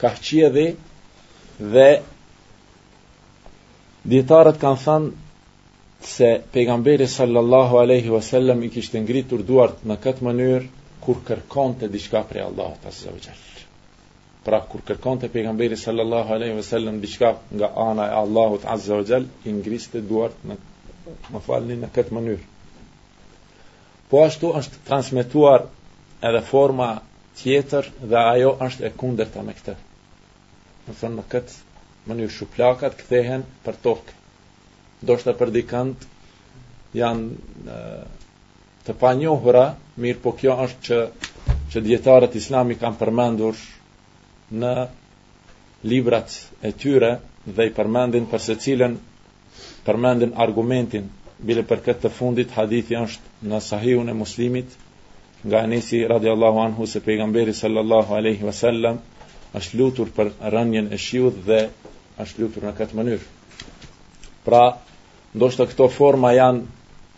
ka 0.00 0.10
qielli 0.24 0.66
dhe 1.74 1.88
djetarët 4.08 4.56
kanë 4.60 4.80
thanë 4.86 5.08
se 6.00 6.42
pejgamberi 6.52 7.06
sallallahu 7.06 7.76
alaihi 7.78 8.08
wasallam 8.08 8.62
i 8.64 8.70
kishtë 8.72 9.02
ngritur 9.04 9.42
duart 9.44 9.82
në 9.86 9.96
këtë 10.02 10.24
mënyrë 10.26 10.60
kur 11.04 11.18
kërkonte 11.28 11.88
diçka 11.92 12.22
prej 12.28 12.44
Allahut 12.46 12.84
azza 12.88 13.10
wa 13.12 13.18
jall. 13.24 13.40
Pra 14.44 14.60
kur 14.72 14.80
kërkonte 14.88 15.28
pejgamberi 15.28 15.76
sallallahu 15.76 16.32
alaihi 16.36 16.56
wasallam 16.56 17.00
diçka 17.04 17.34
nga 17.50 17.68
ana 17.76 18.06
e 18.06 18.14
Allahut 18.22 18.64
azza 18.64 18.96
wa 18.96 19.04
jall, 19.04 19.26
i 19.44 19.52
ngriste 19.52 20.00
duart 20.00 20.40
në 20.48 20.56
më 21.34 21.40
falni 21.46 21.76
në 21.76 21.88
këtë 21.96 22.14
mënyrë. 22.16 22.46
Po 24.10 24.24
ashtu 24.24 24.52
është 24.60 24.80
transmetuar 24.88 25.66
edhe 26.30 26.40
forma 26.48 26.88
tjetër 27.42 27.90
dhe 28.00 28.22
ajo 28.32 28.54
është 28.68 28.86
e 28.88 28.92
të 29.34 29.42
me 29.48 29.52
këtë. 29.60 29.76
Në 30.88 30.94
thënë 31.00 31.16
në 31.20 31.24
këtë 31.34 31.60
mënyrë 32.08 32.34
shuplakat 32.38 32.96
këthehen 33.02 33.44
për 33.64 33.76
tokë 33.84 34.19
ndoshta 35.06 35.32
për 35.40 35.50
dikant 35.54 36.00
janë 36.96 37.70
e, 37.74 37.76
të 38.86 38.96
panjohura, 39.02 39.62
mirë 40.04 40.20
po 40.24 40.32
kjo 40.40 40.56
është 40.66 40.88
që 40.88 41.02
që 41.72 41.82
dietarët 41.86 42.34
islami 42.40 42.74
kanë 42.82 42.98
përmendur 43.00 43.58
në 44.60 44.72
librat 45.92 46.34
e 46.66 46.72
tyre 46.82 47.12
dhe 47.58 47.66
i 47.68 47.72
përmendin 47.78 48.26
për 48.32 48.42
cilën 48.66 48.96
përmendin 49.86 50.34
argumentin 50.44 51.06
bile 51.50 51.62
për 51.70 51.82
këtë 51.86 52.02
të 52.04 52.12
fundit 52.18 52.52
hadithi 52.58 52.98
është 53.00 53.46
në 53.52 53.60
sahihun 53.68 54.10
e 54.12 54.16
muslimit 54.20 54.76
nga 55.48 55.62
Anisi 55.64 56.02
radiallahu 56.10 56.58
anhu 56.66 56.88
se 56.94 57.00
pejgamberi 57.06 57.54
sallallahu 57.62 58.18
aleyhi 58.18 58.44
wasallam 58.44 58.98
është 59.60 59.78
lutur 59.80 60.10
për 60.18 60.34
rënjën 60.56 60.92
e 60.92 60.98
shiut 61.06 61.38
dhe 61.46 61.62
është 62.24 62.42
lutur 62.42 62.66
në 62.68 62.74
këtë 62.82 62.98
mënyrë 62.98 64.36
pra 64.44 64.64
ndoshta 65.34 65.66
këto 65.70 65.86
forma 65.94 66.32
janë 66.34 66.64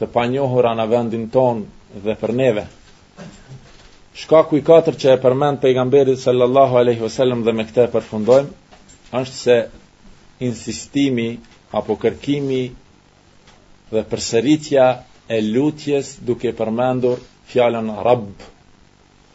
të 0.00 0.06
panjohura 0.14 0.72
në 0.76 0.84
vendin 0.90 1.26
ton 1.32 1.62
dhe 2.04 2.14
për 2.20 2.32
neve. 2.40 2.64
Shkaku 4.22 4.58
i 4.60 4.64
katër 4.66 4.98
që 5.00 5.12
e 5.14 5.20
përmend 5.22 5.60
pejgamberi 5.62 6.16
sallallahu 6.20 6.76
alaihi 6.82 7.04
wasallam 7.06 7.44
dhe 7.46 7.54
me 7.56 7.64
këtë 7.70 7.86
përfundojmë, 7.94 8.52
është 9.20 9.38
se 9.44 9.56
insistimi 10.48 11.28
apo 11.80 11.96
kërkimi 12.04 12.62
dhe 13.94 14.04
përsëritja 14.12 14.84
e 15.36 15.40
lutjes 15.48 16.12
duke 16.28 16.52
përmendur 16.58 17.24
fjalën 17.50 17.88
Rabb, 18.10 18.34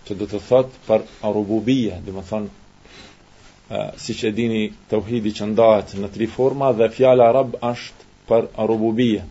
që 0.05 0.17
do 0.21 0.28
të 0.30 0.43
thotë 0.51 0.86
për 0.88 1.07
rububie, 1.39 1.97
do 2.05 2.13
të 2.17 2.25
thonë 2.30 2.47
eh, 2.47 3.89
si 4.03 4.13
që 4.21 4.32
dini 4.38 4.63
të 4.89 5.01
uhidi 5.01 5.34
që 5.39 5.49
ndahet 5.53 5.97
në 6.01 6.11
tri 6.15 6.30
forma 6.38 6.71
dhe 6.80 6.91
fjala 6.97 7.32
Rabb 7.39 7.57
është 7.71 8.05
për 8.32 8.47
arububie. 8.61 9.23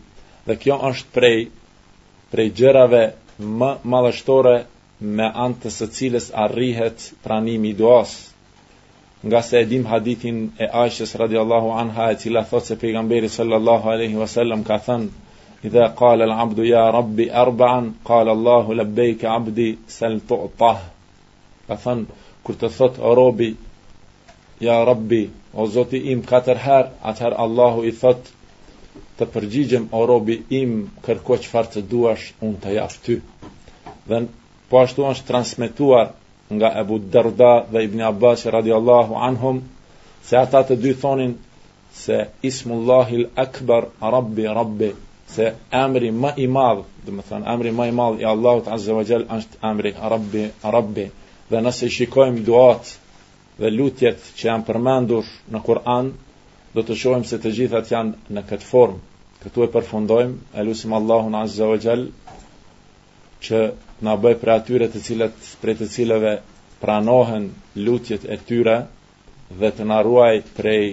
Dhe 0.49 0.57
kjo 0.62 0.76
është 0.90 1.12
prej, 1.16 1.40
prej 2.34 2.49
gjërave 2.61 3.03
më 3.62 3.70
malështore 3.94 4.57
me 5.16 5.26
të 5.62 5.70
së 5.78 5.88
cilës 5.99 6.28
arrihet 6.47 7.07
pranimi 7.26 7.72
duas. 7.80 8.14
Nga 9.26 9.40
se 9.49 9.59
edhim 9.61 9.86
hadithin 9.90 10.38
e 10.64 10.68
Aishës 10.84 11.12
radiallahu 11.22 11.70
anha 11.82 12.09
e 12.14 12.18
cila 12.22 12.42
thot 12.51 12.64
se 12.70 12.76
pejgamberi 12.82 13.28
sallallahu 13.36 13.90
aleyhi 13.94 14.20
wasallam 14.22 14.64
ka 14.68 14.76
thënë 14.88 15.70
Ida 15.70 15.86
qala 15.99 16.26
al-abdu 16.28 16.64
ya 16.68 16.82
rabbi 16.97 17.24
arba'an 17.42 17.86
qala 18.09 18.32
Allahu 18.36 18.74
labbaik 18.80 19.22
abdi 19.34 19.66
sal 19.94 20.18
tu'ta. 20.28 20.72
Ka 21.68 21.76
thënë, 21.84 22.05
kur 22.44 22.59
të 22.61 22.70
thot 22.76 22.99
o 23.11 23.14
robi 23.18 23.49
ya 24.66 24.76
rabbi 24.90 25.20
o 25.62 25.66
zoti 25.76 25.99
im 26.12 26.22
katër 26.32 26.59
her, 26.66 26.84
atëher 27.11 27.34
Allahu 27.47 27.82
i 27.88 27.92
thotë, 28.03 28.36
të 29.20 29.26
përgjigjem 29.34 29.84
o 29.98 30.02
robi 30.08 30.34
im 30.56 30.72
kërko 31.04 31.36
qëfar 31.44 31.68
të 31.74 31.82
duash 31.92 32.24
unë 32.46 32.58
të 32.64 32.72
jafë 32.76 33.04
ty 33.06 33.14
dhe 34.10 34.18
po 34.70 34.80
ashtu 34.82 35.06
është 35.10 35.28
transmituar 35.30 36.10
nga 36.56 36.68
Ebu 36.82 36.98
Darda 37.14 37.52
dhe 37.72 37.84
Ibni 37.86 38.04
Abbas 38.08 38.44
radiallahu 38.56 39.16
anhum 39.28 39.62
se 40.28 40.36
ata 40.40 40.60
të 40.68 40.76
dy 40.84 40.92
thonin 41.04 41.32
se 42.02 42.18
Ismullahil 42.50 43.24
Akbar 43.46 43.88
Rabbi 44.16 44.44
Rabbi 44.60 44.90
se 45.34 45.46
emri 45.82 46.10
më 46.22 46.30
i 46.38 46.46
madh, 46.56 46.82
dhe 47.04 47.10
më 47.16 47.22
thënë 47.28 47.50
emri 47.54 47.72
më 47.78 47.86
i 47.90 47.94
madh 48.00 48.20
i 48.22 48.28
Allahut 48.34 48.68
Azza 48.76 48.94
wa 48.98 49.06
Jall 49.08 49.24
është 49.38 49.56
emri 49.70 49.92
Rabbi 50.12 50.44
Rabbi. 50.76 51.06
Dhe 51.50 51.58
nëse 51.64 51.88
shikojmë 51.96 52.44
duat 52.48 52.92
dhe 53.60 53.68
lutjet 53.76 54.18
që 54.38 54.44
janë 54.50 54.64
përmendur 54.70 55.32
në 55.52 55.60
Kur'an, 55.66 56.12
do 56.77 56.83
të 56.87 56.95
shohim 57.01 57.22
se 57.29 57.37
të 57.43 57.51
gjithat 57.57 57.91
janë 57.91 58.35
në 58.37 58.43
këtë 58.51 58.66
formë. 58.70 58.97
Këtu 59.43 59.64
e 59.66 59.70
përfundojmë, 59.77 60.35
e 60.61 60.64
lusim 60.66 60.93
Allahun 60.97 61.37
Azza 61.43 61.68
wa 61.70 61.79
Jall 61.85 62.03
që 63.47 63.61
na 64.09 64.16
bëj 64.24 64.35
për 64.43 64.53
atyre 64.57 64.89
të 64.93 65.03
cilët 65.07 65.49
për 65.62 65.72
të 65.81 65.89
cilëve 65.95 66.35
pranohen 66.83 67.49
lutjet 67.87 68.27
e 68.29 68.37
tyre 68.49 68.77
dhe 69.61 69.70
të 69.79 69.87
na 69.93 70.03
ruaj 70.09 70.35
prej 70.59 70.85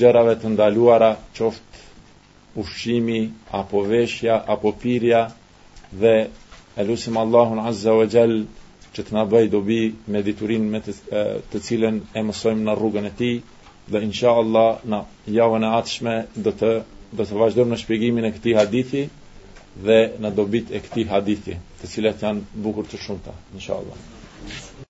gjërave 0.00 0.36
të 0.42 0.52
ndaluara, 0.54 1.10
qoftë 1.34 2.58
ushqimi 2.62 3.18
apo 3.60 3.82
veshja 3.90 4.36
apo 4.54 4.72
pirja 4.82 5.24
dhe 6.02 6.14
e 6.76 6.86
lusim 6.88 7.16
Allahun 7.24 7.58
Azza 7.70 7.92
wa 7.98 8.06
Jall 8.14 8.36
që 8.94 9.00
të 9.06 9.14
na 9.16 9.24
bëj 9.32 9.48
dobi 9.56 9.80
me 10.12 10.22
diturinë 10.28 10.70
me 10.74 10.80
të, 10.86 10.94
të 11.50 11.62
cilën 11.66 12.02
e 12.18 12.22
mësojmë 12.28 12.64
në 12.68 12.78
rrugën 12.78 13.10
e 13.10 13.18
tij 13.22 13.36
dhe 13.92 14.00
insha 14.06 14.30
Allah 14.42 14.70
na 14.92 14.98
javën 15.38 15.64
e 15.66 15.70
atëshme 15.78 16.14
do 16.46 16.52
të 16.62 16.70
do 17.20 17.24
të 17.30 17.38
vazhdojmë 17.40 17.72
në 17.74 17.78
shpjegimin 17.82 18.28
e 18.28 18.32
këtij 18.36 18.54
hadithi 18.58 19.02
dhe 19.88 19.98
na 20.26 20.30
dobit 20.40 20.70
e 20.78 20.82
këtij 20.86 21.08
hadithi, 21.14 21.58
të 21.82 21.90
cilat 21.94 22.22
janë 22.26 22.64
bukur 22.68 22.88
të 22.92 23.02
shumta, 23.06 23.36
insha 23.58 23.80
Allah. 23.82 24.00